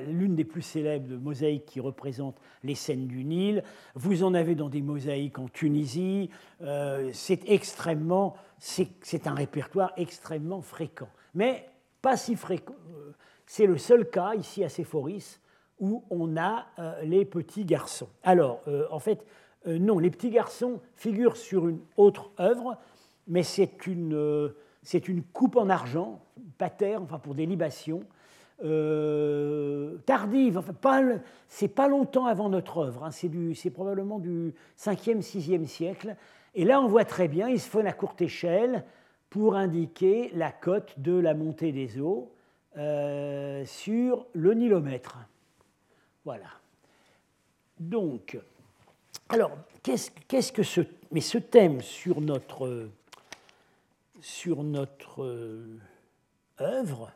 l'une 0.00 0.34
des 0.34 0.44
plus 0.44 0.62
célèbres 0.62 1.14
mosaïques 1.16 1.64
qui 1.64 1.80
représente 1.80 2.36
les 2.62 2.74
scènes 2.74 3.06
du 3.06 3.24
Nil. 3.24 3.62
Vous 3.94 4.24
en 4.24 4.34
avez 4.34 4.54
dans 4.54 4.68
des 4.68 4.82
mosaïques 4.82 5.38
en 5.38 5.48
Tunisie. 5.48 6.28
Euh, 6.60 7.10
c'est 7.14 7.48
extrêmement, 7.48 8.36
c'est 8.58 9.26
un 9.26 9.34
répertoire 9.34 9.92
extrêmement 9.96 10.60
fréquent, 10.60 11.08
mais 11.34 11.70
pas 12.02 12.16
si 12.16 12.34
fréquent. 12.34 12.74
Euh, 12.90 13.12
c'est 13.46 13.66
le 13.66 13.78
seul 13.78 14.10
cas 14.10 14.34
ici 14.34 14.62
à 14.62 14.68
Séphoris 14.68 15.40
où 15.80 16.04
on 16.10 16.36
a 16.36 16.66
euh, 16.78 17.02
les 17.02 17.24
petits 17.24 17.64
garçons. 17.64 18.08
Alors, 18.22 18.62
en 18.90 18.98
fait, 18.98 19.24
non, 19.66 19.98
les 19.98 20.10
petits 20.10 20.30
garçons 20.30 20.80
figurent 20.94 21.36
sur 21.36 21.68
une 21.68 21.80
autre 21.96 22.30
œuvre, 22.38 22.78
mais 23.26 23.42
c'est 23.42 23.86
une, 23.86 24.52
coupe 25.32 25.56
en 25.56 25.68
argent, 25.68 26.20
pater, 26.56 26.96
enfin 26.96 27.18
pour 27.18 27.34
des 27.34 27.46
libations, 27.46 28.02
euh, 28.64 29.98
tardive, 29.98 30.58
enfin, 30.58 30.72
c'est 31.46 31.68
pas 31.68 31.86
longtemps 31.86 32.26
avant 32.26 32.48
notre 32.48 32.78
œuvre, 32.78 33.04
hein, 33.04 33.10
c'est, 33.12 33.70
probablement 33.70 34.18
du 34.18 34.52
5e, 34.76 35.22
6e 35.22 35.66
siècle. 35.66 36.16
Et 36.56 36.64
là, 36.64 36.80
on 36.80 36.88
voit 36.88 37.04
très 37.04 37.28
bien, 37.28 37.48
il 37.48 37.60
se 37.60 37.68
fait 37.68 37.86
à 37.86 37.92
courte 37.92 38.20
échelle 38.20 38.84
pour 39.30 39.54
indiquer 39.54 40.32
la 40.34 40.50
cote 40.50 40.98
de 40.98 41.12
la 41.12 41.34
montée 41.34 41.70
des 41.70 42.00
eaux 42.00 42.32
euh, 42.78 43.64
sur 43.64 44.26
le 44.32 44.54
nilomètre. 44.54 45.18
Voilà. 46.28 46.50
Donc, 47.80 48.38
alors, 49.30 49.50
qu'est-ce, 49.82 50.52
que 50.52 50.62
ce, 50.62 50.82
mais 51.10 51.22
ce 51.22 51.38
thème 51.38 51.80
sur 51.80 52.20
notre, 52.20 52.90
sur 54.20 54.62
notre 54.62 55.22
euh, 55.22 55.80
œuvre, 56.60 57.12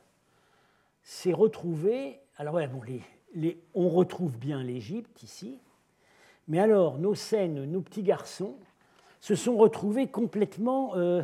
s'est 1.03 1.35
retrouvé. 1.35 2.21
Alors, 2.39 2.59
on 3.75 3.89
retrouve 3.91 4.39
bien 4.39 4.63
l'Égypte 4.63 5.23
ici, 5.23 5.59
mais 6.49 6.59
alors 6.59 6.99
nos 6.99 7.15
scènes, 7.15 7.67
nos 7.67 7.83
petits 7.83 8.03
garçons, 8.03 8.57
se 9.21 9.35
sont 9.35 9.59
retrouvés 9.59 10.07
complètement 10.07 10.97
euh, 10.97 11.23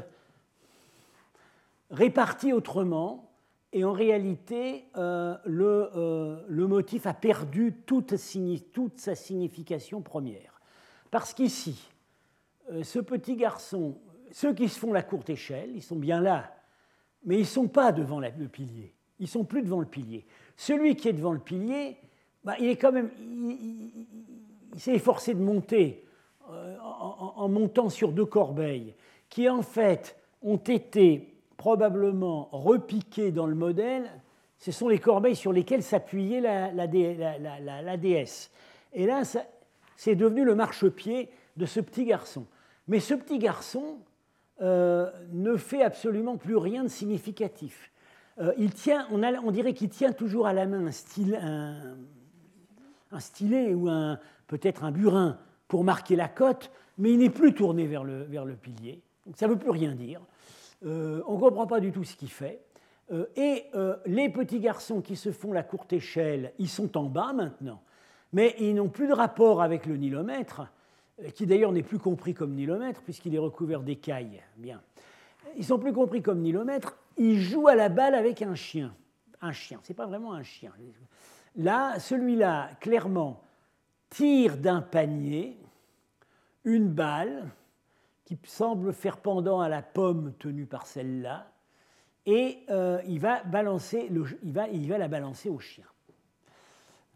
répartis 1.91 2.53
autrement, 2.53 3.28
et 3.73 3.85
en 3.85 3.93
réalité, 3.93 4.85
euh, 4.97 5.37
le, 5.45 5.91
euh, 5.95 6.43
le, 6.49 6.67
motif 6.67 7.07
a 7.07 7.15
perdu 7.15 7.75
toute, 7.87 8.15
toute, 8.73 8.99
sa 8.99 9.15
signification 9.15 10.01
première. 10.01 10.61
Parce 11.11 11.35
qu'ici, 11.35 11.91
ce 12.83 12.99
petit 12.99 13.37
garçon, 13.37 13.99
ceux 14.31 14.53
qui 14.53 14.69
se 14.69 14.79
font 14.79 14.93
la 14.93 15.03
courte 15.03 15.31
échelle, 15.31 15.71
ils 15.75 15.83
sont 15.83 15.97
bien 15.97 16.21
là, 16.21 16.55
mais 17.25 17.37
ils 17.37 17.41
ne 17.41 17.45
sont 17.45 17.69
pas 17.69 17.93
devant 17.93 18.21
le 18.21 18.31
pilier 18.49 18.95
ils 19.19 19.29
sont 19.29 19.45
plus 19.45 19.63
devant 19.63 19.81
le 19.81 19.87
pilier. 19.87 20.25
Celui 20.57 20.97
qui 20.97 21.09
est 21.09 21.13
devant 21.13 21.33
le 21.33 21.39
pilier, 21.39 21.97
bah, 22.45 22.55
il 22.59 22.67
est 22.67 22.77
quand 22.77 22.93
même, 22.93 23.11
il, 23.21 24.07
s'est 24.77 24.95
efforcé 24.95 25.35
de 25.35 25.41
monter 25.41 26.05
euh, 26.51 26.77
en, 26.81 27.49
montant 27.49 27.89
sur 27.89 28.13
deux 28.13 28.25
corbeilles, 28.25 28.95
qui 29.29 29.49
en 29.49 29.63
fait 29.63 30.17
ont 30.43 30.57
été 30.57 31.35
probablement 31.59 32.49
repiquées 32.53 33.31
dans 33.31 33.47
le 33.47 33.55
modèle. 33.55 34.11
Ce 34.57 34.73
sont 34.73 34.89
les 34.89 34.99
corbeilles 34.99 35.37
sur 35.37 35.53
lesquelles 35.53 35.83
s'appuyait 35.83 36.41
la, 36.41 36.73
la, 36.73 37.97
déesse. 37.99 38.51
Et 38.95 39.05
là, 39.05 39.23
c'est 39.97 40.15
devenu 40.15 40.45
le 40.45 40.55
marchepied 40.55 41.29
de 41.59 41.67
ce 41.67 41.81
petit 41.81 42.07
garçon. 42.07 42.47
Mais 42.87 43.01
ce 43.01 43.13
petit 43.13 43.39
garçon 43.39 43.99
euh, 44.63 45.11
ne 45.33 45.57
fait 45.57 45.83
absolument 45.83 46.39
plus 46.39 46.57
rien 46.57 46.85
de 46.85 46.89
significatif. 46.89 47.91
Euh, 48.39 48.55
il 48.57 48.73
tient, 48.73 49.07
on, 49.11 49.51
dirait 49.51 49.75
qu'il 49.75 49.91
tient 49.91 50.13
toujours 50.13 50.47
à 50.47 50.53
la 50.53 50.67
main 50.67 50.87
un, 53.11 53.21
stylet 53.21 53.75
ou 53.75 53.89
peut-être 54.47 54.85
un 54.85 54.93
burin 54.93 55.39
pour 55.67 55.85
marquer 55.85 56.17
la 56.17 56.29
cote, 56.29 56.71
mais 56.99 57.13
il 57.13 57.19
n'est 57.19 57.31
plus 57.31 57.53
tourné 57.53 57.87
vers 57.87 58.05
le, 58.05 58.55
pilier. 58.55 59.03
Ça 59.35 59.47
ne 59.47 59.53
veut 59.53 59.59
plus 59.59 59.71
rien 59.71 59.95
dire. 59.95 60.21
Euh, 60.85 61.23
on 61.27 61.35
ne 61.35 61.41
comprend 61.41 61.67
pas 61.67 61.81
du 61.81 61.93
tout 61.93 62.05
ce 62.05 62.17
qu'il 62.17 62.31
fait. 62.31 62.63
Euh, 63.11 63.27
et 63.37 63.65
les 64.07 64.29
petits 64.29 64.61
garçons 64.61 65.01
qui 65.01 65.17
se 65.17 65.33
font 65.33 65.53
la 65.53 65.63
courte 65.63 65.93
échelle, 65.93 66.53
ils 66.59 66.69
sont 66.69 66.97
en 66.99 67.05
bas 67.05 67.33
maintenant, 67.33 67.83
mais 68.33 68.55
ils 68.59 68.75
n'ont 68.75 68.89
plus 68.89 69.09
de 69.09 69.15
rapport 69.15 69.63
avec 69.63 69.87
le 69.87 69.97
nilomètre, 69.97 70.63
qui 71.35 71.47
d'ailleurs 71.47 71.73
n'est 71.73 71.83
plus 71.83 71.99
compris 71.99 72.35
comme 72.35 72.55
nilomètre 72.55 73.03
puisqu'il 73.03 73.35
est 73.35 73.39
recouvert 73.39 73.83
d'écailles. 73.83 74.43
Bien. 74.57 74.81
Ils 75.57 75.65
sont 75.65 75.79
plus 75.79 75.93
compris 75.93 76.23
comme 76.23 76.41
nilomètre, 76.41 76.97
il 77.17 77.41
joue 77.41 77.67
à 77.69 77.75
la 77.75 77.89
balle 77.89 78.15
avec 78.15 78.43
un 78.43 78.55
chien. 78.55 78.95
Un 79.41 79.53
chien, 79.53 79.81
c'est 79.83 79.95
pas 79.95 80.07
vraiment 80.07 80.35
un 80.35 80.43
chien. 80.43 80.73
Là, 81.57 81.99
celui-là, 81.99 82.71
clairement, 82.81 83.43
tire 84.11 84.57
d'un 84.57 84.81
panier 84.81 85.59
une 86.65 86.89
balle 86.89 87.49
qui 88.29 88.37
semble 88.45 88.93
faire 88.93 89.17
pendant 89.17 89.63
à 89.63 89.71
la 89.71 89.81
pomme 89.81 90.35
tenue 90.39 90.67
par 90.67 90.87
celle-là, 90.87 91.51
et 92.27 92.59
euh, 92.69 93.01
il, 93.07 93.21
va 93.21 93.43
balancer 93.43 94.11
il, 94.11 94.53
va, 94.53 94.99
la 94.99 95.09
balancer 95.09 95.49
au 95.49 95.59
chien. 95.59 95.87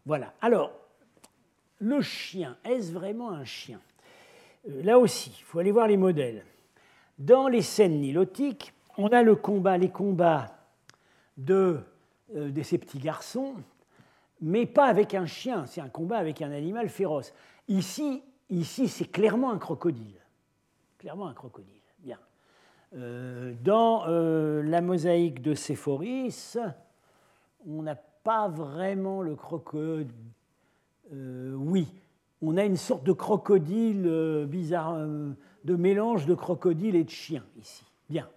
Voilà. 0.07 0.33
Alors, 0.41 0.71
le 1.77 2.01
chien, 2.01 2.57
est-ce 2.65 2.91
vraiment 2.91 3.29
un 3.29 3.45
chien? 3.45 3.79
Euh, 4.67 4.81
Là 4.81 4.97
aussi, 4.97 5.35
il 5.37 5.43
faut 5.43 5.59
aller 5.59 5.71
voir 5.71 5.87
les 5.87 5.97
modèles. 5.97 6.43
Dans 7.19 7.47
les 7.47 7.61
scènes 7.61 8.01
nilotiques, 8.01 8.73
on 8.97 9.09
a 9.09 9.21
le 9.21 9.35
combat, 9.35 9.77
les 9.77 9.91
combats 9.91 10.47
de, 11.37 11.79
euh, 12.35 12.63
ces 12.63 12.79
petits 12.79 12.97
garçons, 12.97 13.53
mais 14.41 14.65
pas 14.65 14.87
avec 14.87 15.13
un 15.13 15.27
chien, 15.27 15.67
c'est 15.67 15.81
un 15.81 15.89
combat 15.89 16.17
avec 16.17 16.41
un 16.41 16.51
animal 16.51 16.89
féroce. 16.89 17.35
Ici, 17.67 18.23
ici 18.49 18.87
c'est 18.87 19.11
clairement 19.11 19.51
un 19.51 19.59
crocodile. 19.59 20.22
Clairement 21.03 21.27
un 21.27 21.33
crocodile. 21.33 21.81
Bien. 21.99 22.17
Euh, 22.95 23.53
dans 23.61 24.07
euh, 24.07 24.63
la 24.63 24.79
mosaïque 24.79 25.41
de 25.41 25.53
Séphoris, 25.53 26.57
on 27.67 27.83
n'a 27.83 27.95
pas 27.95 28.47
vraiment 28.47 29.21
le 29.21 29.35
crocodile. 29.35 30.07
oui, 31.11 31.93
on 32.41 32.55
a 32.55 32.63
une 32.63 32.77
sorte 32.77 33.03
de 33.03 33.11
crocodile 33.11 34.45
bizarre, 34.47 34.95
de 34.95 35.75
mélange 35.75 36.25
de 36.25 36.33
crocodile 36.33 36.95
et 36.95 37.03
de 37.03 37.09
chien 37.09 37.43
ici. 37.59 37.83
Bien. 38.09 38.29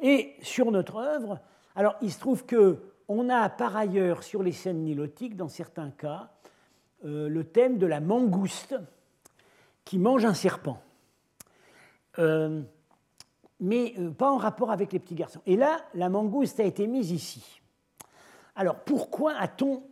Et 0.00 0.36
sur 0.42 0.70
notre 0.70 0.96
œuvre, 0.96 1.40
alors 1.74 1.96
il 2.02 2.12
se 2.12 2.20
trouve 2.20 2.46
que 2.46 2.78
on 3.08 3.28
a 3.30 3.48
par 3.48 3.76
ailleurs 3.76 4.22
sur 4.22 4.44
les 4.44 4.52
scènes 4.52 4.84
nilotiques, 4.84 5.36
dans 5.36 5.48
certains 5.48 5.90
cas, 5.90 6.30
euh, 7.04 7.28
le 7.28 7.42
thème 7.42 7.78
de 7.78 7.86
la 7.86 7.98
mangouste 7.98 8.76
qui 9.84 9.98
mange 9.98 10.24
un 10.24 10.34
serpent. 10.34 10.80
Euh, 12.18 12.62
mais 13.60 13.94
euh, 13.98 14.10
pas 14.10 14.30
en 14.30 14.36
rapport 14.36 14.70
avec 14.70 14.92
les 14.92 14.98
petits 14.98 15.14
garçons. 15.14 15.42
Et 15.46 15.56
là, 15.56 15.84
la 15.94 16.08
mangouste 16.08 16.60
a 16.60 16.64
été 16.64 16.86
mise 16.86 17.10
ici. 17.10 17.62
Alors 18.54 18.80
pourquoi 18.80 19.34
a-t-on 19.34 19.82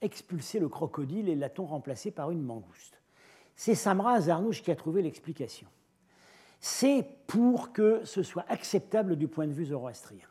expulsé 0.00 0.58
le 0.58 0.68
crocodile 0.68 1.28
et 1.28 1.34
l'a-t-on 1.34 1.66
remplacé 1.66 2.10
par 2.10 2.30
une 2.30 2.42
mangouste? 2.42 3.00
C'est 3.56 3.74
Samra 3.74 4.14
Azarnouch 4.14 4.62
qui 4.62 4.70
a 4.70 4.76
trouvé 4.76 5.02
l'explication 5.02 5.68
c'est 6.62 7.04
pour 7.26 7.72
que 7.72 8.04
ce 8.04 8.22
soit 8.22 8.44
acceptable 8.48 9.16
du 9.16 9.26
point 9.26 9.48
de 9.48 9.52
vue 9.52 9.66
zoroastrien. 9.66 10.26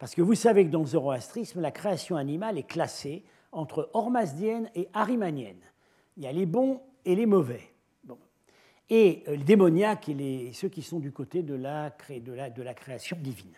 Parce 0.00 0.16
que 0.16 0.20
vous 0.20 0.34
savez 0.34 0.66
que 0.66 0.72
dans 0.72 0.80
le 0.80 0.86
zoroastrisme, 0.86 1.60
la 1.60 1.70
création 1.70 2.16
animale 2.16 2.58
est 2.58 2.64
classée 2.64 3.24
entre 3.52 3.88
hormasdienne 3.92 4.68
et 4.74 4.88
arimanienne. 4.92 5.60
Il 6.16 6.24
y 6.24 6.26
a 6.26 6.32
les 6.32 6.46
bons 6.46 6.82
et 7.04 7.14
les 7.14 7.26
mauvais. 7.26 7.71
Et 8.90 9.22
euh, 9.28 9.36
les 9.36 9.44
démoniaques 9.44 10.08
et 10.08 10.50
ceux 10.52 10.68
qui 10.68 10.82
sont 10.82 10.98
du 10.98 11.12
côté 11.12 11.42
de 11.42 11.54
la, 11.54 11.90
création 12.74 13.16
divine. 13.20 13.54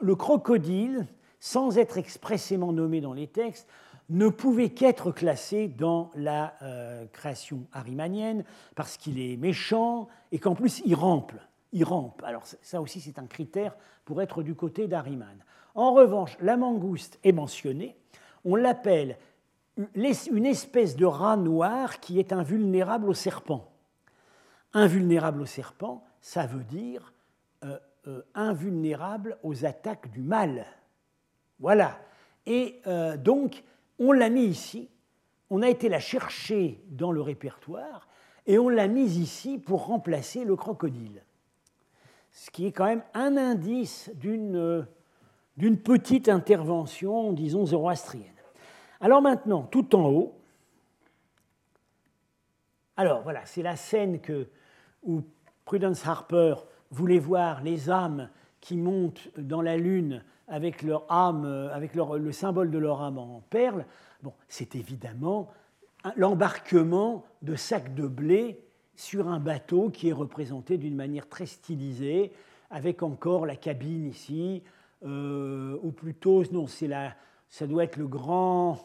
le 0.00 0.14
crocodile, 0.14 1.06
sans 1.38 1.78
être 1.78 1.98
expressément 1.98 2.72
nommé 2.72 3.00
dans 3.00 3.12
les 3.12 3.26
textes, 3.26 3.68
ne 4.10 4.28
pouvait 4.28 4.70
qu'être 4.70 5.12
classé 5.12 5.68
dans 5.68 6.10
la 6.16 6.54
euh, 6.62 7.06
création 7.12 7.66
arimanienne 7.72 8.44
parce 8.74 8.96
qu'il 8.96 9.20
est 9.20 9.36
méchant 9.36 10.08
et 10.32 10.38
qu'en 10.38 10.54
plus 10.54 10.82
il 10.84 10.94
rampe. 10.96 11.32
Il 11.72 11.84
rampe. 11.84 12.22
Alors 12.24 12.42
ça 12.44 12.80
aussi 12.80 13.00
c'est 13.00 13.20
un 13.20 13.26
critère 13.26 13.76
pour 14.04 14.20
être 14.20 14.42
du 14.42 14.56
côté 14.56 14.88
d'Ariman. 14.88 15.44
En 15.76 15.92
revanche, 15.92 16.36
la 16.40 16.56
mangouste 16.56 17.20
est 17.22 17.30
mentionnée. 17.32 17.96
On 18.44 18.56
l'appelle 18.56 19.16
une 19.94 20.46
espèce 20.46 20.96
de 20.96 21.06
rat 21.06 21.36
noir 21.36 22.00
qui 22.00 22.18
est 22.18 22.32
invulnérable 22.32 23.08
au 23.08 23.14
serpent. 23.14 23.69
Invulnérable 24.72 25.42
au 25.42 25.46
serpent, 25.46 26.04
ça 26.20 26.46
veut 26.46 26.64
dire 26.64 27.12
euh, 27.64 27.78
euh, 28.06 28.22
invulnérable 28.34 29.38
aux 29.42 29.64
attaques 29.64 30.10
du 30.10 30.22
mal. 30.22 30.66
Voilà. 31.58 31.98
Et 32.46 32.80
donc, 33.18 33.62
on 33.98 34.12
l'a 34.12 34.30
mis 34.30 34.46
ici, 34.46 34.88
on 35.50 35.62
a 35.62 35.68
été 35.68 35.88
la 35.88 36.00
chercher 36.00 36.82
dans 36.88 37.12
le 37.12 37.20
répertoire, 37.20 38.08
et 38.46 38.58
on 38.58 38.68
l'a 38.68 38.88
mise 38.88 39.18
ici 39.18 39.58
pour 39.58 39.86
remplacer 39.86 40.44
le 40.44 40.56
crocodile. 40.56 41.22
Ce 42.32 42.50
qui 42.50 42.66
est 42.66 42.72
quand 42.72 42.86
même 42.86 43.02
un 43.14 43.36
indice 43.36 44.10
d'une 44.16 44.86
petite 45.84 46.28
intervention, 46.28 47.32
disons, 47.32 47.66
zoroastrienne. 47.66 48.26
Alors 49.00 49.22
maintenant, 49.22 49.62
tout 49.62 49.94
en 49.94 50.08
haut, 50.08 50.34
alors 52.96 53.22
voilà, 53.22 53.44
c'est 53.46 53.62
la 53.62 53.76
scène 53.76 54.20
que, 54.20 54.48
où 55.02 55.22
Prudence 55.64 56.06
Harper 56.06 56.54
voulait 56.90 57.18
voir 57.18 57.62
les 57.62 57.90
âmes 57.90 58.28
qui 58.60 58.76
montent 58.76 59.28
dans 59.38 59.62
la 59.62 59.76
lune 59.76 60.24
avec 60.48 60.82
leur 60.82 61.10
âme, 61.10 61.44
avec 61.72 61.94
le 61.94 62.32
symbole 62.32 62.70
de 62.70 62.78
leur 62.78 63.02
âme 63.02 63.18
en 63.18 63.42
perles. 63.50 63.86
Bon, 64.22 64.32
c'est 64.48 64.74
évidemment 64.74 65.48
l'embarquement 66.16 67.24
de 67.42 67.54
sacs 67.54 67.94
de 67.94 68.06
blé 68.06 68.64
sur 68.96 69.28
un 69.28 69.40
bateau 69.40 69.90
qui 69.90 70.08
est 70.08 70.12
représenté 70.12 70.76
d'une 70.76 70.94
manière 70.94 71.28
très 71.28 71.46
stylisée, 71.46 72.32
avec 72.70 73.02
encore 73.02 73.46
la 73.46 73.56
cabine 73.56 74.06
ici, 74.06 74.62
euh, 75.04 75.78
ou 75.82 75.90
plutôt, 75.90 76.44
non, 76.52 76.66
la, 76.82 77.14
ça 77.48 77.66
doit 77.66 77.84
être 77.84 77.96
le 77.96 78.06
grand, 78.06 78.78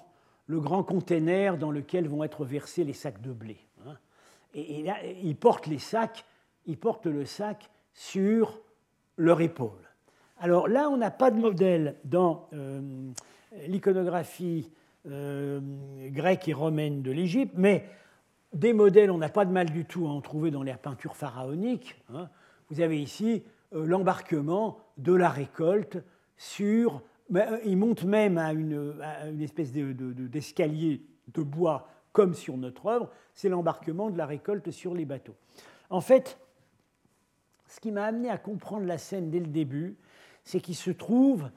le 0.48 0.60
grand 0.60 0.84
container 0.84 1.58
dans 1.58 1.72
lequel 1.72 2.08
vont 2.08 2.24
être 2.24 2.46
versés 2.46 2.84
les 2.84 2.94
sacs 2.94 3.22
de 3.22 3.32
blé. 3.32 3.58
Et, 4.56 4.84
là, 4.84 4.96
ils 5.22 5.36
portent 5.36 5.68
les 5.68 5.78
sacs, 5.78 6.26
ils 6.66 6.78
portent 6.78 7.08
le 7.08 7.26
sac 7.26 7.70
sur 7.94 8.60
leur 9.18 9.42
épaule. 9.42 9.72
Alors 10.40 10.68
là, 10.68 10.90
on 10.90 10.98
n'a 10.98 11.12
pas 11.12 11.30
de 11.30 11.40
modèle 11.40 11.98
dans 12.04 12.50
euh, 12.54 12.82
l'iconographie 13.68 14.72
euh, 15.08 15.60
grecque 16.08 16.48
et 16.48 16.54
romaine 16.54 17.04
de 17.04 17.12
l'Égypte, 17.12 17.54
mais 17.56 17.86
des 18.54 18.74
modèles, 18.74 19.12
on 19.12 19.20
n'a 19.20 19.30
pas 19.30 19.46
de 19.46 19.52
mal 19.52 19.70
du 19.70 19.86
tout 19.86 20.08
à 20.08 20.10
en 20.10 20.20
trouver 20.20 20.50
dans 20.50 20.64
les 20.64 20.74
peintures 20.74 21.16
pharaoniques. 21.16 22.02
Hein. 22.12 22.28
Vous 22.70 22.82
avez 22.82 23.00
ici 23.00 23.44
euh, 23.74 23.86
l'embarquement 23.86 24.80
de 24.98 25.14
la 25.14 25.30
récolte 25.30 26.04
sur. 26.38 27.04
Euh, 27.36 27.60
il 27.66 27.78
monte 27.78 28.04
même 28.04 28.40
à 28.40 28.54
une, 28.54 28.96
espèce 29.42 29.72
d'escalier 29.72 31.02
de, 31.34 31.44
bois 31.44 31.88
comme 32.16 32.34
sur 32.34 32.56
notre 32.56 32.86
œuvre, 32.86 33.10
c'est 33.34 33.50
l'embarquement 33.50 34.10
de 34.10 34.18
la 34.18 34.26
récolte 34.26 34.72
sur 34.72 34.94
les 34.94 35.04
bateaux. 35.04 35.36
En 35.90 36.00
fait, 36.00 36.40
ce 37.68 37.82
qui 37.82 37.92
m'a 37.92 38.06
amené 38.06 38.30
à 38.30 38.38
comprendre 38.38 38.86
la 38.86 38.98
scène 38.98 39.30
dès 39.30 39.42
le 39.42 39.48
début, 39.48 39.98
c'est 40.46 40.62
qu'il 40.62 40.76
se 40.76 40.92
trouve 40.92 41.50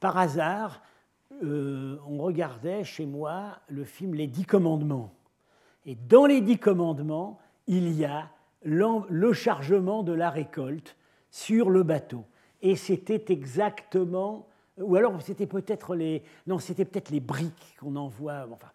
par 0.00 0.16
hasard, 0.16 0.82
euh, 1.44 1.98
on 2.08 2.16
regardait 2.18 2.82
chez 2.82 3.04
moi 3.04 3.58
le 3.68 3.84
film 3.84 4.14
Les 4.14 4.26
Dix 4.26 4.46
Commandements. 4.46 5.12
Et 5.84 5.94
dans 5.94 6.24
les 6.24 6.40
Dix 6.40 6.58
Commandements, 6.58 7.38
il 7.66 7.92
y 7.92 8.06
a 8.06 8.30
le 8.62 9.32
chargement 9.34 10.02
de 10.02 10.12
la 10.12 10.30
récolte 10.30 10.96
sur 11.30 11.68
le 11.68 11.82
bateau. 11.82 12.24
Et 12.62 12.74
c'était 12.74 13.24
exactement, 13.28 14.48
ou 14.78 14.96
alors 14.96 15.20
c'était 15.20 15.46
peut-être 15.46 15.94
les, 15.94 16.22
c'était 16.60 16.86
peut-être 16.86 17.10
les 17.10 17.20
briques 17.20 17.76
qu'on 17.78 17.96
envoie. 17.96 18.46
Enfin, 18.50 18.70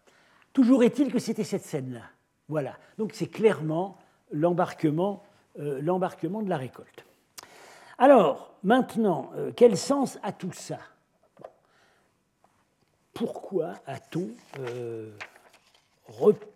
toujours 0.52 0.82
est-il 0.82 1.12
que 1.12 1.18
c'était 1.18 1.44
cette 1.44 1.64
scène-là. 1.64 2.02
Voilà. 2.48 2.76
Donc 2.98 3.12
c'est 3.14 3.28
clairement 3.28 3.98
l'embarquement, 4.30 5.22
euh, 5.58 5.80
de 5.80 6.48
la 6.48 6.56
récolte. 6.56 7.04
Alors 7.98 8.54
maintenant, 8.62 9.30
euh, 9.34 9.52
quel 9.54 9.76
sens 9.76 10.18
a 10.22 10.32
tout 10.32 10.52
ça? 10.52 10.78
Pourquoi 13.12 13.74
a-t-on 13.86 14.30
euh, 14.58 15.10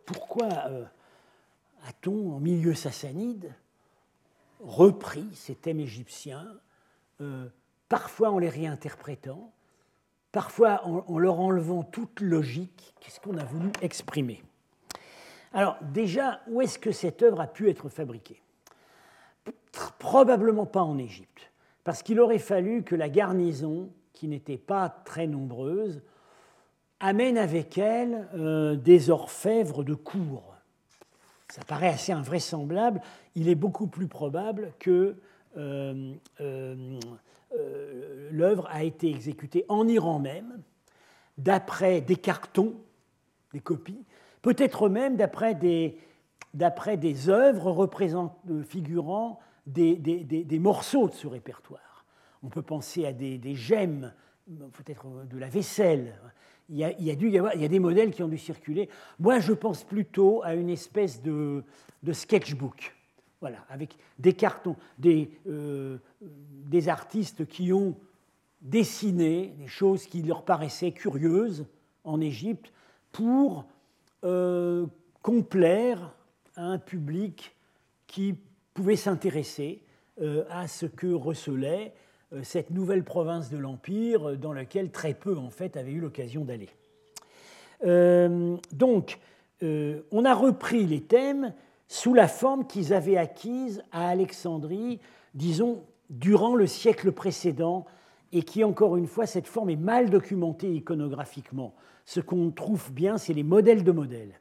pourquoi 0.05 0.49
a-t-on 1.87 2.33
en 2.35 2.41
milieu 2.41 2.75
sassanide 2.75 3.53
repris 4.61 5.27
ces 5.35 5.55
thèmes 5.55 5.81
égyptiens, 5.81 6.47
parfois 7.89 8.31
en 8.31 8.39
les 8.39 8.49
réinterprétant, 8.49 9.53
parfois 10.37 10.83
en, 10.85 11.19
leur 11.19 11.41
enlevant 11.41 11.83
toute 11.83 12.21
logique. 12.21 12.93
Qu'est-ce 13.01 13.21
qu'on 13.21 13.39
a 13.39 13.45
voulu 13.45 13.71
exprimer? 13.81 14.43
Alors 15.55 15.79
déjà, 15.81 16.43
où 16.47 16.61
est-ce 16.61 16.79
que 16.79 16.93
cette 16.93 17.23
œuvre 17.23 17.41
a 17.41 17.47
pu 17.47 17.71
être 17.71 17.89
fabriquée? 17.89 18.43
Probablement 19.99 20.67
pas 20.67 20.83
en 20.83 20.99
Égypte, 20.99 21.51
parce 21.85 22.03
qu'il 22.03 22.21
aurait 22.21 22.39
fallu 22.39 22.83
que 22.83 22.95
la 22.95 23.09
garnison, 23.09 23.89
qui 24.13 24.29
n'était 24.29 24.59
pas 24.59 24.91
très 24.91 25.27
nombreuse, 25.27 26.03
amène 27.01 27.39
avec 27.39 27.79
elle 27.79 28.29
euh, 28.35 28.77
des 28.77 29.09
orfèvres 29.09 29.85
de 29.85 29.95
cour. 29.95 30.55
Ça 31.49 31.63
paraît 31.65 31.89
assez 31.89 32.13
invraisemblable, 32.13 33.01
il 33.37 33.49
est 33.49 33.55
beaucoup 33.55 33.87
plus 33.87 34.07
probable 34.07 34.75
que 34.81 35.17
euh, 35.57 36.13
euh, 36.43 37.01
euh, 37.53 38.29
l'œuvre 38.33 38.69
a 38.71 38.83
été 38.83 39.11
exécutée 39.11 39.65
en 39.69 39.87
Iran 39.89 40.19
même, 40.19 40.63
d'après 41.39 42.01
des 42.01 42.17
cartons, 42.17 42.75
des 43.53 43.61
copies, 43.61 44.05
peut-être 44.43 44.89
même 44.89 45.17
d'après 45.17 45.55
des, 45.55 45.99
d'après 46.55 46.97
des 46.97 47.29
œuvres 47.29 47.89
figurant 48.65 49.39
des, 49.67 49.97
des, 49.97 50.25
des, 50.25 50.59
morceaux 50.59 51.09
de 51.09 51.15
ce 51.15 51.27
répertoire. 51.27 52.05
On 52.43 52.49
peut 52.49 52.63
penser 52.63 53.05
à 53.05 53.13
des, 53.13 53.55
gemmes, 53.55 54.13
peut-être 54.73 55.27
de 55.27 55.39
la 55.39 55.49
vaisselle, 55.49 56.15
il 56.69 56.77
y, 56.77 56.85
a, 56.85 56.93
il, 56.99 57.07
y 57.07 57.39
avoir, 57.39 57.55
il 57.55 57.63
y 57.63 57.65
a 57.65 57.69
des 57.69 57.79
modèles 57.79 58.11
qui 58.11 58.23
ont 58.23 58.29
dû 58.29 58.39
circuler. 58.39 58.89
Moi, 59.21 59.39
je 59.39 59.53
pense 59.53 59.85
plutôt 59.85 60.43
à 60.43 60.55
une 60.55 60.69
espèce 60.69 61.23
de, 61.23 61.63
sketchbook, 62.13 62.96
voilà, 63.47 63.65
avec 63.69 63.97
des 64.19 64.33
cartons, 64.33 64.75
des, 64.99 65.31
euh, 65.47 65.99
des 66.21 66.89
artistes 66.89 67.47
qui 67.47 67.73
ont 67.73 67.95
dessiné 68.61 69.55
des 69.57 69.69
choses 69.69 70.05
qui 70.07 70.21
leur 70.23 70.45
paraissaient 70.45 70.91
curieuses 70.91 71.65
en 72.03 72.21
Égypte 72.21 72.73
pour 73.13 73.67
euh, 74.25 74.87
complaire 75.23 76.13
à 76.57 76.65
un 76.65 76.79
public 76.79 77.55
qui 78.09 78.35
pouvait 78.75 78.97
s'intéresser 78.97 79.81
euh, 80.21 80.45
à 80.51 80.67
ce 80.67 80.87
que 80.87 81.13
recelait 81.13 81.95
cette 82.43 82.71
nouvelle 82.71 83.05
province 83.05 83.49
de 83.49 83.59
l'Empire 83.59 84.37
dans 84.37 84.53
laquelle 84.53 84.91
très 84.91 85.15
peu 85.15 85.37
en 85.37 85.51
fait 85.51 85.77
avaient 85.77 85.93
eu 85.93 86.01
l'occasion 86.01 86.45
d'aller. 86.45 86.69
Donc, 88.73 89.21
on 89.63 90.25
a 90.25 90.35
repris 90.35 90.87
les 90.87 91.03
thèmes 91.03 91.55
sous 91.89 92.15
la 92.15 92.29
forme 92.29 92.67
qu'ils 92.67 92.93
avaient 92.93 93.17
acquise 93.17 93.83
à 93.93 94.09
Alexandrie, 94.09 95.01
disons, 95.35 95.85
durant 96.11 96.55
le 96.55 96.67
siècle 96.67 97.13
précédent, 97.13 97.87
et 98.33 98.43
qui, 98.43 98.65
encore 98.65 98.97
une 98.97 99.07
fois, 99.07 99.27
cette 99.27 99.47
forme 99.47 99.71
est 99.71 99.77
mal 99.77 100.11
documentée 100.11 100.73
iconographiquement. 100.73 101.75
Ce 102.05 102.21
qu'on 102.21 102.51
trouve 102.51 102.93
bien, 102.93 103.19
c'est 103.19 103.33
les 103.33 103.43
modèles 103.43 103.85
de 103.85 103.93
modèles. 103.93 104.41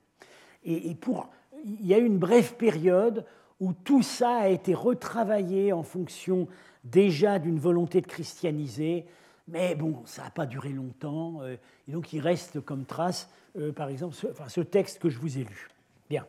Et, 0.64 0.96
pour, 0.96 1.30
il 1.64 1.86
y 1.86 1.94
a 1.94 2.00
eu 2.00 2.06
une 2.06 2.18
brève 2.18 2.56
période 2.56 3.26
où 3.60 3.74
tout 3.74 4.02
ça 4.02 4.32
a 4.32 4.48
été 4.48 4.74
retravaillé 4.74 5.72
en 5.72 5.84
fonction 5.84 6.48
déjà 6.84 7.40
d'une 7.40 7.60
volonté 7.60 8.02
de 8.02 8.08
christianiser, 8.08 9.06
mais 9.48 9.76
bon, 9.76 10.02
ça 10.06 10.24
n'a 10.24 10.30
pas 10.32 10.48
duré 10.48 10.70
longtemps, 10.70 11.42
euh, 11.42 11.56
et 11.88 11.92
donc 11.92 12.14
il 12.14 12.20
reste 12.20 12.60
comme 12.62 12.86
trace, 12.86 13.30
euh, 13.58 13.72
par 13.72 13.90
exemple, 13.90 14.16
ce, 14.16 14.28
ce, 14.48 14.62
texte 14.62 15.00
que 15.00 15.10
je 15.10 15.20
vous 15.20 15.38
ai 15.38 15.44
lu. 15.44 15.70
Bien. 16.10 16.26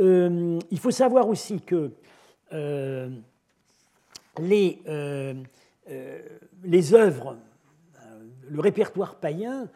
Euh, 0.00 0.58
il 0.70 0.78
faut 0.78 0.90
savoir 0.90 1.28
aussi 1.28 1.60
que 1.60 1.90
les, 4.38 4.78
les 6.64 6.94
œuvres, 6.94 7.36
le 8.48 8.60
répertoire 8.60 9.16
païen, 9.16 9.68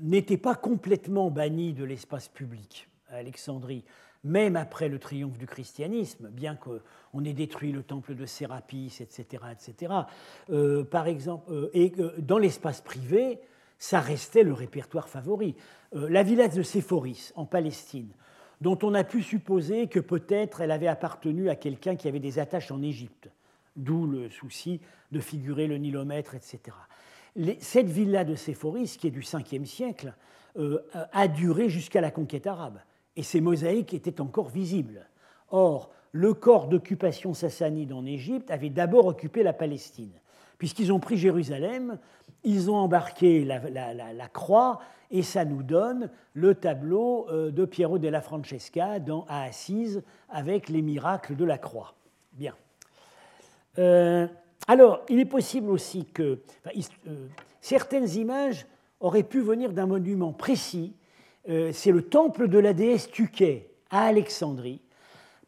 n'était 0.00 0.36
pas 0.36 0.54
complètement 0.54 1.30
banni 1.30 1.72
de 1.72 1.84
l'espace 1.84 2.28
public 2.28 2.88
à 3.08 3.16
Alexandrie 3.16 3.84
même 4.24 4.56
après 4.56 4.88
le 4.88 4.98
triomphe 4.98 5.38
du 5.38 5.46
christianisme, 5.46 6.28
bien 6.28 6.56
qu'on 6.56 7.24
ait 7.24 7.32
détruit 7.32 7.72
le 7.72 7.82
temple 7.82 8.14
de 8.14 8.26
Sérapis, 8.26 8.98
etc., 9.00 9.44
etc. 9.52 9.94
Euh, 10.50 10.84
par 10.84 11.06
exemple, 11.06 11.50
euh, 11.50 11.70
et 11.72 11.92
dans 12.18 12.38
l'espace 12.38 12.80
privé, 12.80 13.40
ça 13.78 14.00
restait 14.00 14.42
le 14.42 14.52
répertoire 14.52 15.08
favori. 15.08 15.56
Euh, 15.94 16.08
la 16.10 16.22
village 16.22 16.54
de 16.54 16.62
Séphoris, 16.62 17.32
en 17.34 17.46
Palestine, 17.46 18.10
dont 18.60 18.78
on 18.82 18.94
a 18.94 19.04
pu 19.04 19.22
supposer 19.22 19.86
que 19.86 20.00
peut-être 20.00 20.60
elle 20.60 20.70
avait 20.70 20.86
appartenu 20.86 21.48
à 21.48 21.56
quelqu'un 21.56 21.96
qui 21.96 22.08
avait 22.08 22.20
des 22.20 22.38
attaches 22.38 22.70
en 22.70 22.82
Égypte, 22.82 23.30
d'où 23.76 24.06
le 24.06 24.28
souci 24.28 24.80
de 25.12 25.20
figurer 25.20 25.66
le 25.66 25.78
nilomètre, 25.78 26.34
etc. 26.34 26.76
cette 27.60 27.88
villa 27.88 28.24
de 28.24 28.34
Séphoris, 28.34 28.96
qui 28.96 29.06
est 29.06 29.10
du 29.10 29.20
5e 29.20 29.64
siècle, 29.64 30.14
a 31.12 31.28
duré 31.28 31.68
jusqu'à 31.68 32.00
la 32.00 32.10
conquête 32.10 32.46
arabe 32.46 32.80
et 33.16 33.22
ces 33.22 33.40
mosaïques 33.40 33.94
étaient 33.94 34.20
encore 34.20 34.48
visibles. 34.48 35.06
Or, 35.50 35.90
le 36.12 36.34
corps 36.34 36.68
d'occupation 36.68 37.34
sassanide 37.34 37.92
en 37.92 38.04
Égypte 38.04 38.50
avait 38.50 38.70
d'abord 38.70 39.06
occupé 39.06 39.42
la 39.42 39.52
Palestine. 39.52 40.19
Puisqu'ils 40.60 40.92
ont 40.92 41.00
pris 41.00 41.16
Jérusalem, 41.16 41.96
ils 42.44 42.70
ont 42.70 42.76
embarqué 42.76 43.46
la, 43.46 44.28
croix, 44.28 44.80
et 45.10 45.22
ça 45.22 45.46
nous 45.46 45.62
donne 45.62 46.10
le 46.34 46.54
tableau 46.54 47.26
euh, 47.30 47.50
de 47.50 47.64
Piero 47.64 47.98
della 47.98 48.20
Francesca 48.20 48.98
dans, 48.98 49.24
à 49.26 49.44
Assise 49.44 50.02
avec 50.28 50.68
les 50.68 50.82
miracles 50.82 51.34
de 51.34 51.46
la 51.46 51.56
croix. 51.56 51.94
Bien. 52.34 52.54
Euh, 53.78 54.26
alors, 54.68 55.00
il 55.08 55.18
est 55.18 55.24
possible 55.24 55.70
aussi 55.70 56.04
que 56.04 56.40
certaines 57.62 58.10
images 58.10 58.66
auraient 59.00 59.22
pu 59.22 59.40
venir 59.40 59.72
d'un 59.72 59.86
monument 59.86 60.34
précis. 60.34 60.94
C'est 61.72 61.90
le 61.90 62.02
temple 62.02 62.48
de 62.48 62.58
la 62.58 62.74
déesse 62.74 63.10
Tuké 63.10 63.70
à 63.88 64.02
Alexandrie, 64.02 64.82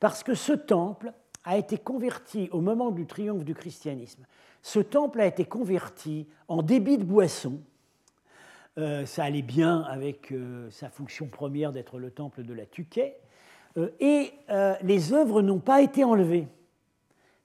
parce 0.00 0.22
que 0.22 0.34
ce 0.34 0.54
temple 0.54 1.12
a 1.44 1.58
été 1.58 1.76
converti 1.76 2.48
au 2.50 2.62
moment 2.62 2.90
du 2.90 3.04
triomphe 3.04 3.44
du 3.44 3.54
christianisme. 3.54 4.24
Ce 4.62 4.78
temple 4.78 5.20
a 5.20 5.26
été 5.26 5.44
converti 5.44 6.28
en 6.46 6.62
débit 6.62 6.96
de 6.96 7.04
boisson. 7.04 7.60
Euh, 8.78 9.04
ça 9.04 9.24
allait 9.24 9.42
bien 9.42 9.80
avec 9.82 10.32
euh, 10.32 10.70
sa 10.70 10.88
fonction 10.88 11.26
première 11.26 11.72
d'être 11.72 11.98
le 11.98 12.10
temple 12.10 12.44
de 12.44 12.54
la 12.54 12.64
Tuquet. 12.64 13.18
Euh, 13.76 13.90
et 14.00 14.32
les 14.82 15.12
œuvres 15.12 15.42
n'ont 15.42 15.58
pas 15.58 15.82
été 15.82 16.04
enlevées. 16.04 16.46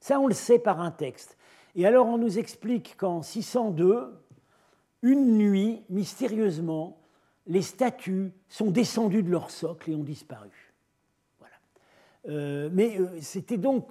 Ça, 0.00 0.20
on 0.20 0.28
le 0.28 0.34
sait 0.34 0.60
par 0.60 0.80
un 0.80 0.92
texte. 0.92 1.36
Et 1.74 1.86
alors, 1.86 2.06
on 2.06 2.18
nous 2.18 2.38
explique 2.38 2.96
qu'en 2.96 3.22
602, 3.22 4.14
une 5.02 5.38
nuit, 5.38 5.82
mystérieusement, 5.90 7.00
les 7.46 7.62
statues 7.62 8.30
sont 8.48 8.70
descendues 8.70 9.22
de 9.22 9.30
leur 9.30 9.50
socle 9.50 9.90
et 9.90 9.94
ont 9.94 10.04
disparu. 10.04 10.50
Mais 12.26 12.98
c'était 13.22 13.56
donc. 13.56 13.88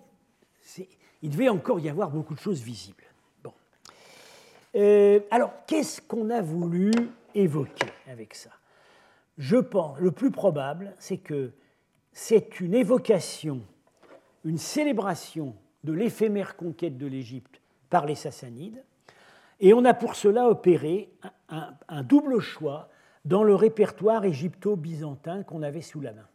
Il 1.24 1.32
devait 1.32 1.50
encore 1.50 1.80
y 1.80 1.90
avoir 1.90 2.12
beaucoup 2.12 2.36
de 2.36 2.40
choses 2.40 2.62
visibles. 2.62 3.07
Euh, 4.78 5.20
alors, 5.32 5.52
qu'est-ce 5.66 6.02
qu'on 6.02 6.30
a 6.30 6.42
voulu 6.42 6.92
évoquer 7.34 7.88
avec 8.10 8.36
ça? 8.36 8.52
Je 9.38 9.58
pense, 9.58 10.00
le 10.00 10.12
plus 10.12 10.32
probable, 10.32 10.94
c'est 11.00 11.18
que 11.18 11.52
c'est 12.12 12.60
une 12.60 12.74
évocation, 12.74 13.62
une 14.46 14.58
célébration 14.58 15.56
de 15.84 15.94
l'éphémère 15.94 16.56
conquête 16.56 16.98
de 16.98 17.08
l'Égypte 17.08 17.62
par 17.90 18.06
les 18.06 18.16
Sassanides, 18.16 18.84
et 19.60 19.74
on 19.74 19.86
a 19.86 19.94
pour 19.96 20.16
cela 20.16 20.50
opéré 20.50 21.10
un 21.50 22.04
double 22.04 22.40
choix 22.40 22.90
dans 23.26 23.44
le 23.44 23.56
répertoire 23.56 24.24
égypto-byzantin 24.26 25.44
qu'on 25.44 25.64
avait 25.64 25.82
sous 25.82 26.02
la 26.02 26.14
main. 26.14 26.28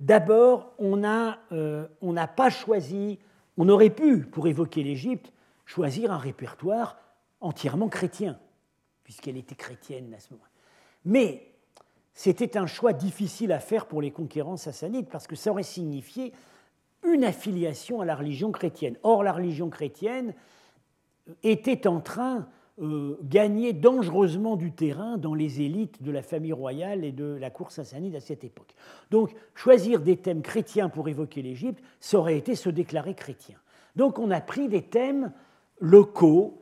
D'abord, 0.00 0.72
euh, 0.80 1.86
on 2.00 2.12
n'a 2.12 2.26
pas 2.26 2.48
choisi, 2.48 3.18
on 3.58 3.68
aurait 3.68 3.90
pu, 3.90 4.22
pour 4.22 4.48
évoquer 4.48 4.82
l'Égypte, 4.82 5.30
choisir 5.66 6.10
un 6.10 6.18
répertoire 6.18 6.96
entièrement 7.40 7.88
chrétien, 7.88 8.38
puisqu'elle 9.04 9.36
était 9.36 9.54
chrétienne 9.54 10.14
à 10.14 10.20
ce 10.20 10.32
moment. 10.32 10.44
Mais 11.04 11.50
c'était 12.12 12.56
un 12.56 12.66
choix 12.66 12.92
difficile 12.92 13.52
à 13.52 13.60
faire 13.60 13.86
pour 13.86 14.02
les 14.02 14.10
conquérants 14.10 14.56
sassanides, 14.56 15.08
parce 15.08 15.26
que 15.26 15.36
ça 15.36 15.50
aurait 15.50 15.62
signifié 15.62 16.32
une 17.04 17.24
affiliation 17.24 18.00
à 18.00 18.04
la 18.04 18.14
religion 18.14 18.52
chrétienne. 18.52 18.96
Or, 19.02 19.22
la 19.22 19.32
religion 19.32 19.70
chrétienne 19.70 20.34
était 21.42 21.86
en 21.86 22.00
train 22.00 22.46
euh, 22.80 23.18
gagner 23.22 23.72
dangereusement 23.72 24.56
du 24.56 24.72
terrain 24.72 25.18
dans 25.18 25.34
les 25.34 25.60
élites 25.60 26.02
de 26.02 26.10
la 26.10 26.22
famille 26.22 26.52
royale 26.52 27.04
et 27.04 27.12
de 27.12 27.36
la 27.38 27.50
cour 27.50 27.72
sassanide 27.72 28.16
à 28.16 28.20
cette 28.20 28.42
époque. 28.42 28.74
Donc, 29.10 29.34
choisir 29.54 30.00
des 30.00 30.16
thèmes 30.16 30.42
chrétiens 30.42 30.88
pour 30.88 31.08
évoquer 31.08 31.42
l'Égypte, 31.42 31.82
ça 32.00 32.18
aurait 32.18 32.38
été 32.38 32.54
se 32.54 32.70
déclarer 32.70 33.14
chrétien. 33.14 33.56
Donc, 33.96 34.18
on 34.18 34.30
a 34.30 34.40
pris 34.40 34.68
des 34.68 34.82
thèmes 34.82 35.32
locaux 35.78 36.59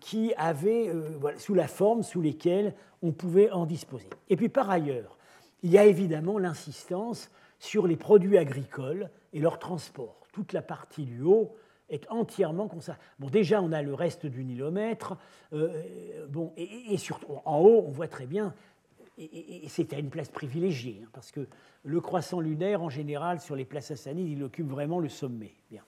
qui 0.00 0.32
avaient, 0.36 0.88
euh, 0.88 1.36
sous 1.38 1.54
la 1.54 1.68
forme 1.68 2.02
sous 2.02 2.20
lesquelles 2.20 2.74
on 3.02 3.12
pouvait 3.12 3.50
en 3.50 3.66
disposer. 3.66 4.08
Et 4.28 4.36
puis, 4.36 4.48
par 4.48 4.70
ailleurs, 4.70 5.18
il 5.62 5.70
y 5.70 5.78
a 5.78 5.84
évidemment 5.84 6.38
l'insistance 6.38 7.30
sur 7.58 7.86
les 7.86 7.96
produits 7.96 8.38
agricoles 8.38 9.10
et 9.32 9.40
leur 9.40 9.58
transport. 9.58 10.26
Toute 10.32 10.52
la 10.52 10.62
partie 10.62 11.04
du 11.04 11.22
haut 11.22 11.54
est 11.88 12.10
entièrement 12.10 12.68
consacré. 12.68 13.00
Bon, 13.18 13.28
déjà, 13.28 13.62
on 13.62 13.72
a 13.72 13.82
le 13.82 13.94
reste 13.94 14.26
du 14.26 14.44
nilomètre. 14.44 15.16
Euh, 15.52 16.26
bon, 16.28 16.52
et, 16.56 16.96
surtout, 16.96 17.38
en 17.44 17.58
haut, 17.58 17.84
on 17.86 17.90
voit 17.90 18.08
très 18.08 18.26
bien, 18.26 18.54
et, 19.18 19.64
c'est 19.68 19.92
à 19.92 19.98
une 19.98 20.10
place 20.10 20.30
privilégiée, 20.30 21.02
hein, 21.04 21.08
parce 21.12 21.30
que 21.30 21.46
le 21.84 22.00
croissant 22.00 22.40
lunaire, 22.40 22.82
en 22.82 22.88
général, 22.88 23.40
sur 23.40 23.56
les 23.56 23.64
places 23.64 23.88
sassanides, 23.88 24.28
il 24.28 24.42
occupe 24.42 24.68
vraiment 24.68 24.98
le 24.98 25.08
sommet. 25.08 25.52
Bien. 25.70 25.82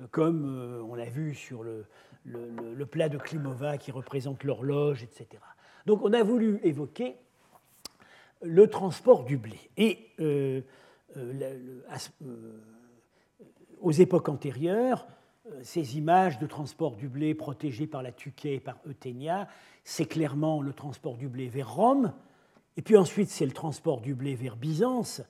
Euh, 0.00 0.06
comme 0.10 0.44
euh, 0.46 0.82
on 0.82 0.94
l'a 0.94 1.08
vu 1.08 1.34
sur 1.34 1.62
le, 1.62 1.86
le, 2.24 2.86
plat 2.86 3.08
de 3.08 3.18
Klimova 3.18 3.78
qui 3.78 3.90
représente 3.90 4.44
l'horloge, 4.44 5.02
etc. 5.02 5.28
Donc, 5.86 6.02
on 6.02 6.12
a 6.12 6.22
voulu 6.22 6.60
évoquer 6.62 7.16
le 8.42 8.66
transport 8.68 9.24
du 9.24 9.36
blé. 9.36 9.58
Et 9.76 10.12
aux 13.80 13.92
époques 13.92 14.28
antérieures, 14.28 15.06
euh, 15.52 15.60
ces 15.62 15.96
images 15.96 16.38
de 16.38 16.46
transport 16.46 16.96
du 16.96 17.08
blé 17.08 17.34
protégé 17.34 17.86
par 17.86 18.02
la 18.02 18.12
Tuquet 18.12 18.54
et 18.54 18.60
par 18.60 18.78
Euthénia, 18.86 19.48
c'est 19.84 20.06
clairement 20.06 20.60
le 20.60 20.72
transport 20.72 21.16
du 21.16 21.28
blé 21.28 21.48
vers 21.48 21.72
Rome, 21.72 22.12
et 22.76 22.82
puis 22.82 22.96
ensuite 22.96 23.28
c'est 23.28 23.46
le 23.46 23.52
transport 23.52 24.00
du 24.00 24.14
blé 24.14 24.34
vers 24.34 24.56
Byzance, 24.56 25.22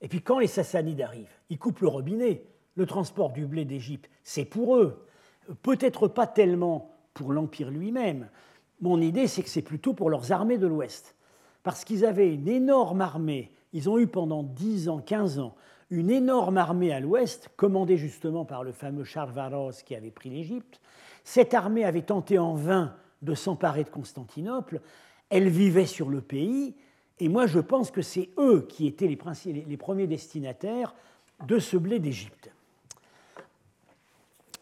et 0.00 0.08
puis 0.08 0.22
quand 0.22 0.38
les 0.38 0.46
Sassanides 0.46 1.00
arrivent, 1.00 1.40
ils 1.50 1.58
coupent 1.58 1.80
le 1.80 1.88
robinet. 1.88 2.44
Le 2.76 2.86
transport 2.86 3.32
du 3.32 3.44
blé 3.44 3.64
d'Égypte, 3.64 4.08
c'est 4.22 4.44
pour 4.44 4.76
eux. 4.76 5.04
Peut-être 5.62 6.08
pas 6.08 6.26
tellement 6.26 6.90
pour 7.14 7.32
l'Empire 7.32 7.70
lui-même. 7.70 8.28
Mon 8.80 9.00
idée, 9.00 9.26
c'est 9.26 9.42
que 9.42 9.48
c'est 9.48 9.62
plutôt 9.62 9.94
pour 9.94 10.10
leurs 10.10 10.32
armées 10.32 10.58
de 10.58 10.66
l'Ouest. 10.66 11.16
Parce 11.62 11.84
qu'ils 11.84 12.04
avaient 12.04 12.32
une 12.32 12.48
énorme 12.48 13.00
armée, 13.00 13.50
ils 13.72 13.90
ont 13.90 13.98
eu 13.98 14.06
pendant 14.06 14.42
10 14.42 14.88
ans, 14.88 14.98
15 14.98 15.38
ans, 15.38 15.54
une 15.90 16.10
énorme 16.10 16.58
armée 16.58 16.92
à 16.92 17.00
l'ouest, 17.00 17.50
commandée 17.56 17.96
justement 17.96 18.44
par 18.44 18.62
le 18.62 18.72
fameux 18.72 19.04
Charles 19.04 19.32
Varos 19.32 19.72
qui 19.84 19.94
avait 19.94 20.10
pris 20.10 20.30
l'Égypte. 20.30 20.80
Cette 21.24 21.54
armée 21.54 21.84
avait 21.84 22.02
tenté 22.02 22.38
en 22.38 22.54
vain 22.54 22.94
de 23.22 23.34
s'emparer 23.34 23.84
de 23.84 23.90
Constantinople. 23.90 24.80
Elle 25.30 25.48
vivait 25.48 25.86
sur 25.86 26.08
le 26.08 26.20
pays, 26.20 26.74
et 27.20 27.28
moi 27.28 27.46
je 27.46 27.60
pense 27.60 27.90
que 27.90 28.02
c'est 28.02 28.30
eux 28.38 28.66
qui 28.68 28.86
étaient 28.86 29.08
les, 29.08 29.76
premiers 29.76 30.06
destinataires 30.06 30.94
de 31.46 31.58
ce 31.58 31.76
blé 31.76 31.98
d'Égypte. 31.98 32.50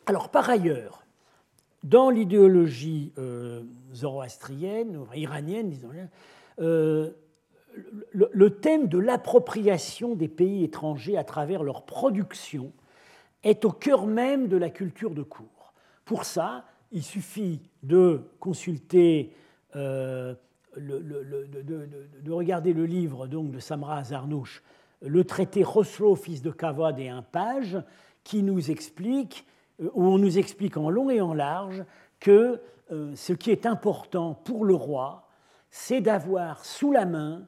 Alors 0.06 0.28
par 0.30 0.48
ailleurs, 0.48 1.04
dans 1.82 2.10
l'idéologie 2.10 3.12
euh, 3.18 3.62
zoroastrienne, 3.92 5.04
iranienne, 5.14 5.68
disons, 5.68 5.90
euh, 6.60 7.10
le, 8.12 8.50
thème 8.50 8.88
de 8.88 8.98
l'appropriation 8.98 10.14
des 10.14 10.28
pays 10.28 10.64
étrangers 10.64 11.16
à 11.16 11.24
travers 11.24 11.62
leur 11.62 11.84
production 11.84 12.72
est 13.42 13.64
au 13.64 13.70
cœur 13.70 14.06
même 14.06 14.48
de 14.48 14.56
la 14.56 14.70
culture 14.70 15.14
de 15.14 15.22
cour. 15.22 15.74
Pour 16.04 16.24
ça, 16.24 16.64
il 16.92 17.02
suffit 17.02 17.60
de 17.82 18.22
consulter, 18.40 19.32
euh, 19.74 20.34
de, 20.76 22.30
regarder 22.30 22.72
le 22.72 22.86
livre 22.86 23.26
donc, 23.26 23.50
de 23.50 23.58
Samra 23.58 23.98
Azarnouch, 23.98 24.62
le 25.02 25.24
traité 25.24 25.62
Roslo, 25.62 26.14
fils 26.16 26.42
de 26.42 26.50
Kavod 26.50 26.98
et 26.98 27.08
un 27.08 27.22
page, 27.22 27.78
qui 28.24 28.42
nous 28.42 28.70
explique, 28.70 29.44
où 29.80 30.04
on 30.04 30.18
nous 30.18 30.38
explique 30.38 30.76
en 30.76 30.90
long 30.90 31.10
et 31.10 31.20
en 31.20 31.34
large 31.34 31.84
que 32.20 32.60
euh, 32.92 33.14
ce 33.14 33.32
qui 33.32 33.50
est 33.50 33.66
important 33.66 34.34
pour 34.34 34.64
le 34.64 34.74
roi, 34.74 35.28
c'est 35.70 36.00
d'avoir 36.00 36.64
sous 36.64 36.92
la 36.92 37.04
main 37.04 37.46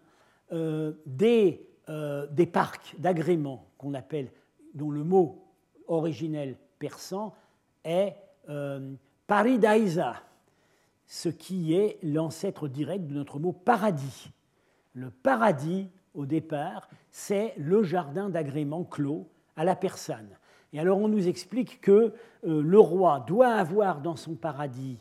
euh, 0.52 0.92
des, 1.06 1.66
euh, 1.88 2.26
des, 2.30 2.46
parcs 2.46 2.94
d'agrément 2.98 3.66
qu'on 3.78 3.94
appelle, 3.94 4.30
dont 4.74 4.90
le 4.90 5.04
mot 5.04 5.44
originel 5.86 6.56
persan 6.78 7.34
est 7.84 8.16
paridaisa, 9.26 10.14
ce 11.06 11.28
qui 11.28 11.74
est 11.74 11.98
l'ancêtre 12.02 12.66
direct 12.66 13.06
de 13.06 13.14
notre 13.14 13.38
mot 13.38 13.52
paradis. 13.52 14.30
Le 14.94 15.10
paradis, 15.10 15.90
au 16.14 16.24
départ, 16.24 16.88
c'est 17.10 17.52
le 17.58 17.82
jardin 17.82 18.30
d'agrément 18.30 18.84
clos 18.84 19.28
à 19.54 19.64
la 19.64 19.76
persane. 19.76 20.37
Et 20.72 20.80
alors 20.80 20.98
on 20.98 21.08
nous 21.08 21.28
explique 21.28 21.80
que 21.80 22.12
le 22.42 22.78
roi 22.78 23.24
doit 23.26 23.52
avoir 23.52 24.00
dans 24.00 24.16
son 24.16 24.34
paradis 24.34 24.98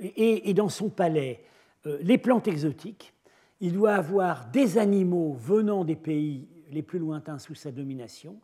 et, 0.00 0.50
et 0.50 0.54
dans 0.54 0.68
son 0.68 0.88
palais 0.88 1.42
les 1.84 2.18
plantes 2.18 2.48
exotiques, 2.48 3.12
il 3.60 3.72
doit 3.72 3.94
avoir 3.94 4.46
des 4.50 4.78
animaux 4.78 5.34
venant 5.38 5.84
des 5.84 5.96
pays 5.96 6.46
les 6.70 6.82
plus 6.82 6.98
lointains 6.98 7.38
sous 7.38 7.54
sa 7.54 7.72
domination, 7.72 8.36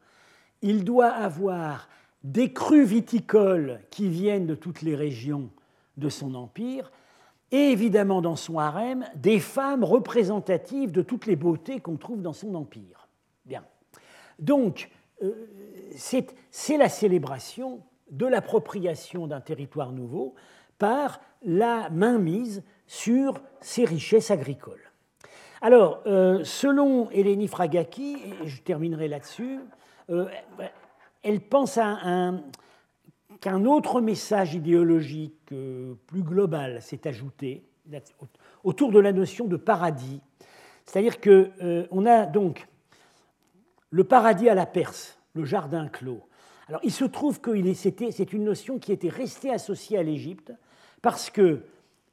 il 0.63 0.85
doit 0.85 1.11
avoir 1.11 1.89
des 2.23 2.53
crus 2.53 2.87
viticoles 2.87 3.81
qui 3.91 4.09
viennent 4.09 4.47
de 4.47 4.55
toutes 4.55 4.83
les 4.83 4.95
régions 4.95 5.51
de 5.97 6.09
son 6.09 6.35
empire, 6.35 6.91
et 7.51 7.71
évidemment 7.71 8.23
dans 8.23 8.37
son 8.37 8.59
harem, 8.59 9.05
des 9.17 9.41
femmes 9.41 9.85
représentatives 9.85 10.93
de 10.93 11.03
toutes 11.03 11.27
les 11.27 11.37
beautés 11.37 11.81
qu'on 11.81 11.97
trouve 11.97 12.23
dans 12.23 12.33
son 12.33 12.55
empire. 12.55 13.09
Bien. 13.45 13.65
Donc, 14.39 14.89
euh, 14.91 15.00
c'est 15.95 16.77
la 16.77 16.89
célébration 16.89 17.83
de 18.11 18.27
l'appropriation 18.27 19.27
d'un 19.27 19.41
territoire 19.41 19.93
nouveau 19.93 20.35
par 20.79 21.21
la 21.43 21.91
mainmise 21.91 22.63
sur 22.87 23.41
ses 23.61 23.85
richesses 23.85 24.31
agricoles. 24.31 24.91
Alors, 25.63 26.03
euh, 26.07 26.43
selon 26.43 27.11
Eleni 27.11 27.47
Fragaki, 27.47 28.15
et 28.15 28.47
je 28.47 28.63
terminerai 28.63 29.09
là-dessus, 29.09 29.61
euh, 30.09 30.27
elle 31.23 31.41
pense 31.41 31.79
qu'un 33.41 33.65
autre 33.67 34.01
message 34.01 34.55
idéologique 34.55 35.55
plus 36.07 36.23
global 36.23 36.81
s'est 36.81 37.07
ajouté 37.07 37.63
autour 38.65 38.91
de 38.91 38.99
la 38.99 39.13
notion 39.13 39.47
de 39.47 39.57
paradis. 39.57 40.21
C'est-à-dire 40.87 41.21
qu'on 41.21 42.07
a 42.07 42.27
donc 42.27 42.67
le 43.91 44.05
paradis 44.05 44.49
à 44.49 44.55
la 44.55 44.67
Perse, 44.67 45.19
le 45.35 45.45
jardin 45.45 45.89
clos. 45.89 46.23
Alors 46.69 46.81
il 46.85 46.93
se 46.93 47.05
trouve 47.05 47.41
que 47.41 47.53
c'est 47.75 48.33
une 48.33 48.45
notion 48.45 48.79
qui 48.79 48.93
était 48.93 49.09
restée 49.09 49.53
associée 49.53 49.99
à 49.99 50.03
l'Égypte 50.03 50.53
parce 51.03 51.31
qu'il 51.31 51.61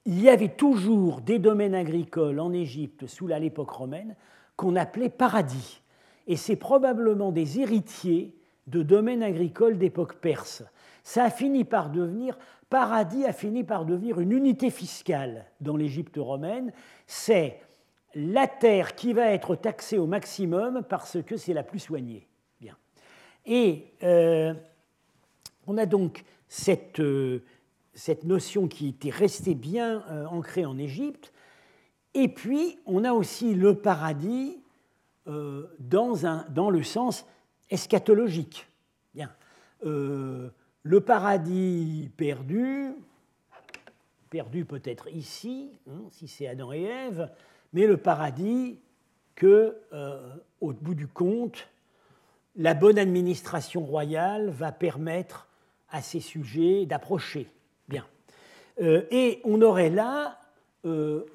y 0.05 0.29
avait 0.29 0.55
toujours 0.55 1.21
des 1.21 1.37
domaines 1.37 1.75
agricoles 1.75 2.39
en 2.39 2.51
Égypte 2.51 3.05
sous 3.07 3.27
l'époque 3.27 3.69
romaine 3.69 4.15
qu'on 4.55 4.75
appelait 4.75 5.09
paradis. 5.09 5.81
Et 6.25 6.35
c'est 6.35 6.55
probablement 6.55 7.31
des 7.31 7.59
héritiers 7.59 8.33
de 8.65 8.81
domaines 8.81 9.23
agricoles 9.23 9.77
d'époque 9.77 10.15
perse. 10.15 10.63
Ça 11.03 11.25
a 11.25 11.29
fini 11.29 11.63
par 11.63 11.89
devenir, 11.89 12.37
paradis 12.69 13.25
a 13.25 13.33
fini 13.33 13.63
par 13.63 13.85
devenir 13.85 14.19
une 14.19 14.31
unité 14.31 14.71
fiscale 14.71 15.45
dans 15.61 15.77
l'Égypte 15.77 16.17
romaine. 16.17 16.73
C'est 17.05 17.59
la 18.17 18.47
terre 18.47 18.95
qui 18.95 19.13
va 19.13 19.31
être 19.31 19.55
taxée 19.55 19.99
au 19.99 20.07
maximum 20.07 20.81
parce 20.89 21.21
que 21.21 21.37
c'est 21.37 21.53
la 21.53 21.61
plus 21.61 21.79
soignée. 21.79 22.27
Bien. 22.59 22.75
Et 23.45 23.93
euh, 24.01 24.55
on 25.67 25.77
a 25.77 25.85
donc 25.85 26.25
cette, 26.47 26.99
euh, 26.99 27.43
cette, 27.93 28.23
notion 28.23 28.67
qui 28.67 28.89
était 28.89 29.11
restée 29.11 29.53
bien 29.53 30.03
euh, 30.09 30.25
ancrée 30.25 30.65
en 30.65 30.79
Égypte. 30.79 31.31
Et 32.15 32.27
puis, 32.27 32.79
on 32.87 33.03
a 33.03 33.13
aussi 33.13 33.53
le 33.53 33.75
paradis 33.75 34.57
dans, 35.79 36.25
un, 36.25 36.45
dans, 36.49 36.69
le 36.69 36.81
sens 36.81 37.25
eschatologique. 37.69 38.65
Bien. 39.13 39.29
le 39.83 41.01
paradis 41.05 42.09
perdu, 42.15 42.93
perdu 44.29 44.63
peut-être 44.63 45.09
ici, 45.09 45.69
hein, 45.89 45.99
si 46.11 46.29
c'est 46.29 46.47
Adam 46.47 46.71
et 46.71 46.83
Ève, 46.83 47.29
mais 47.73 47.87
le 47.87 47.97
paradis 47.97 48.79
que, 49.35 49.77
euh, 49.93 50.35
au 50.61 50.73
bout 50.73 50.95
du 50.95 51.07
compte, 51.07 51.67
la 52.55 52.73
bonne 52.73 52.97
administration 52.97 53.85
royale 53.85 54.49
va 54.49 54.71
permettre 54.71 55.47
à 55.89 56.01
ces 56.01 56.19
sujets 56.19 56.85
d'approcher. 56.85 57.47
Bien. 57.87 58.05
Euh, 58.81 59.03
et 59.11 59.41
on 59.43 59.61
aurait 59.61 59.89
là 59.89 60.39
euh, 60.85 61.25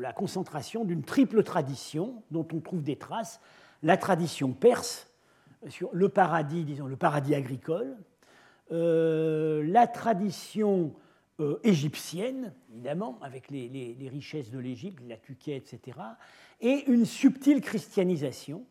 la 0.00 0.12
concentration 0.12 0.84
d'une 0.84 1.02
triple 1.02 1.42
tradition 1.42 2.22
dont 2.30 2.46
on 2.52 2.60
trouve 2.60 2.82
des 2.82 2.96
traces. 2.96 3.40
La 3.82 3.96
tradition 3.96 4.52
perse 4.52 5.08
sur 5.68 5.88
le 5.92 6.08
paradis, 6.08 6.64
disons 6.64 6.86
le 6.86 6.96
paradis 6.96 7.34
agricole, 7.34 7.96
la 8.70 9.86
tradition 9.86 10.94
euh, 11.40 11.58
égyptienne, 11.64 12.52
évidemment, 12.70 13.18
avec 13.22 13.50
les, 13.50 13.96
richesses 14.10 14.50
de 14.50 14.58
l'Égypte, 14.58 15.02
la 15.08 15.16
Tuquet, 15.16 15.56
etc., 15.56 15.98
et 16.60 16.84
une 16.88 17.06
subtile 17.06 17.60
christianisation, 17.60 18.64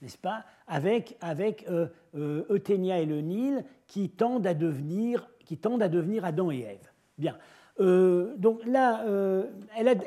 n'est-ce 0.00 0.18
pas, 0.18 0.44
avec, 0.66 1.16
avec 1.20 1.66
euh, 1.68 1.88
euh, 2.14 2.44
et 2.48 3.06
le 3.06 3.20
Nil 3.20 3.64
qui 3.86 4.08
tendent 4.08 4.46
à 4.46 4.54
devenir, 4.54 5.28
qui 5.44 5.58
tendent 5.58 5.82
à 5.82 5.88
devenir 5.88 6.24
Adam 6.24 6.50
et 6.50 6.60
Ève. 6.60 6.90
Bien. 7.18 7.38
Euh, 7.78 8.34
donc 8.38 8.64
là, 8.64 9.04
euh, 9.06 9.44
elle 9.76 10.00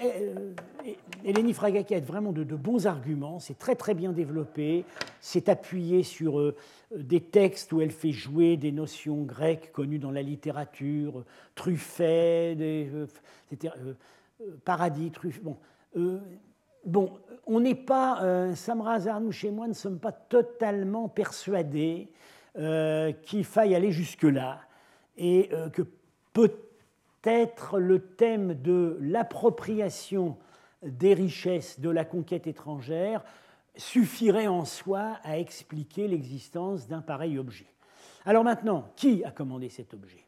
Eleni 1.23 1.53
Fragaki 1.53 1.93
a 1.93 1.99
vraiment 1.99 2.31
de, 2.31 2.43
bons 2.43 2.87
arguments, 2.87 3.39
c'est 3.39 3.59
très 3.59 3.75
très 3.75 3.93
bien 3.93 4.11
développé, 4.11 4.85
c'est 5.21 5.49
appuyé 5.49 6.01
sur 6.01 6.39
euh, 6.39 6.55
des 6.95 7.19
textes 7.19 7.71
où 7.73 7.81
elle 7.81 7.91
fait 7.91 8.11
jouer 8.11 8.57
des 8.57 8.71
notions 8.71 9.21
grecques 9.23 9.71
connues 9.71 9.99
dans 9.99 10.11
la 10.11 10.23
littérature, 10.23 11.23
truffet, 11.53 12.55
des, 12.55 12.89
paradis, 14.65 15.11
truffet. 15.11 15.41
Bon, 16.85 17.11
on 17.45 17.59
n'est 17.59 17.75
pas, 17.75 18.55
Samra 18.55 18.99
nous 19.19 19.33
chez 19.33 19.51
moi 19.51 19.67
ne 19.67 19.73
sommes 19.73 19.99
pas 19.99 20.13
totalement 20.13 21.09
persuadés 21.09 22.07
qu'il 22.55 23.43
faille 23.43 23.75
aller 23.75 23.91
jusque-là 23.91 24.61
et 25.17 25.49
que 25.73 25.83
peut-être 26.33 26.68
être 27.23 27.79
le 27.79 27.99
thème 27.99 28.53
de 28.61 28.97
l'appropriation 29.01 30.37
des 30.83 31.13
richesses 31.13 31.79
de 31.79 31.89
la 31.89 32.05
conquête 32.05 32.47
étrangère 32.47 33.23
suffirait 33.75 34.47
en 34.47 34.65
soi 34.65 35.19
à 35.23 35.37
expliquer 35.37 36.07
l'existence 36.07 36.87
d'un 36.87 37.01
pareil 37.01 37.37
objet. 37.37 37.67
Alors 38.25 38.43
maintenant, 38.43 38.91
qui 38.95 39.23
a 39.23 39.31
commandé 39.31 39.69
cet 39.69 39.93
objet? 39.93 40.25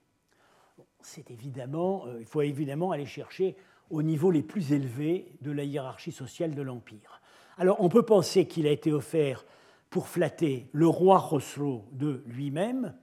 C'est 1.01 1.31
évidemment, 1.31 2.05
euh, 2.07 2.17
il 2.19 2.25
faut 2.25 2.41
évidemment 2.41 2.91
aller 2.91 3.05
chercher 3.05 3.55
au 3.89 4.03
niveau 4.03 4.31
les 4.31 4.43
plus 4.43 4.71
élevés 4.71 5.33
de 5.41 5.51
la 5.51 5.63
hiérarchie 5.63 6.11
sociale 6.11 6.55
de 6.55 6.61
l'Empire. 6.61 7.21
Alors 7.57 7.77
on 7.81 7.89
peut 7.89 8.03
penser 8.03 8.47
qu'il 8.47 8.67
a 8.67 8.71
été 8.71 8.93
offert 8.93 9.45
pour 9.89 10.07
flatter 10.07 10.69
le 10.71 10.87
roi 10.87 11.25
Khosrow 11.29 11.85
de 11.91 12.23
lui-même, 12.25 12.93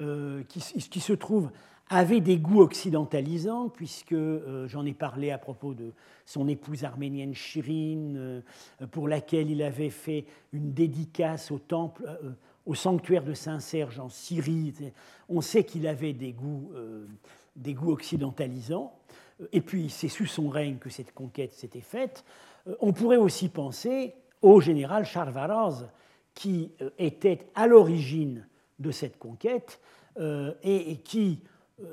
euh, 0.00 0.42
qui, 0.44 0.60
se 1.00 1.12
trouve 1.12 1.50
avait 1.88 2.20
des 2.20 2.38
goûts 2.38 2.60
occidentalisants, 2.60 3.68
puisque 3.68 4.12
euh, 4.12 4.66
j'en 4.68 4.86
ai 4.86 4.94
parlé 4.94 5.30
à 5.30 5.38
propos 5.38 5.74
de 5.74 5.92
son 6.24 6.48
épouse 6.48 6.84
arménienne 6.84 7.34
Shirin, 7.34 8.16
euh, 8.16 8.40
pour 8.90 9.08
laquelle 9.08 9.50
il 9.50 9.62
avait 9.62 9.90
fait 9.90 10.24
une 10.52 10.72
dédicace 10.72 11.50
au 11.50 11.58
temple, 11.58 12.04
euh, 12.06 12.30
au 12.64 12.74
sanctuaire 12.74 13.24
de 13.24 13.34
Saint-Serge 13.34 13.98
en 13.98 14.08
Syrie. 14.08 14.72
On 15.28 15.40
sait 15.40 15.64
qu'il 15.64 15.86
avait 15.86 16.12
des 16.12 16.32
goûts, 16.32 16.70
des 17.56 17.74
goûts 17.74 17.90
occidentalisants. 17.90 18.96
Et 19.50 19.60
puis, 19.60 19.90
c'est 19.90 20.08
sous 20.08 20.26
son 20.26 20.48
règne 20.48 20.76
que 20.76 20.88
cette 20.88 21.12
conquête 21.12 21.54
s'était 21.54 21.80
faite. 21.80 22.24
On 22.78 22.92
pourrait 22.92 23.16
aussi 23.16 23.48
penser 23.48 24.14
au 24.42 24.60
général 24.60 25.04
Charles 25.04 25.88
qui 26.34 26.70
était 26.98 27.40
à 27.56 27.66
l'origine 27.66 28.46
de 28.78 28.92
cette 28.92 29.18
conquête 29.18 29.80
et 30.62 31.00
qui, 31.02 31.40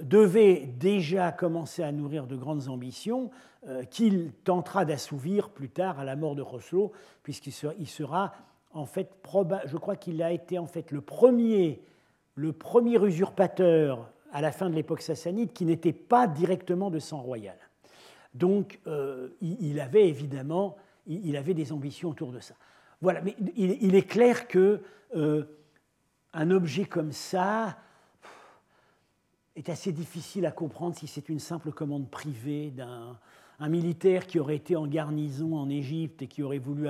devait 0.01 0.65
déjà 0.79 1.31
commencer 1.31 1.83
à 1.83 1.91
nourrir 1.91 2.27
de 2.27 2.35
grandes 2.35 2.67
ambitions 2.69 3.29
euh, 3.67 3.83
qu'il 3.83 4.31
tentera 4.43 4.85
d'assouvir 4.85 5.49
plus 5.49 5.69
tard 5.69 5.99
à 5.99 6.05
la 6.05 6.15
mort 6.15 6.35
de 6.35 6.41
Roslo, 6.41 6.91
puisqu'il 7.23 7.51
sera, 7.51 8.33
en 8.73 8.85
fait, 8.85 9.11
je 9.65 9.77
crois 9.77 9.95
qu'il 9.95 10.23
a 10.23 10.31
été 10.31 10.57
en 10.57 10.65
fait 10.65 10.91
le 10.91 11.01
premier, 11.01 11.81
le 12.35 12.53
premier 12.53 13.03
usurpateur 13.03 14.09
à 14.31 14.41
la 14.41 14.51
fin 14.51 14.69
de 14.69 14.75
l'époque 14.75 15.01
sassanide 15.01 15.51
qui 15.51 15.65
n'était 15.65 15.93
pas 15.93 16.27
directement 16.27 16.89
de 16.89 16.99
sang 16.99 17.19
royal. 17.19 17.57
Donc, 18.33 18.79
euh, 18.87 19.29
il, 19.41 19.79
avait 19.79 20.07
évidemment, 20.07 20.77
il, 21.07 21.35
avait 21.35 21.53
des 21.53 21.73
ambitions 21.73 22.09
autour 22.09 22.31
de 22.31 22.39
ça. 22.39 22.53
Voilà, 23.01 23.21
mais 23.21 23.35
il, 23.55 23.95
est 23.95 24.07
clair 24.07 24.47
que 24.47 24.81
euh, 25.15 25.43
un 26.33 26.51
objet 26.51 26.85
comme 26.85 27.11
ça, 27.11 27.77
est 29.59 29.69
assez 29.69 29.91
difficile 29.91 30.45
à 30.45 30.51
comprendre 30.51 30.95
si 30.95 31.07
c'est 31.07 31.29
une 31.29 31.39
simple 31.39 31.71
commande 31.71 32.09
privée 32.09 32.71
d'un 32.71 33.69
militaire 33.69 34.25
qui 34.25 34.39
aurait 34.39 34.55
été 34.55 34.75
en 34.75 34.87
garnison 34.87 35.55
en 35.55 35.69
Égypte 35.69 36.21
et 36.21 36.27
qui 36.27 36.43
aurait 36.43 36.59
voulu 36.59 36.87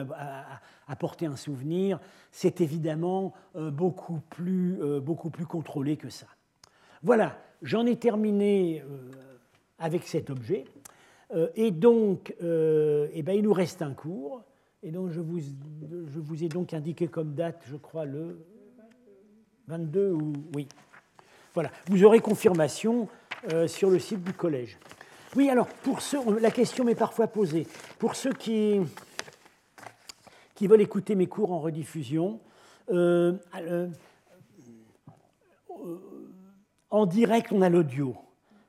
apporter 0.87 1.25
un 1.25 1.35
souvenir. 1.35 1.99
C'est 2.31 2.61
évidemment 2.61 3.33
euh, 3.55 3.71
beaucoup 3.71 4.21
plus, 4.29 4.81
euh, 4.81 4.99
beaucoup 4.99 5.31
plus 5.31 5.45
contrôlé 5.45 5.97
que 5.97 6.09
ça. 6.09 6.27
Voilà, 7.01 7.39
j'en 7.63 7.85
ai 7.85 7.95
terminé 7.95 8.81
euh, 8.81 9.11
avec 9.79 10.03
cet 10.03 10.29
objet. 10.29 10.65
Et 11.53 11.69
donc, 11.69 12.33
eh 12.41 13.21
ben, 13.21 13.33
il 13.33 13.43
nous 13.43 13.53
reste 13.53 13.83
un 13.83 13.93
cours. 13.93 14.41
Et 14.81 14.89
donc, 14.89 15.11
je 15.11 15.21
vous, 15.21 15.39
je 15.39 16.19
vous 16.19 16.43
ai 16.43 16.49
donc 16.49 16.73
indiqué 16.73 17.07
comme 17.07 17.35
date, 17.35 17.61
je 17.67 17.75
crois, 17.75 18.05
le 18.05 18.43
22 19.67 20.11
ou... 20.11 20.33
Oui. 20.55 20.67
Voilà, 21.59 21.73
vous 21.89 22.05
aurez 22.05 22.21
confirmation 22.21 23.09
euh, 23.51 23.67
sur 23.67 23.89
le 23.89 23.99
site 23.99 24.23
du 24.23 24.31
collège. 24.31 24.77
Oui, 25.35 25.49
alors, 25.49 25.67
pour 25.67 25.99
ceux, 25.99 26.39
la 26.39 26.51
question 26.51 26.85
m'est 26.85 26.95
parfois 26.95 27.27
posée. 27.27 27.67
Pour 27.97 28.15
ceux 28.15 28.31
qui, 28.31 28.79
qui 30.55 30.67
veulent 30.67 30.79
écouter 30.79 31.15
mes 31.15 31.27
cours 31.27 31.51
en 31.51 31.59
rediffusion, 31.59 32.39
euh, 32.91 33.33
euh, 33.57 33.89
en 36.91 37.05
direct, 37.05 37.51
on 37.51 37.61
a 37.61 37.67
l'audio, 37.67 38.15